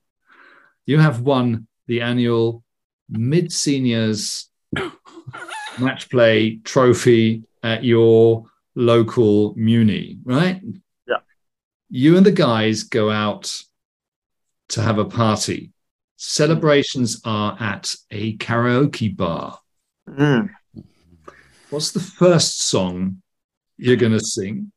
You 0.86 1.00
have 1.00 1.22
won 1.22 1.68
the 1.88 2.02
annual 2.02 2.64
mid 3.10 3.52
seniors 3.52 4.50
match 5.80 6.10
play 6.10 6.58
trophy 6.64 7.44
at 7.64 7.84
your 7.84 8.46
local 8.76 9.54
muni, 9.56 10.18
right? 10.24 10.62
Yeah. 11.90 12.00
You 12.00 12.18
and 12.18 12.26
the 12.26 12.32
guys 12.32 12.84
go 12.84 13.10
out 13.10 13.62
to 14.70 14.82
have 14.82 14.98
a 14.98 15.06
party. 15.06 15.72
Celebrations 16.18 17.22
are 17.26 17.56
at 17.60 17.96
a 18.12 18.38
karaoke 18.38 19.16
bar. 19.16 19.60
Mm. 20.10 20.50
What's 21.70 21.92
the 21.92 22.00
first 22.00 22.64
song 22.64 23.22
you're 23.78 23.98
going 23.98 24.14
to 24.14 24.20
sing? 24.20 24.72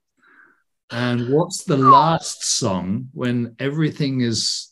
And 0.91 1.33
what's 1.33 1.65
the 1.65 1.77
last 1.77 2.45
song 2.45 3.09
when 3.13 3.55
everything 3.59 4.23
is 4.23 4.69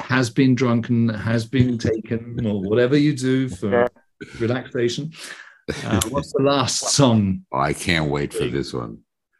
has 0.00 0.30
been 0.30 0.54
drunken, 0.54 1.08
has 1.08 1.44
been 1.46 1.78
taken, 1.78 2.44
or 2.44 2.60
whatever 2.62 2.96
you 2.96 3.14
do 3.14 3.48
for 3.48 3.88
relaxation? 4.40 5.12
Uh, 5.84 6.00
what's 6.08 6.32
the 6.32 6.42
last 6.42 6.90
song? 6.90 7.44
I 7.52 7.72
can't 7.72 8.10
wait 8.10 8.32
for 8.32 8.46
this 8.46 8.72
one. 8.72 8.98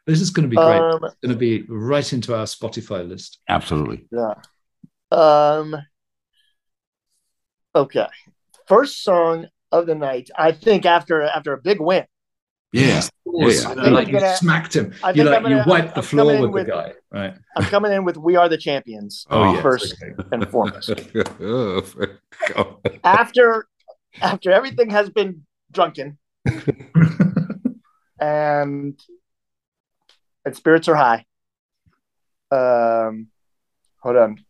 This 0.09 0.21
is 0.21 0.31
going 0.31 0.43
to 0.43 0.49
be 0.49 0.55
great. 0.55 0.79
Um, 0.79 1.03
it's 1.03 1.15
going 1.23 1.33
to 1.33 1.35
be 1.37 1.61
right 1.69 2.11
into 2.13 2.33
our 2.35 2.45
Spotify 2.45 3.07
list. 3.07 3.39
Absolutely. 3.47 4.07
yeah. 4.11 4.33
Um, 5.11 5.75
okay. 7.75 8.07
First 8.67 9.03
song 9.03 9.47
of 9.71 9.85
the 9.85 9.93
night, 9.93 10.29
I 10.35 10.51
think 10.51 10.85
after 10.87 11.21
after 11.21 11.53
a 11.53 11.61
big 11.61 11.79
win. 11.79 12.05
Yeah. 12.73 12.97
Of 12.99 13.09
Yeah, 13.33 13.73
yeah. 13.75 13.89
like 13.91 14.07
you 14.07 14.13
gonna- 14.19 14.35
smacked 14.35 14.75
him. 14.75 14.93
I 15.03 15.09
You 15.09 15.15
think 15.23 15.29
like 15.29 15.43
gonna- 15.43 15.57
you 15.57 15.63
wiped 15.67 15.93
the 15.93 16.01
I'm 16.01 16.07
floor 16.07 16.41
with, 16.41 16.51
with- 16.51 16.65
the 16.65 16.71
guy, 16.71 16.93
right? 17.11 17.33
I'm 17.55 17.63
coming 17.65 17.91
in 17.91 18.03
with 18.03 18.17
"We 18.17 18.35
Are 18.35 18.49
the 18.49 18.57
Champions" 18.57 19.25
Oh, 19.29 19.53
yeah. 19.53 19.61
first 19.61 19.95
Okay. 20.01 20.13
and 20.31 20.49
foremost. 20.49 20.89
Oh, 21.39 21.83
after 23.03 23.67
after 24.21 24.51
everything 24.51 24.89
has 24.89 25.09
been 25.11 25.45
drunken 25.71 26.17
and 28.19 28.99
and 30.45 30.55
spirits 30.55 30.87
are 30.87 30.95
high. 30.95 31.25
Um, 32.51 33.27
hold 34.01 34.15
on. 34.17 34.43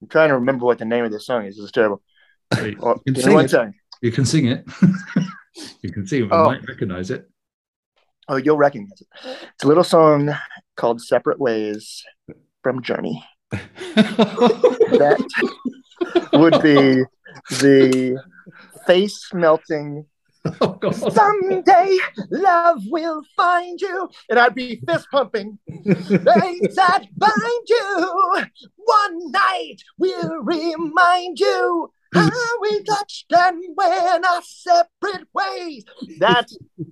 I'm 0.00 0.08
trying 0.08 0.28
to 0.28 0.34
remember 0.34 0.64
what 0.64 0.78
the 0.78 0.84
name 0.84 1.04
of 1.04 1.10
this 1.10 1.26
song 1.26 1.44
is. 1.46 1.56
This 1.56 1.64
is 1.64 1.72
terrible. 1.72 2.02
Hey, 2.54 2.76
Well, 2.78 3.02
you 3.04 3.12
can 3.12 3.32
one 3.32 3.44
it. 3.46 3.74
You 4.00 4.12
can 4.12 4.24
sing 4.24 4.46
it. 4.46 4.64
you 5.82 5.90
can 5.92 6.06
sing 6.06 6.24
it. 6.26 6.32
I 6.32 6.36
Oh. 6.36 6.44
might 6.44 6.66
recognize 6.68 7.10
it. 7.10 7.28
Oh, 8.28 8.36
you'll 8.36 8.56
recognize 8.58 9.00
it. 9.00 9.08
It's 9.54 9.64
a 9.64 9.66
little 9.66 9.82
song 9.84 10.30
called 10.76 11.00
"Separate 11.00 11.40
Ways" 11.40 12.04
from 12.62 12.82
Journey. 12.82 13.24
that 13.50 15.18
would 16.34 16.62
be 16.62 17.04
the 17.56 18.22
face 18.86 19.30
melting. 19.32 20.06
Oh, 20.60 20.72
God. 20.80 20.94
Someday 20.94 21.98
love 22.30 22.82
will 22.86 23.22
find 23.36 23.80
you, 23.80 24.08
and 24.30 24.38
I'd 24.38 24.54
be 24.54 24.80
fist 24.88 25.06
pumping. 25.10 25.58
Things 25.68 26.06
that 26.76 27.04
bind 27.16 27.68
you, 27.68 28.44
one 28.76 29.30
night 29.32 29.76
we'll 29.98 30.38
remind 30.42 31.38
you 31.38 31.92
how 32.14 32.30
we 32.62 32.82
touched 32.84 33.26
and 33.30 33.62
went 33.76 34.24
our 34.24 34.40
separate 34.42 35.28
ways. 35.34 35.84
That 36.20 36.48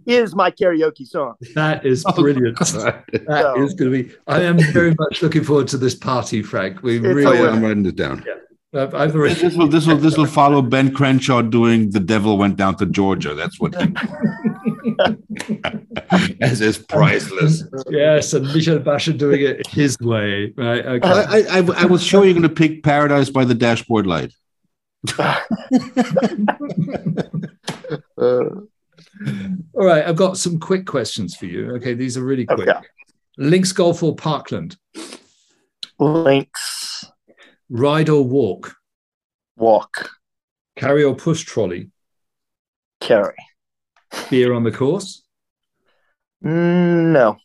is 0.06 0.34
my 0.34 0.50
karaoke 0.50 1.06
song. 1.06 1.34
That 1.54 1.86
is 1.86 2.04
oh, 2.06 2.12
brilliant. 2.12 2.58
That 2.58 2.66
So- 2.66 3.62
is 3.64 3.72
going 3.74 3.92
to 3.92 4.02
be. 4.04 4.14
I 4.26 4.42
am 4.42 4.58
very 4.72 4.94
much 4.98 5.22
looking 5.22 5.42
forward 5.44 5.68
to 5.68 5.78
this 5.78 5.94
party, 5.94 6.42
Frank. 6.42 6.82
We 6.82 6.96
It's 6.98 7.06
Oh, 7.06 7.12
really. 7.14 7.38
yeah, 7.38 7.48
I'm 7.50 7.62
writing 7.62 7.82
this 7.84 7.94
down. 7.94 8.22
I've, 8.26 8.34
I've 8.76 9.14
already. 9.14 9.34
This 9.34 9.54
will 9.56 9.68
this 9.68 9.86
will 9.86 9.96
this 9.96 10.16
will 10.16 10.26
follow 10.26 10.62
Ben 10.62 10.92
Crenshaw 10.92 11.42
doing 11.42 11.90
"The 11.90 12.00
Devil 12.00 12.38
Went 12.38 12.56
Down 12.56 12.76
to 12.76 12.86
Georgia." 12.86 13.34
That's 13.34 13.60
what 13.60 13.74
he 13.74 13.94
as 16.40 16.60
is 16.60 16.78
priceless. 16.78 17.64
Yes, 17.88 18.32
and 18.32 18.46
Michel 18.52 18.78
Basher 18.78 19.12
doing 19.12 19.42
it 19.42 19.66
his 19.66 19.98
way. 19.98 20.52
Right. 20.56 20.84
Okay. 20.84 21.08
I, 21.08 21.58
I, 21.58 21.62
I 21.76 21.84
was 21.86 22.02
sure 22.02 22.24
you're 22.24 22.34
going 22.34 22.42
to 22.42 22.48
pick 22.48 22.82
"Paradise 22.82 23.30
by 23.30 23.44
the 23.44 23.54
Dashboard 23.54 24.06
Light." 24.06 24.32
Uh, 25.18 25.40
All 29.74 29.84
right. 29.84 30.04
I've 30.06 30.16
got 30.16 30.36
some 30.36 30.58
quick 30.58 30.86
questions 30.86 31.36
for 31.36 31.46
you. 31.46 31.74
Okay. 31.76 31.94
These 31.94 32.16
are 32.16 32.24
really 32.24 32.46
quick. 32.46 32.68
Okay. 32.68 32.80
Links 33.38 33.72
Golf 33.72 34.02
or 34.02 34.14
Parkland? 34.16 34.76
links, 35.98 37.04
Ride 37.68 38.08
or 38.08 38.22
walk? 38.24 38.76
walk, 39.56 40.10
Carry 40.76 41.02
or 41.02 41.14
push 41.16 41.42
trolley? 41.42 41.90
carry. 43.00 43.34
Beer 44.30 44.52
on 44.52 44.64
the 44.64 44.70
course? 44.72 45.22
No, 46.42 47.36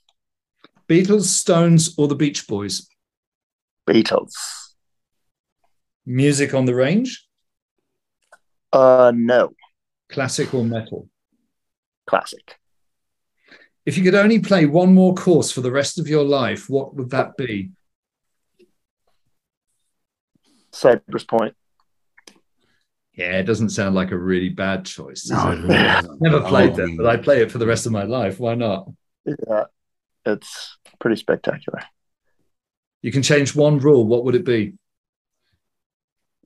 Beatles, 0.88 1.24
Stones, 1.24 1.96
or 1.98 2.08
the 2.08 2.16
Beach 2.16 2.48
Boys? 2.48 2.88
Beatles. 3.88 4.34
Music 6.06 6.54
on 6.54 6.66
the 6.66 6.76
range? 6.76 7.26
Uh, 8.74 9.12
no, 9.16 9.52
Classic 10.10 10.54
or 10.54 10.64
metal? 10.66 11.08
classic. 12.08 12.58
If 13.86 13.98
you 13.98 14.04
could 14.04 14.16
only 14.16 14.40
play 14.40 14.66
one 14.66 14.94
more 14.94 15.16
course 15.16 15.52
for 15.52 15.62
the 15.62 15.72
rest 15.72 15.98
of 15.98 16.08
your 16.10 16.24
life, 16.26 16.70
what 16.70 16.94
would 16.96 17.10
that 17.12 17.38
be? 17.38 17.72
Cypress 20.74 21.24
Point. 21.24 21.56
Yeah, 23.14 23.38
it 23.40 23.44
doesn't 23.44 23.70
sound 23.70 23.94
like 23.94 24.12
a 24.12 24.18
really 24.18 24.50
bad 24.50 24.86
choice. 24.86 25.30
No, 25.30 25.52
it? 25.52 25.60
it 25.60 25.62
really. 26.04 26.18
Never 26.22 26.42
played 26.48 26.72
Oh, 26.72 26.76
that, 26.78 26.96
but 26.98 27.06
I'd 27.08 27.20
oh. 27.20 27.24
play 27.24 27.42
it 27.42 27.52
for 27.52 27.58
the 27.58 27.68
rest 27.68 27.86
of 27.86 27.92
my 27.92 28.04
life. 28.04 28.40
Why 28.40 28.56
not? 28.56 28.90
Yeah, 29.26 29.66
it's 30.26 30.78
pretty 31.00 31.18
spectacular. 31.18 31.82
You 33.02 33.12
can 33.12 33.22
change 33.24 33.56
one 33.56 33.80
rule. 33.80 34.06
What 34.06 34.24
would 34.26 34.36
it 34.36 34.46
be? 34.46 34.74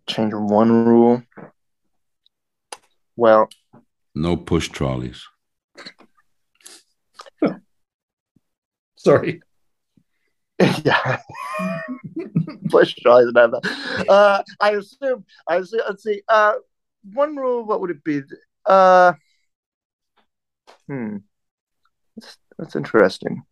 Change 0.07 0.33
one 0.33 0.85
rule. 0.85 1.23
Well, 3.15 3.49
No 4.13 4.35
push 4.37 4.69
trolleys. 4.69 5.23
Sorry. 8.97 9.41
yeah. 10.83 11.21
Push 12.69 12.95
tries 12.95 13.25
and 13.25 13.37
have 13.37 13.51
that. 13.51 14.05
Uh, 14.07 14.41
I 14.59 14.71
assume. 14.71 15.25
I 15.47 15.57
assume. 15.57 15.81
Let's 15.87 16.03
see. 16.03 16.21
Uh, 16.27 16.53
one 17.13 17.35
rule. 17.35 17.65
What 17.65 17.81
would 17.81 17.91
it 17.91 18.03
be? 18.03 18.21
Uh, 18.65 19.13
hmm. 20.87 21.17
That's, 22.15 22.37
that's 22.57 22.75
interesting. 22.75 23.43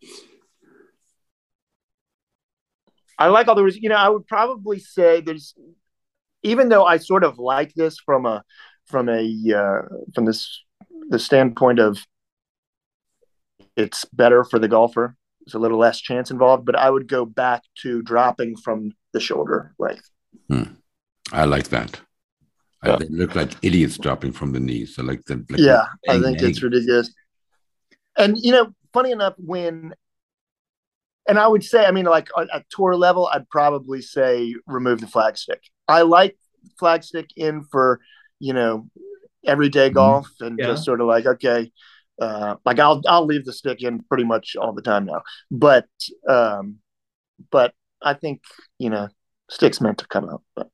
I 3.19 3.27
like 3.27 3.47
all 3.47 3.55
the. 3.55 3.77
You 3.79 3.89
know, 3.89 3.95
I 3.95 4.09
would 4.09 4.27
probably 4.27 4.79
say 4.79 5.21
there's. 5.21 5.53
Even 6.41 6.69
though 6.69 6.85
I 6.85 6.97
sort 6.97 7.23
of 7.23 7.37
like 7.37 7.73
this 7.73 7.99
from 7.99 8.25
a 8.25 8.43
from 8.85 9.09
a 9.09 9.23
uh, 9.55 9.81
from 10.13 10.25
this 10.25 10.63
the 11.09 11.19
standpoint 11.19 11.79
of 11.79 11.99
it's 13.75 14.05
better 14.05 14.43
for 14.43 14.59
the 14.59 14.67
golfer 14.67 15.15
there's 15.45 15.53
a 15.55 15.59
little 15.59 15.77
less 15.79 15.99
chance 15.99 16.31
involved, 16.31 16.65
but 16.65 16.75
I 16.75 16.89
would 16.89 17.07
go 17.07 17.25
back 17.25 17.63
to 17.81 18.01
dropping 18.01 18.55
from 18.57 18.91
the 19.13 19.19
shoulder 19.19 19.73
length. 19.79 20.09
I 21.31 21.45
like 21.45 21.69
that. 21.69 21.99
I- 22.81 22.97
they 22.97 23.07
look 23.09 23.33
like 23.35 23.51
idiots 23.61 23.97
dropping 23.97 24.33
from 24.33 24.51
the 24.51 24.59
knees. 24.59 24.99
I 24.99 25.03
like 25.03 25.23
the 25.25 25.35
like 25.49 25.59
yeah, 25.59 25.85
I 26.09 26.13
bang, 26.13 26.21
think 26.23 26.39
bang. 26.39 26.49
it's 26.49 26.61
ridiculous. 26.61 27.13
And 28.17 28.37
you 28.37 28.51
know, 28.51 28.73
funny 28.93 29.11
enough, 29.11 29.33
when 29.37 29.93
and 31.27 31.39
I 31.39 31.47
would 31.47 31.63
say, 31.63 31.85
I 31.85 31.91
mean, 31.91 32.05
like 32.05 32.27
at 32.37 32.49
at 32.53 32.69
tour 32.69 32.95
level, 32.95 33.27
I'd 33.27 33.49
probably 33.49 34.01
say 34.01 34.53
remove 34.67 34.99
the 34.99 35.07
flag 35.07 35.37
stick. 35.37 35.61
I 35.87 36.01
like 36.01 36.37
flag 36.77 37.03
stick 37.03 37.29
in 37.37 37.63
for 37.71 38.01
you 38.39 38.53
know 38.53 38.89
everyday 39.45 39.89
Mhm. 39.89 39.93
golf 39.93 40.29
and 40.41 40.59
Yeah. 40.59 40.67
just 40.67 40.83
sort 40.83 40.99
of 41.01 41.07
like 41.07 41.25
okay, 41.25 41.71
uh, 42.19 42.55
like 42.65 42.79
I'll 42.79 43.01
I'll 43.07 43.25
leave 43.25 43.45
the 43.45 43.53
stick 43.53 43.81
in 43.83 44.03
pretty 44.03 44.23
much 44.23 44.55
all 44.59 44.73
the 44.73 44.81
time 44.81 45.05
now. 45.05 45.21
But 45.51 45.87
um, 46.27 46.77
but 47.51 47.73
I 48.01 48.13
think 48.13 48.41
you 48.79 48.89
know 48.89 49.07
sticks 49.49 49.81
meant 49.81 49.99
to 49.99 50.07
come 50.07 50.29
out. 50.29 50.41
But 50.55 50.69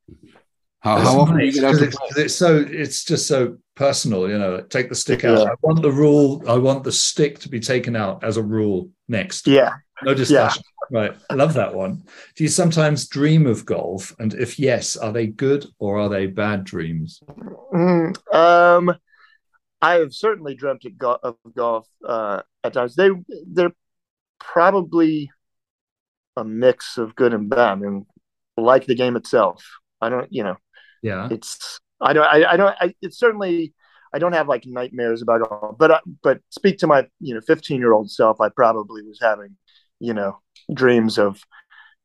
How, 0.80 0.98
how 0.98 1.20
often 1.20 1.38
do 1.38 1.44
you 1.44 1.52
nice, 1.52 1.54
get 1.60 1.64
out 1.64 1.70
'cause 1.72 1.80
to 1.80 1.84
it's, 1.86 2.16
it's 2.18 2.34
so 2.34 2.64
it's 2.68 3.04
just 3.04 3.26
so 3.26 3.58
personal, 3.74 4.28
you 4.28 4.38
know. 4.38 4.60
Take 4.62 4.88
the 4.88 4.94
stick 4.94 5.24
out. 5.24 5.46
I 5.46 5.54
want 5.62 5.82
the 5.82 5.90
rule. 5.92 6.42
I 6.48 6.56
want 6.56 6.84
the 6.84 6.92
stick 6.92 7.38
to 7.40 7.48
be 7.48 7.60
taken 7.60 7.96
out 7.96 8.24
as 8.24 8.36
a 8.36 8.42
rule 8.42 8.90
next. 9.08 9.46
yeah, 9.46 9.74
No 10.02 10.14
discussion. 10.14 10.62
Right. 10.92 11.14
I 11.30 11.34
love 11.34 11.54
that 11.54 11.72
one. 11.72 12.02
Do 12.34 12.42
you 12.42 12.48
sometimes 12.50 13.06
dream 13.06 13.46
of 13.46 13.64
golf? 13.64 14.12
And 14.18 14.34
if 14.34 14.58
yes, 14.58 14.96
are 14.96 15.12
they 15.12 15.28
good 15.28 15.66
or 15.78 16.00
are 16.00 16.08
they 16.08 16.26
bad 16.26 16.64
dreams? 16.64 17.20
Mm, 17.72 18.34
um, 18.34 18.94
I 19.82 19.94
have 19.94 20.12
certainly 20.14 20.54
dreamt 20.54 20.84
of, 20.84 20.98
go- 20.98 21.18
of 21.22 21.36
golf 21.56 21.88
uh, 22.06 22.42
at 22.64 22.72
times. 22.74 22.94
They 22.96 23.10
they're 23.46 23.72
probably 24.38 25.30
a 26.36 26.44
mix 26.44 26.98
of 26.98 27.14
good 27.14 27.34
and 27.34 27.48
bad. 27.48 27.72
I 27.72 27.74
mean, 27.76 28.06
like 28.56 28.86
the 28.86 28.94
game 28.94 29.16
itself. 29.16 29.64
I 30.00 30.08
don't, 30.08 30.32
you 30.32 30.44
know, 30.44 30.56
Yeah. 31.02 31.28
it's 31.30 31.80
I 32.00 32.12
don't 32.12 32.24
I, 32.26 32.52
I 32.52 32.56
don't 32.56 32.76
I, 32.80 32.94
it's 33.02 33.18
certainly 33.18 33.74
I 34.12 34.18
don't 34.18 34.32
have 34.32 34.48
like 34.48 34.64
nightmares 34.66 35.22
about 35.22 35.48
golf. 35.48 35.76
But 35.78 35.90
I, 35.92 36.00
but 36.22 36.40
speak 36.50 36.78
to 36.78 36.86
my 36.86 37.06
you 37.20 37.34
know 37.34 37.40
15 37.40 37.78
year 37.78 37.92
old 37.92 38.10
self. 38.10 38.40
I 38.40 38.48
probably 38.48 39.02
was 39.02 39.18
having 39.20 39.56
you 39.98 40.14
know 40.14 40.38
dreams 40.72 41.18
of 41.18 41.40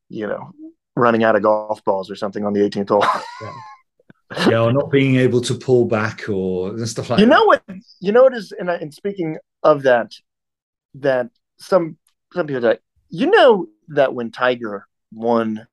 you 0.09 0.28
know 0.28 0.51
running 0.95 1.23
out 1.23 1.36
of 1.36 1.43
golf 1.43 1.84
balls 1.84 2.09
or 2.09 2.15
something 2.15 2.45
on 2.45 2.53
the 2.53 2.61
18th 2.61 2.89
hole. 2.89 3.05
Yeah. 3.41 3.51
Yeah, 4.49 4.61
or 4.61 4.73
not 4.73 4.91
being 4.91 5.15
able 5.17 5.39
to 5.41 5.53
pull 5.53 5.86
back 5.86 6.28
or 6.30 6.78
stuff 6.86 7.09
like 7.09 7.17
that. 7.17 7.23
you 7.23 7.30
that. 7.30 7.36
know 7.36 7.45
what 7.45 7.63
you 7.99 8.11
know 8.11 8.23
what 8.23 8.34
is 8.34 8.51
and, 8.57 8.71
I- 8.71 8.76
and 8.78 8.93
speaking 8.93 9.38
of 9.63 9.84
that 9.84 10.11
that 10.95 11.28
some 11.57 11.97
some 12.34 12.47
people 12.47 12.61
say 12.63 12.80
you 13.09 13.28
know 13.30 13.67
that 13.89 14.13
when 14.15 14.32
tiger 14.32 14.88
won 15.13 15.67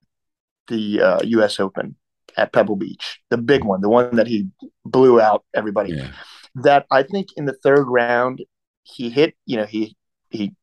the 0.67 1.01
uh, 1.01 1.19
us 1.23 1.59
open 1.59 1.95
at 2.37 2.53
pebble 2.53 2.75
beach 2.75 3.19
the 3.31 3.37
big 3.37 3.63
one 3.63 3.81
the 3.81 3.89
one 3.89 4.15
that 4.17 4.27
he 4.27 4.47
blew 4.85 5.19
out 5.19 5.43
everybody 5.55 5.93
Yeah. 5.93 6.11
that 6.55 6.85
i 6.91 7.01
think 7.03 7.29
in 7.35 7.45
the 7.45 7.53
third 7.53 7.85
round 7.87 8.43
he 8.83 9.09
hit 9.09 9.35
you 9.47 9.57
know 9.57 9.65
he 9.65 9.97
he 10.29 10.53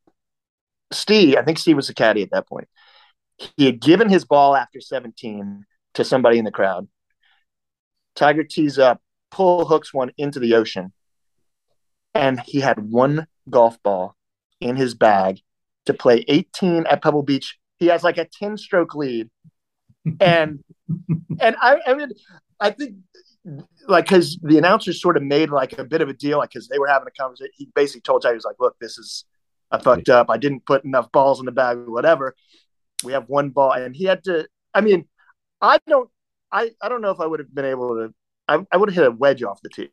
steve 0.92 1.36
i 1.36 1.42
think 1.42 1.58
steve 1.58 1.76
was 1.76 1.88
a 1.90 1.94
caddy 1.94 2.22
at 2.22 2.30
that 2.30 2.46
point 2.48 2.68
he 3.56 3.66
had 3.66 3.80
given 3.80 4.08
his 4.08 4.24
ball 4.24 4.54
after 4.54 4.80
17 4.80 5.64
to 5.94 6.04
somebody 6.04 6.38
in 6.38 6.44
the 6.44 6.50
crowd 6.50 6.86
tiger 8.20 8.44
tees 8.44 8.78
up 8.78 9.00
pull 9.30 9.66
hooks 9.66 9.94
one 9.94 10.10
into 10.18 10.38
the 10.38 10.54
ocean 10.54 10.92
and 12.14 12.40
he 12.40 12.60
had 12.60 12.90
one 12.90 13.26
golf 13.48 13.82
ball 13.82 14.16
in 14.60 14.76
his 14.76 14.94
bag 14.94 15.40
to 15.86 15.94
play 15.94 16.24
18 16.28 16.86
at 16.86 17.02
Pebble 17.02 17.22
Beach. 17.22 17.58
He 17.78 17.86
has 17.86 18.04
like 18.04 18.18
a 18.18 18.26
10 18.26 18.56
stroke 18.56 18.94
lead. 18.94 19.30
And 20.18 20.64
and 21.40 21.56
I 21.60 21.78
I 21.86 21.92
mean 21.94 22.10
I 22.58 22.70
think 22.70 22.96
like 23.86 24.06
because 24.06 24.38
the 24.42 24.56
announcers 24.56 25.00
sort 25.00 25.18
of 25.18 25.22
made 25.22 25.50
like 25.50 25.78
a 25.78 25.84
bit 25.84 26.00
of 26.00 26.08
a 26.08 26.14
deal, 26.14 26.38
like 26.38 26.50
because 26.50 26.68
they 26.68 26.78
were 26.78 26.88
having 26.88 27.06
a 27.06 27.10
conversation. 27.10 27.52
He 27.54 27.68
basically 27.74 28.00
told 28.00 28.22
Tiger, 28.22 28.32
he 28.32 28.36
was 28.36 28.46
like, 28.46 28.56
look, 28.58 28.76
this 28.80 28.96
is 28.96 29.26
I 29.70 29.78
fucked 29.78 30.08
up. 30.08 30.30
I 30.30 30.38
didn't 30.38 30.64
put 30.64 30.84
enough 30.84 31.12
balls 31.12 31.38
in 31.38 31.44
the 31.44 31.52
bag 31.52 31.76
or 31.76 31.90
whatever. 31.90 32.34
We 33.04 33.12
have 33.12 33.28
one 33.28 33.50
ball. 33.50 33.72
And 33.72 33.94
he 33.94 34.04
had 34.04 34.24
to 34.24 34.48
I 34.72 34.80
mean, 34.80 35.06
I 35.60 35.78
don't 35.86 36.08
I, 36.52 36.70
I 36.82 36.88
don't 36.88 37.00
know 37.02 37.10
if 37.10 37.20
I 37.20 37.26
would 37.26 37.40
have 37.40 37.54
been 37.54 37.64
able 37.64 37.88
to 37.96 38.14
I, 38.48 38.64
I 38.72 38.76
would 38.76 38.88
have 38.88 38.96
hit 38.96 39.06
a 39.06 39.10
wedge 39.12 39.42
off 39.42 39.60
the 39.62 39.68
tee. 39.68 39.90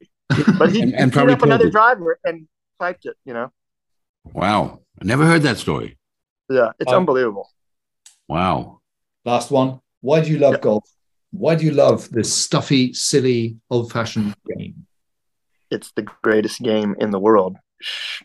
But 0.57 0.71
he 0.71 0.81
And- 0.83 0.93
and 0.95 1.15
and, 1.15 1.31
up 1.31 1.43
another 1.43 1.67
it. 1.67 1.71
driver 1.71 2.19
and 2.23 2.47
piped 2.79 3.05
it, 3.05 3.15
you 3.25 3.33
know. 3.33 3.51
Wow. 4.33 4.81
I 5.01 5.05
never 5.05 5.25
heard 5.25 5.43
that 5.43 5.57
story. 5.57 5.97
Yeah, 6.49 6.71
it's 6.79 6.91
Oh. 6.91 6.97
unbelievable. 6.97 7.49
Wow. 8.27 8.81
Last 9.25 9.51
one. 9.51 9.79
Why 10.01 10.21
do 10.21 10.31
you 10.31 10.39
love 10.39 10.53
Yeah. 10.55 10.59
golf? 10.61 10.89
Why 11.31 11.55
do 11.55 11.65
you 11.65 11.71
love 11.71 12.09
this 12.09 12.33
stuffy, 12.33 12.93
silly, 12.93 13.57
old-fashioned 13.69 14.33
game? 14.57 14.87
It's 15.69 15.91
the 15.91 16.03
greatest 16.23 16.61
game 16.61 16.95
in 16.99 17.11
the 17.11 17.19
world. 17.19 17.57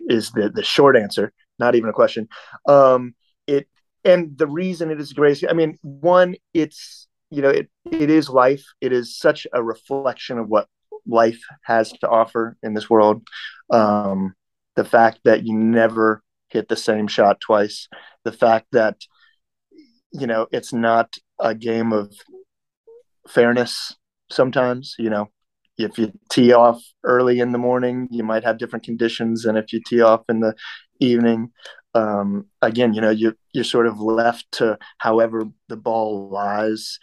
Is 0.09 0.31
the 0.31 0.49
the 0.49 0.63
short 0.63 0.97
answer? 0.97 1.33
Not 1.59 1.75
even 1.75 1.91
a 1.91 1.93
question. 1.93 2.29
Um, 2.67 3.15
it 3.47 3.69
and 4.05 4.39
the 4.39 4.47
reason 4.47 4.91
it 4.91 5.01
is 5.01 5.11
the 5.11 5.15
greatest. 5.17 5.45
I 5.49 5.53
mean, 5.53 5.79
one, 5.83 6.37
it's 6.55 7.07
you 7.33 7.41
know, 7.41 7.49
it 7.49 7.69
it 7.91 8.11
is 8.11 8.29
life. 8.29 8.65
It 8.81 8.93
is 8.93 9.17
such 9.17 9.47
a 9.53 9.63
reflection 9.63 10.39
of 10.39 10.49
what 10.49 10.69
life 11.07 11.41
has 11.63 11.91
to 11.93 12.09
offer 12.09 12.57
in 12.63 12.75
this 12.75 12.91
world. 12.91 13.27
Um, 13.71 14.35
the 14.77 14.85
fact 14.85 15.21
that 15.25 15.45
you 15.45 15.55
never 15.55 16.23
hit 16.51 16.69
the 16.69 16.77
same 16.77 17.07
shot 17.07 17.41
twice. 17.41 17.89
The 18.25 18.33
fact 18.33 18.67
that 18.73 18.99
you 20.13 20.27
know 20.27 20.47
it's 20.53 20.73
not 20.75 21.17
a 21.41 21.55
game 21.55 21.93
of 21.93 22.13
fairness. 23.29 23.97
Sometimes, 24.31 24.95
you 24.99 25.09
know, 25.11 25.29
if 25.79 25.99
you 25.99 26.13
tee 26.31 26.53
off 26.53 26.83
early 27.03 27.41
in 27.41 27.53
the 27.53 27.59
morning, 27.59 28.09
you 28.11 28.25
might 28.25 28.45
have 28.45 28.59
different 28.59 28.85
conditions 28.85 29.47
and 29.47 29.57
if 29.57 29.73
you 29.73 29.81
tee 29.87 30.03
off 30.03 30.23
in 30.29 30.41
the 30.41 30.55
evening. 31.01 31.51
Um, 31.95 32.47
again, 32.63 32.95
you 32.95 33.01
know, 33.01 33.11
you 33.11 33.35
you're 33.53 33.65
sort 33.65 33.87
of 33.87 34.01
left 34.01 34.47
to 34.53 34.79
however 34.99 35.45
the 35.69 35.77
ball 35.77 36.31
lies. 36.31 36.99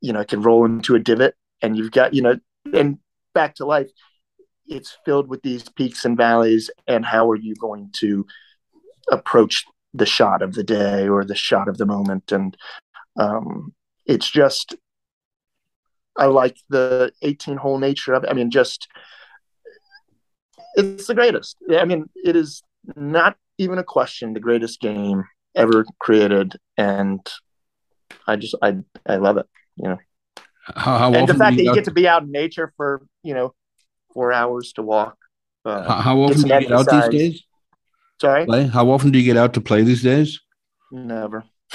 You 0.00 0.12
know, 0.12 0.20
it 0.20 0.28
can 0.28 0.42
roll 0.42 0.64
into 0.64 0.94
a 0.94 0.98
divot, 0.98 1.34
and 1.62 1.76
you've 1.76 1.92
got 1.92 2.14
you 2.14 2.22
know, 2.22 2.38
and 2.72 2.98
back 3.34 3.54
to 3.56 3.66
life. 3.66 3.90
It's 4.66 4.96
filled 5.04 5.28
with 5.28 5.42
these 5.42 5.68
peaks 5.68 6.04
and 6.04 6.16
valleys, 6.16 6.70
and 6.86 7.04
how 7.04 7.30
are 7.30 7.36
you 7.36 7.54
going 7.56 7.90
to 7.98 8.26
approach 9.10 9.64
the 9.92 10.06
shot 10.06 10.42
of 10.42 10.54
the 10.54 10.62
day 10.62 11.08
or 11.08 11.24
the 11.24 11.34
shot 11.34 11.68
of 11.68 11.76
the 11.76 11.86
moment? 11.86 12.30
And 12.30 12.56
um, 13.16 13.74
it's 14.06 14.30
just 14.30 14.76
I 16.16 16.26
like 16.26 16.56
the 16.68 17.12
18 17.22 17.56
hole 17.56 17.78
nature 17.78 18.12
of 18.14 18.24
it. 18.24 18.30
I 18.30 18.34
mean, 18.34 18.50
just 18.50 18.88
it's 20.74 21.06
the 21.06 21.14
greatest. 21.14 21.56
I 21.70 21.84
mean, 21.84 22.08
it 22.24 22.36
is 22.36 22.62
not 22.96 23.36
even 23.58 23.78
a 23.78 23.84
question 23.84 24.32
the 24.32 24.40
greatest 24.40 24.80
game 24.80 25.24
ever 25.54 25.84
created, 25.98 26.56
and 26.76 27.20
I 28.26 28.36
just 28.36 28.54
I 28.62 28.76
I 29.06 29.16
love 29.16 29.36
it. 29.36 29.46
You 29.82 29.90
know, 29.90 29.98
How, 30.62 30.98
how 30.98 31.14
and 31.14 31.28
the 31.28 31.34
fact 31.34 31.56
that 31.56 31.64
you 31.64 31.74
get, 31.74 31.84
to 31.84 31.90
be 31.90 32.06
out 32.06 32.22
in 32.22 32.30
nature 32.30 32.72
for 32.76 33.02
you 33.22 33.34
know 33.34 33.54
four 34.12 34.32
hours 34.32 34.72
to 34.74 34.82
walk. 34.82 35.16
Uh, 35.64 35.82
how, 35.88 36.00
how 36.00 36.18
often 36.18 36.42
do 36.42 36.54
you 36.54 36.60
get 36.60 36.72
out 36.72 36.88
these 36.90 37.08
days? 37.08 37.42
sorry, 38.20 38.44
Play? 38.46 38.66
How 38.66 38.90
often 38.90 39.10
do 39.10 39.18
you 39.18 39.24
get 39.24 39.36
out 39.36 39.54
to 39.54 39.60
play 39.60 39.82
these 39.82 40.02
days? 40.02 40.40
never. 40.90 41.44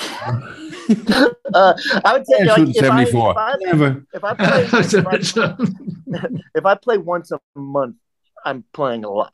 uh, 1.54 1.74
I 2.04 2.14
would 2.14 2.28
say 2.28 2.44
like, 2.44 2.68
if, 2.68 2.92
I, 2.92 3.06
74. 3.06 3.32
if, 3.32 3.38
I, 3.38 3.56
Never. 3.62 4.06
if 4.14 4.24
I 4.24 4.34
play 4.34 4.68
I, 4.72 6.28
if 6.56 6.66
I 6.66 6.76
play 6.76 6.98
once 6.98 7.32
a 7.32 7.40
month, 7.56 7.96
I'm 8.46 8.64
playing 8.74 9.06
a 9.06 9.10
lot. 9.10 9.32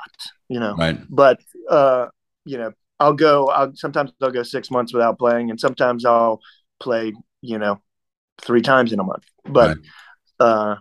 You 0.49 0.59
know, 0.59 0.75
Right. 0.75 0.97
but 1.09 1.39
uh, 1.69 2.07
you 2.45 2.57
know, 2.57 2.73
I'll 2.99 3.13
go. 3.13 3.47
I'll 3.47 3.75
sometimes 3.75 4.11
I'll 4.21 4.31
go 4.31 4.43
six 4.43 4.69
months 4.69 4.93
without 4.93 5.17
playing, 5.17 5.49
and 5.49 5.59
sometimes 5.59 6.05
I'll 6.05 6.41
play. 6.79 7.13
You 7.41 7.57
know, 7.57 7.81
three 8.41 8.61
times 8.61 8.91
in 8.93 8.99
a 8.99 9.03
month. 9.03 9.23
But 9.45 9.77
Right. 9.77 9.77
uh, 10.39 10.75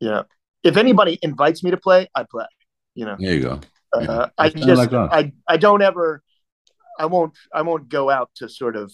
you 0.00 0.08
know, 0.08 0.24
if 0.62 0.76
anybody 0.76 1.18
invites 1.22 1.62
me 1.62 1.70
to 1.70 1.76
play, 1.76 2.08
I 2.14 2.24
play. 2.24 2.46
You 2.94 3.06
know, 3.06 3.16
There 3.18 3.34
you 3.34 3.42
go. 3.42 3.60
uh, 3.92 4.00
Yeah. 4.00 4.26
I 4.38 4.48
just 4.50 4.92
like. 4.92 4.92
I 4.92 5.32
I 5.48 5.56
don't 5.56 5.82
ever. 5.82 6.22
I 6.98 7.06
won't. 7.06 7.32
I 7.52 7.62
won't 7.62 7.88
go 7.88 8.10
out 8.10 8.30
to 8.36 8.48
sort 8.48 8.76
of. 8.76 8.92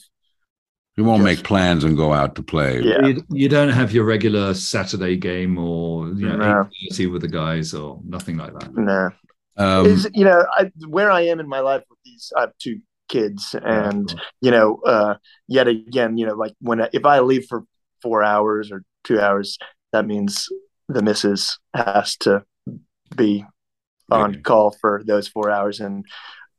You 0.97 1.05
won't 1.05 1.23
Yes. 1.25 1.37
make 1.39 1.45
plans 1.47 1.85
and 1.85 1.97
go 1.97 2.13
out 2.13 2.35
to 2.35 2.43
play. 2.43 2.81
Yeah. 2.83 3.07
You, 3.07 3.23
you 3.31 3.49
don't 3.49 3.71
have 3.71 3.93
your 3.93 4.05
regular 4.05 4.53
Saturday 4.55 5.17
game 5.17 5.57
or 5.59 6.09
you 6.09 6.27
know 6.29 6.37
No. 6.37 6.69
with 7.13 7.23
the 7.23 7.29
guys 7.29 7.73
or 7.75 8.01
nothing 8.05 8.37
like 8.37 8.53
that. 8.59 8.75
Nah. 8.75 9.11
Um, 9.57 9.87
is 9.87 10.09
you 10.15 10.25
know 10.25 10.45
I, 10.59 10.71
where 10.89 11.11
I 11.11 11.23
am 11.23 11.41
in 11.41 11.49
my 11.49 11.61
life 11.61 11.85
with 11.91 11.99
these. 12.05 12.33
I 12.37 12.41
have 12.43 12.53
two 12.59 12.81
kids, 13.11 13.55
and 13.63 14.15
you 14.41 14.51
know, 14.51 14.81
uh, 14.87 15.17
yet 15.49 15.69
again, 15.69 16.17
you 16.17 16.27
know, 16.27 16.35
like 16.35 16.55
when 16.61 16.81
I, 16.81 16.89
if 16.93 17.05
I 17.05 17.21
leave 17.21 17.47
for 17.49 17.65
four 18.01 18.23
hours 18.23 18.73
or 18.73 18.83
two 19.05 19.21
hours, 19.21 19.59
that 19.93 20.07
means 20.07 20.49
the 20.89 21.03
missus 21.03 21.59
has 21.75 22.17
to 22.19 22.45
be 23.15 23.45
on 24.11 24.43
call 24.43 24.71
for 24.81 25.03
those 25.05 25.29
four 25.29 25.51
hours, 25.51 25.81
and 25.81 26.07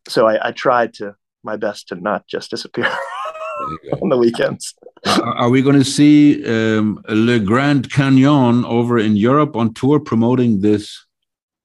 so 0.07 0.27
I, 0.27 0.49
I 0.49 0.51
try 0.51 0.87
to 0.87 1.15
my 1.43 1.57
best 1.57 1.87
to 1.87 1.95
not 1.95 2.27
just 2.27 2.51
disappear 2.51 2.83
there 3.59 3.69
you 3.69 3.91
go. 3.91 3.99
on 4.03 4.09
the 4.09 4.17
weekends. 4.17 4.75
Are 5.05 5.35
are 5.37 5.49
we 5.49 5.61
going 5.61 5.79
to 5.79 5.85
see 5.85 6.45
um, 6.45 7.01
Le 7.09 7.39
Grand 7.39 7.91
Canyon 7.91 8.65
over 8.65 8.99
in 8.99 9.15
Europe 9.15 9.55
on 9.55 9.73
tour 9.73 9.99
promoting 9.99 10.61
this 10.61 11.05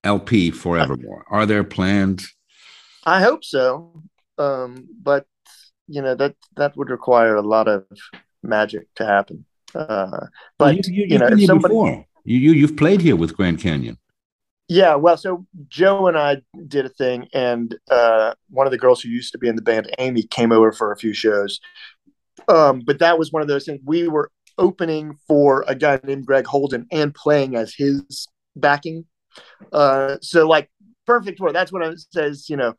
LP 0.04 0.50
forevermore? 0.50 1.24
Are 1.30 1.46
there 1.46 1.64
plans? 1.64 2.32
I 3.04 3.20
hope 3.20 3.44
so, 3.44 4.02
um, 4.38 4.88
but 5.02 5.26
you 5.88 6.02
know 6.02 6.14
that 6.14 6.34
that 6.56 6.76
would 6.76 6.90
require 6.90 7.36
a 7.36 7.42
lot 7.42 7.68
of 7.68 7.84
magic 8.42 8.86
to 8.96 9.04
happen. 9.04 9.44
Uh, 9.74 10.26
but 10.58 10.76
you, 10.76 10.82
you, 10.86 10.92
you 10.92 11.06
you've 11.08 11.20
know, 11.20 11.46
somebody- 11.46 11.74
before. 11.74 12.06
You, 12.24 12.38
you 12.38 12.52
you've 12.52 12.76
played 12.76 13.00
here 13.00 13.16
with 13.16 13.36
Grand 13.36 13.60
Canyon. 13.60 13.98
Yeah, 14.68 14.96
well, 14.96 15.16
so 15.16 15.46
Joe 15.68 16.08
and 16.08 16.18
I 16.18 16.38
did 16.66 16.86
a 16.86 16.88
thing, 16.88 17.28
and 17.32 17.72
uh, 17.88 18.34
one 18.50 18.66
of 18.66 18.72
the 18.72 18.78
girls 18.78 19.00
who 19.00 19.08
used 19.08 19.30
to 19.32 19.38
be 19.38 19.46
in 19.46 19.54
the 19.54 19.62
band, 19.62 19.94
Amy, 19.98 20.24
came 20.24 20.50
over 20.50 20.72
for 20.72 20.90
a 20.90 20.96
few 20.96 21.14
shows. 21.14 21.60
Um, 22.48 22.82
but 22.84 22.98
that 22.98 23.16
was 23.16 23.30
one 23.30 23.42
of 23.42 23.48
those 23.48 23.64
things. 23.64 23.80
We 23.84 24.08
were 24.08 24.32
opening 24.58 25.18
for 25.28 25.64
a 25.68 25.76
guy 25.76 26.00
named 26.02 26.26
Greg 26.26 26.46
Holden 26.46 26.86
and 26.90 27.14
playing 27.14 27.54
as 27.54 27.74
his 27.76 28.26
backing. 28.56 29.04
Uh, 29.72 30.16
so, 30.20 30.48
like, 30.48 30.68
perfect 31.06 31.38
tour. 31.38 31.52
That's 31.52 31.72
what 31.72 31.82
it 31.82 32.00
says. 32.12 32.50
You 32.50 32.56
know, 32.56 32.74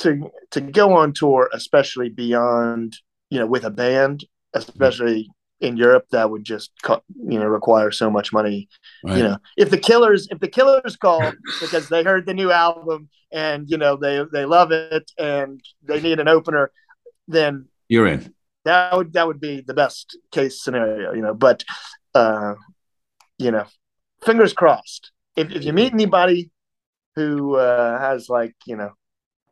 to 0.00 0.30
to 0.50 0.60
go 0.60 0.94
on 0.94 1.12
tour, 1.12 1.48
especially 1.52 2.08
beyond, 2.08 2.96
you 3.30 3.38
know, 3.38 3.46
with 3.46 3.64
a 3.64 3.70
band, 3.70 4.24
especially 4.54 5.28
in 5.60 5.76
Europe, 5.76 6.06
that 6.10 6.28
would 6.30 6.44
just 6.44 6.72
you 7.28 7.38
know 7.38 7.46
require 7.46 7.90
so 7.90 8.10
much 8.10 8.32
money 8.32 8.68
Right? 9.04 9.16
you 9.18 9.22
know 9.22 9.36
if 9.56 9.70
the 9.70 9.78
killers 9.78 10.28
if 10.30 10.38
the 10.40 10.48
killers 10.48 10.96
call 10.96 11.32
because 11.60 11.88
they 11.88 12.02
heard 12.02 12.26
the 12.26 12.34
new 12.34 12.50
album 12.50 13.08
and 13.32 13.68
you 13.70 13.78
know 13.78 13.96
they 13.96 14.24
they 14.32 14.44
love 14.44 14.72
it 14.72 15.10
and 15.18 15.60
they 15.84 16.00
need 16.00 16.18
an 16.20 16.28
opener 16.28 16.70
then 17.28 17.66
You're 17.88 18.08
in. 18.08 18.34
that 18.64 18.96
would 18.96 19.12
that 19.12 19.26
would 19.26 19.40
be 19.40 19.60
the 19.60 19.74
best 19.74 20.18
case 20.32 20.62
scenario 20.62 21.12
you 21.14 21.22
know 21.22 21.34
but 21.34 21.64
uh 22.14 22.54
you 23.38 23.50
know 23.50 23.66
fingers 24.24 24.52
crossed 24.52 25.12
if, 25.36 25.50
if 25.50 25.64
you 25.64 25.72
meet 25.72 25.92
anybody 25.92 26.50
who 27.16 27.56
uh 27.56 27.98
has 27.98 28.28
like 28.28 28.54
you 28.66 28.76
know 28.76 28.92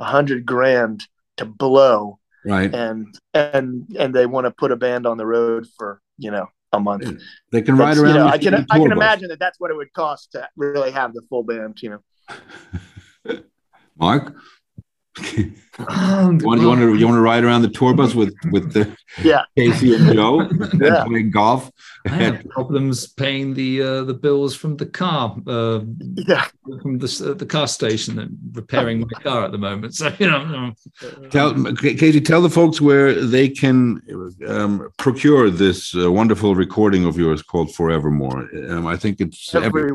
a 0.01 0.05
hundred 0.05 0.44
grand 0.44 1.07
to 1.36 1.44
blow 1.44 2.18
Right. 2.44 2.74
and 2.74 3.07
and 3.34 3.86
and 3.98 4.14
they 4.14 4.24
want 4.26 4.46
to 4.46 4.51
put 4.51 4.72
a 4.72 4.76
band 4.76 5.07
on 5.07 5.18
the 5.18 5.26
road 5.26 5.66
for 5.76 6.01
you 6.16 6.30
know 6.30 6.46
a 6.72 6.80
month 6.80 7.05
They 7.53 7.61
can 7.62 7.76
ride 7.76 7.98
around. 7.98 8.14
You 8.14 8.18
know, 8.20 8.26
I 8.28 8.38
can 8.38 8.55
I 8.55 8.78
can 8.78 8.88
bus. 8.88 8.92
imagine 8.96 9.28
that 9.28 9.38
that's 9.38 9.61
what 9.61 9.70
it 9.70 9.76
would 9.76 9.92
cost 9.92 10.32
to 10.32 10.48
really 10.57 10.90
have 10.90 11.12
the 11.12 11.20
full 11.28 11.42
band. 11.42 11.78
You 11.82 12.01
know, 13.28 13.40
Mark, 13.98 14.34
Um, 15.88 16.38
you 16.40 16.46
want, 16.46 16.60
you 16.60 16.68
want 16.68 16.80
to 16.80 16.94
you 16.94 17.06
want 17.06 17.16
to 17.16 17.20
ride 17.20 17.44
around 17.44 17.62
the 17.62 17.68
tour 17.68 17.94
bus 17.94 18.14
with 18.14 18.34
with 18.50 18.72
the 18.72 18.94
yeah, 19.22 19.44
Casey 19.56 19.94
and 19.94 20.12
Joe 20.12 20.40
and 20.50 20.80
Yeah. 20.80 21.04
play 21.04 21.22
golf? 21.22 21.70
I 22.06 22.10
had 22.10 22.48
problems 22.50 23.06
paying 23.06 23.54
the 23.54 23.82
uh, 23.82 24.04
the 24.04 24.14
bills 24.14 24.54
from 24.54 24.76
the 24.76 24.86
car 24.86 25.36
uh, 25.46 25.80
yeah. 26.16 26.46
from 26.82 26.98
the 26.98 27.34
the 27.38 27.46
car 27.46 27.68
station 27.68 28.18
and 28.18 28.36
repairing 28.52 29.00
my 29.00 29.20
car 29.22 29.44
at 29.44 29.52
the 29.52 29.58
moment. 29.58 29.94
So 29.94 30.12
you 30.18 30.26
know, 30.26 30.72
Tell 31.30 31.54
Casey, 31.74 32.20
tell 32.20 32.42
the 32.42 32.50
folks 32.50 32.80
where 32.80 33.14
they 33.14 33.48
can 33.48 34.02
um, 34.46 34.90
procure 34.98 35.50
this 35.50 35.94
uh, 35.94 36.10
wonderful 36.10 36.54
recording 36.54 37.04
of 37.06 37.16
yours 37.18 37.42
called 37.42 37.74
"Forevermore." 37.74 38.48
Um, 38.70 38.86
I 38.86 38.96
think 38.96 39.20
it's 39.20 39.54
every, 39.54 39.92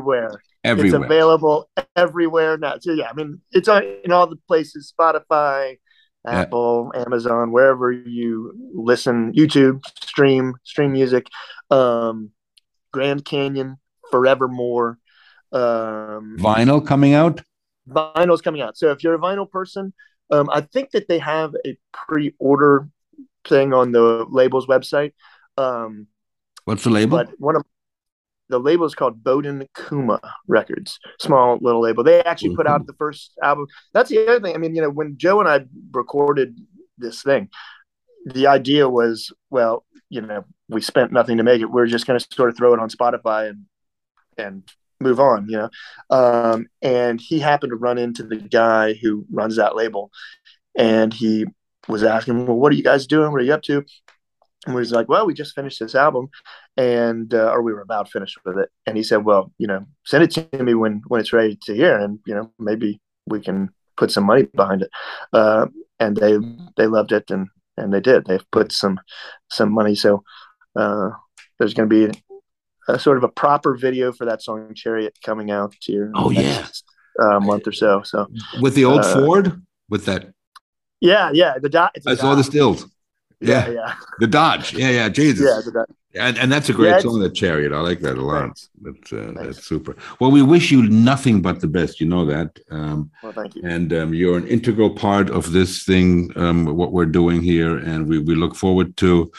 everywhere. 0.66 1.00
It's 1.02 1.04
available 1.06 1.70
everywhere 1.94 2.58
now. 2.58 2.76
So 2.80 2.92
yeah, 2.92 3.08
I 3.10 3.14
mean, 3.14 3.40
it's 3.52 3.68
on 3.68 3.82
in 4.04 4.12
all 4.12 4.26
the 4.26 4.36
places: 4.48 4.92
Spotify, 4.98 5.78
Yeah. 6.24 6.40
Apple, 6.42 6.92
Amazon, 6.94 7.52
wherever 7.52 7.90
you 7.92 8.52
listen, 8.74 9.32
YouTube, 9.32 9.84
stream, 10.02 10.54
stream 10.64 10.92
music. 10.92 11.26
Um, 11.70 12.30
Grand 12.92 13.24
Canyon, 13.24 13.76
Forevermore. 14.10 14.98
Um, 15.52 16.36
Vinyl 16.38 16.84
coming 16.86 17.14
out. 17.14 17.42
vinyl's 17.88 18.42
coming 18.42 18.60
out. 18.62 18.76
So 18.76 18.90
if 18.90 19.02
you're 19.04 19.14
a 19.14 19.18
vinyl 19.18 19.48
person, 19.50 19.92
um, 20.30 20.48
I 20.52 20.60
think 20.60 20.90
that 20.90 21.06
they 21.08 21.18
have 21.20 21.54
a 21.64 21.76
pre-order 21.92 22.88
thing 23.46 23.72
on 23.72 23.92
the 23.92 24.26
label's 24.28 24.66
website. 24.66 25.12
Um, 25.56 26.08
What's 26.64 26.82
the 26.84 26.90
label? 26.90 27.18
but 27.18 27.30
one 27.38 27.54
of 27.56 27.62
the 28.48 28.58
label 28.58 28.86
is 28.86 28.94
called 28.94 29.22
Bowden 29.24 29.66
Kuma 29.88 30.20
Records, 30.46 30.98
small 31.20 31.58
little 31.60 31.80
label. 31.80 32.04
They 32.04 32.22
actually 32.22 32.54
put 32.54 32.66
out 32.66 32.86
the 32.86 32.94
first 32.94 33.32
album. 33.42 33.66
That's 33.92 34.10
the 34.10 34.22
other 34.22 34.40
thing. 34.40 34.54
I 34.54 34.58
mean, 34.58 34.74
you 34.74 34.82
know, 34.82 34.90
when 34.90 35.18
Joe 35.18 35.40
and 35.40 35.48
I 35.48 35.64
recorded 35.92 36.58
this 36.98 37.22
thing, 37.22 37.48
the 38.24 38.46
idea 38.46 38.88
was, 38.88 39.32
well, 39.50 39.84
you 40.08 40.20
know, 40.20 40.44
we 40.68 40.80
spent 40.80 41.12
nothing 41.12 41.38
to 41.38 41.42
make 41.42 41.60
it. 41.60 41.70
We're 41.70 41.86
just 41.86 42.06
going 42.06 42.18
to 42.18 42.26
sort 42.32 42.50
of 42.50 42.56
throw 42.56 42.74
it 42.74 42.80
on 42.80 42.90
Spotify 42.90 43.50
and 43.50 43.66
and 44.38 44.62
move 45.00 45.20
on, 45.20 45.48
you 45.48 45.56
know. 45.56 45.70
Um, 46.10 46.66
and 46.82 47.20
he 47.20 47.38
happened 47.38 47.70
to 47.70 47.76
run 47.76 47.98
into 47.98 48.22
the 48.22 48.36
guy 48.36 48.94
who 48.94 49.24
runs 49.30 49.56
that 49.56 49.76
label, 49.76 50.10
and 50.76 51.12
he 51.12 51.46
was 51.88 52.02
asking, 52.02 52.46
"Well, 52.46 52.56
what 52.56 52.72
are 52.72 52.76
you 52.76 52.82
guys 52.82 53.06
doing? 53.06 53.32
What 53.32 53.40
are 53.40 53.44
you 53.44 53.54
up 53.54 53.62
to?" 53.62 53.84
And 54.66 54.74
we 54.74 54.80
was 54.80 54.92
like, 54.92 55.08
"Well, 55.08 55.26
we 55.26 55.34
just 55.34 55.54
finished 55.54 55.80
this 55.80 55.94
album, 55.94 56.28
and 56.76 57.32
uh, 57.32 57.50
or 57.50 57.62
we 57.62 57.72
were 57.72 57.80
about 57.80 58.10
finished 58.10 58.38
with 58.44 58.58
it." 58.58 58.70
And 58.86 58.96
he 58.96 59.02
said, 59.02 59.24
"Well, 59.24 59.52
you 59.58 59.66
know, 59.66 59.86
send 60.04 60.24
it 60.24 60.30
to 60.32 60.62
me 60.62 60.74
when 60.74 61.02
when 61.06 61.20
it's 61.20 61.32
ready 61.32 61.58
to 61.64 61.74
hear, 61.74 61.98
and 61.98 62.18
you 62.26 62.34
know, 62.34 62.52
maybe 62.58 63.00
we 63.26 63.40
can 63.40 63.70
put 63.96 64.10
some 64.10 64.24
money 64.24 64.44
behind 64.44 64.82
it." 64.82 64.90
Uh, 65.32 65.66
and 65.98 66.16
they 66.16 66.38
they 66.76 66.86
loved 66.86 67.12
it, 67.12 67.30
and 67.30 67.48
and 67.76 67.92
they 67.92 68.00
did. 68.00 68.26
They've 68.26 68.50
put 68.50 68.72
some 68.72 69.00
some 69.50 69.72
money, 69.72 69.94
so 69.94 70.22
uh, 70.74 71.10
there's 71.58 71.74
going 71.74 71.88
to 71.88 72.10
be 72.10 72.22
a 72.88 72.98
sort 72.98 73.16
of 73.16 73.24
a 73.24 73.28
proper 73.28 73.76
video 73.76 74.12
for 74.12 74.26
that 74.26 74.42
song 74.42 74.74
"Chariot" 74.74 75.16
coming 75.24 75.50
out 75.50 75.74
here. 75.80 76.12
Oh 76.14 76.30
yeah, 76.30 76.66
uh, 77.20 77.40
month 77.40 77.66
or 77.66 77.72
so. 77.72 78.02
So 78.02 78.26
with 78.60 78.74
the 78.74 78.84
old 78.84 79.00
uh, 79.00 79.14
Ford, 79.14 79.62
with 79.88 80.04
that. 80.06 80.32
Yeah, 81.00 81.30
yeah. 81.32 81.58
The 81.60 81.68
dot. 81.68 81.94
I 82.06 82.14
saw 82.14 82.34
the 82.34 82.44
stills. 82.44 82.86
Yeah, 83.40 83.68
yeah, 83.68 83.72
yeah. 83.72 83.94
The 84.18 84.26
Dodge. 84.26 84.72
Yeah, 84.72 84.90
yeah. 84.90 85.08
Jesus. 85.10 85.46
Yeah, 85.46 85.60
the 85.64 85.72
Dodge. 85.72 85.96
And, 86.18 86.38
and 86.38 86.50
that's 86.50 86.68
a 86.68 86.72
great 86.72 86.90
yeah, 86.90 86.98
song, 87.00 87.20
The 87.20 87.30
Chariot. 87.30 87.72
I 87.72 87.80
like 87.80 88.00
that 88.00 88.16
a 88.16 88.22
lot. 88.22 88.60
That's, 88.80 89.12
uh, 89.12 89.32
that's 89.36 89.64
super. 89.64 89.96
Well, 90.20 90.30
we 90.30 90.42
wish 90.42 90.70
you 90.70 90.82
nothing 90.88 91.42
but 91.42 91.60
the 91.60 91.66
best. 91.66 92.00
You 92.00 92.06
know 92.06 92.24
that. 92.26 92.58
Um, 92.70 93.10
well, 93.22 93.32
thank 93.32 93.54
you. 93.54 93.62
And 93.64 93.92
um, 93.92 94.14
you're 94.14 94.38
an 94.38 94.46
integral 94.46 94.90
part 94.90 95.30
of 95.30 95.52
this 95.52 95.84
thing, 95.84 96.32
um, 96.36 96.76
what 96.76 96.92
we're 96.92 97.06
doing 97.06 97.42
here. 97.42 97.76
And 97.78 98.08
we, 98.08 98.18
we 98.18 98.34
look 98.34 98.54
forward 98.54 98.96
to 98.98 99.30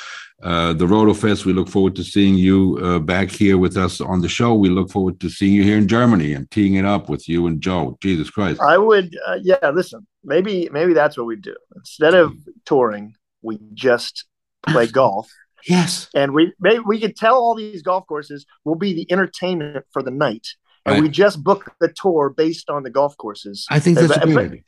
uh, 0.43 0.73
the 0.73 0.87
Roto 0.87 1.13
Fest. 1.13 1.45
We 1.45 1.53
look 1.53 1.67
forward 1.67 1.95
to 1.95 2.03
seeing 2.03 2.35
you 2.35 2.79
uh, 2.83 2.99
back 2.99 3.31
here 3.31 3.57
with 3.57 3.75
us 3.75 3.99
on 3.99 4.21
the 4.21 4.29
show. 4.29 4.53
We 4.53 4.69
look 4.69 4.91
forward 4.91 5.19
to 5.21 5.29
seeing 5.29 5.53
you 5.53 5.63
here 5.63 5.77
in 5.77 5.87
Germany 5.87 6.33
and 6.33 6.49
teeing 6.51 6.75
it 6.75 6.85
up 6.85 7.09
with 7.09 7.27
you 7.27 7.47
and 7.47 7.59
Joe. 7.59 7.97
Jesus 8.01 8.29
Christ! 8.29 8.61
I 8.61 8.77
would, 8.77 9.17
uh, 9.25 9.39
yeah. 9.41 9.69
Listen, 9.73 10.05
maybe 10.23 10.69
maybe 10.71 10.93
that's 10.93 11.17
what 11.17 11.25
we 11.25 11.37
do 11.37 11.55
instead 11.75 12.13
of 12.13 12.35
touring. 12.65 13.15
We 13.41 13.59
just 13.73 14.25
play 14.67 14.85
golf. 14.85 15.27
Yes, 15.67 16.09
and 16.15 16.33
we 16.33 16.53
maybe 16.59 16.79
we 16.85 16.99
could 16.99 17.15
tell 17.15 17.35
all 17.35 17.55
these 17.55 17.81
golf 17.81 18.07
courses 18.07 18.45
will 18.65 18.75
be 18.75 18.93
the 18.93 19.11
entertainment 19.11 19.85
for 19.91 20.01
the 20.01 20.11
night, 20.11 20.47
and 20.85 20.95
right. 20.95 21.03
we 21.03 21.09
just 21.09 21.43
book 21.43 21.73
the 21.79 21.89
tour 21.89 22.29
based 22.29 22.69
on 22.69 22.83
the 22.83 22.89
golf 22.89 23.17
courses. 23.17 23.65
I 23.69 23.79
think 23.79 23.97
that's 23.97 24.15
a 24.17 24.25
good 24.25 24.37
idea 24.37 24.61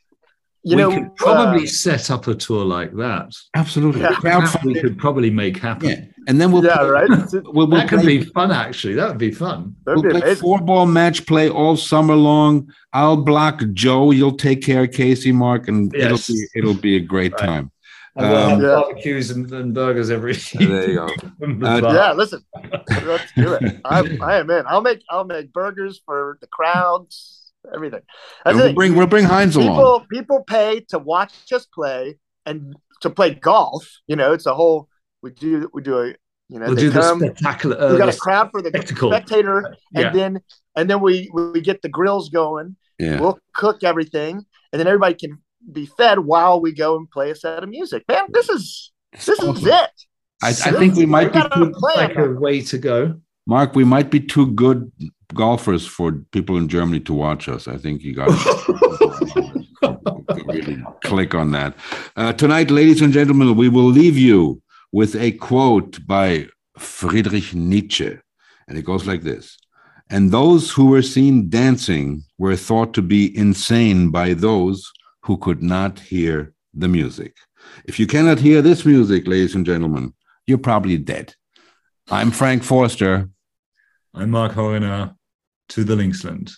you 0.63 0.75
we 0.75 0.81
know, 0.81 0.91
could 0.91 1.15
probably 1.15 1.63
uh, 1.63 1.67
set 1.67 2.11
up 2.11 2.27
a 2.27 2.35
tour 2.35 2.65
like 2.65 2.93
that. 2.95 3.33
Absolutely, 3.55 4.01
yeah. 4.01 4.55
we 4.65 4.79
could 4.79 4.97
probably 4.97 5.29
make 5.29 5.57
happen. 5.57 5.89
Yeah. 5.89 6.05
And 6.27 6.39
then 6.39 6.51
we'll 6.51 6.65
yeah, 6.65 6.77
play, 6.77 6.89
right. 6.89 7.09
we'll, 7.31 7.53
we'll 7.53 7.67
that 7.67 7.87
could 7.87 8.05
be 8.05 8.23
fun. 8.23 8.51
Actually, 8.51 8.95
that 8.95 9.07
would 9.07 9.17
be 9.17 9.31
fun. 9.31 9.75
That'd 9.85 10.03
we'll 10.03 10.13
be 10.13 10.19
play 10.21 10.35
four 10.35 10.59
ball 10.59 10.85
match 10.85 11.25
play 11.25 11.49
all 11.49 11.77
summer 11.77 12.15
long. 12.15 12.71
I'll 12.91 13.17
block 13.17 13.61
Joe. 13.73 14.11
You'll 14.11 14.35
take 14.35 14.61
care 14.61 14.83
of 14.83 14.91
Casey, 14.91 15.31
Mark, 15.31 15.69
and 15.69 15.91
yes. 15.95 16.29
it'll 16.29 16.35
be 16.35 16.47
it'll 16.55 16.81
be 16.81 16.95
a 16.97 17.01
great 17.01 17.33
right. 17.33 17.45
time. 17.45 17.71
And 18.19 18.29
we'll 18.29 18.37
um, 18.37 18.61
yeah. 18.61 18.67
barbecues 18.67 19.31
and, 19.31 19.51
and, 19.51 19.73
burgers 19.73 20.09
every. 20.09 20.33
There 20.59 20.89
you 20.89 20.95
go. 20.95 21.05
uh, 21.65 21.93
yeah, 21.93 22.11
listen, 22.13 22.43
let's 23.05 23.31
do 23.33 23.53
it. 23.53 23.81
I, 23.85 24.17
I 24.21 24.39
am 24.39 24.49
in. 24.49 24.65
I'll 24.67 24.81
make 24.81 25.01
I'll 25.09 25.23
make 25.23 25.53
burgers 25.53 26.01
for 26.05 26.37
the 26.41 26.47
crowds 26.47 27.53
everything. 27.73 28.01
we'll 28.45 28.73
bring 28.73 28.95
we'll 28.95 29.07
bring 29.07 29.25
Heinz 29.25 29.55
people, 29.55 29.79
along. 29.79 30.07
People 30.11 30.43
pay 30.43 30.81
to 30.89 30.99
watch 30.99 31.33
us 31.53 31.65
play 31.65 32.17
and 32.45 32.75
to 33.01 33.09
play 33.09 33.33
golf. 33.35 33.87
You 34.07 34.15
know, 34.15 34.33
it's 34.33 34.45
a 34.45 34.53
whole. 34.53 34.89
We 35.21 35.31
do 35.31 35.69
we 35.73 35.81
do 35.81 35.99
a 35.99 36.07
you 36.49 36.59
know 36.59 36.67
we'll 36.67 36.75
do 36.75 36.91
come, 36.91 37.19
the 37.19 37.27
spectacular. 37.27 37.79
Uh, 37.79 37.91
we 37.93 37.97
got 37.97 38.13
a 38.13 38.17
crowd 38.17 38.51
for 38.51 38.61
the 38.61 38.69
spectacle. 38.69 39.11
spectator, 39.11 39.75
yeah. 39.93 40.07
and 40.07 40.17
then 40.17 40.39
and 40.75 40.89
then 40.89 40.99
we 40.99 41.29
we 41.33 41.61
get 41.61 41.81
the 41.81 41.89
grills 41.89 42.29
going. 42.29 42.75
Yeah. 42.97 43.21
We'll 43.21 43.39
cook 43.53 43.83
everything, 43.83 44.45
and 44.73 44.79
then 44.79 44.87
everybody 44.87 45.15
can 45.15 45.41
be 45.71 45.85
fed 45.85 46.19
while 46.19 46.61
we 46.61 46.71
go 46.73 46.97
and 46.97 47.09
play 47.09 47.31
a 47.31 47.35
set 47.35 47.63
of 47.63 47.69
music. 47.69 48.03
Man, 48.07 48.25
this 48.29 48.49
is 48.49 48.91
this 49.13 49.39
is 49.39 49.65
it. 49.65 49.91
I, 50.41 50.49
I 50.49 50.53
think 50.53 50.95
we 50.95 51.05
might 51.05 51.33
be 51.33 51.41
too, 51.53 51.73
like 51.95 52.15
a 52.15 52.31
way 52.31 52.61
to 52.61 52.77
go. 52.77 53.19
Mark, 53.45 53.75
we 53.75 53.83
might 53.83 54.09
be 54.09 54.19
too 54.19 54.51
good 54.51 54.91
golfers 55.33 55.85
for 55.85 56.13
people 56.31 56.57
in 56.57 56.67
Germany 56.67 56.99
to 57.01 57.13
watch 57.13 57.49
us. 57.49 57.67
I 57.67 57.77
think 57.77 58.03
you 58.03 58.15
got 58.15 58.27
to 58.27 59.65
really 60.45 60.83
click 61.03 61.35
on 61.35 61.51
that. 61.51 61.75
Uh, 62.15 62.33
tonight, 62.33 62.71
ladies 62.71 63.01
and 63.01 63.11
gentlemen, 63.11 63.55
we 63.55 63.69
will 63.69 63.83
leave 63.85 64.17
you 64.17 64.61
with 64.91 65.15
a 65.15 65.31
quote 65.33 66.05
by 66.07 66.47
Friedrich 66.77 67.53
Nietzsche. 67.53 68.17
And 68.67 68.77
it 68.77 68.85
goes 68.85 69.07
like 69.07 69.23
this 69.23 69.57
And 70.09 70.31
those 70.31 70.71
who 70.71 70.85
were 70.87 71.01
seen 71.01 71.49
dancing 71.49 72.23
were 72.37 72.55
thought 72.55 72.93
to 72.93 73.01
be 73.01 73.35
insane 73.35 74.09
by 74.11 74.33
those 74.33 74.91
who 75.29 75.37
could 75.37 75.61
not 75.61 75.99
hear 75.99 76.51
the 76.73 76.87
music. 76.87 77.37
If 77.85 77.99
you 77.99 78.07
cannot 78.07 78.39
hear 78.39 78.63
this 78.63 78.83
music, 78.83 79.27
ladies 79.27 79.53
and 79.53 79.63
gentlemen, 79.63 80.15
you're 80.47 80.57
probably 80.57 80.97
dead. 80.97 81.35
I'm 82.09 82.31
Frank 82.31 82.63
Forster. 82.63 83.29
I'm 84.15 84.31
Mark 84.31 84.53
Horner 84.53 85.13
to 85.67 85.83
the 85.83 85.93
Linksland. 85.93 86.49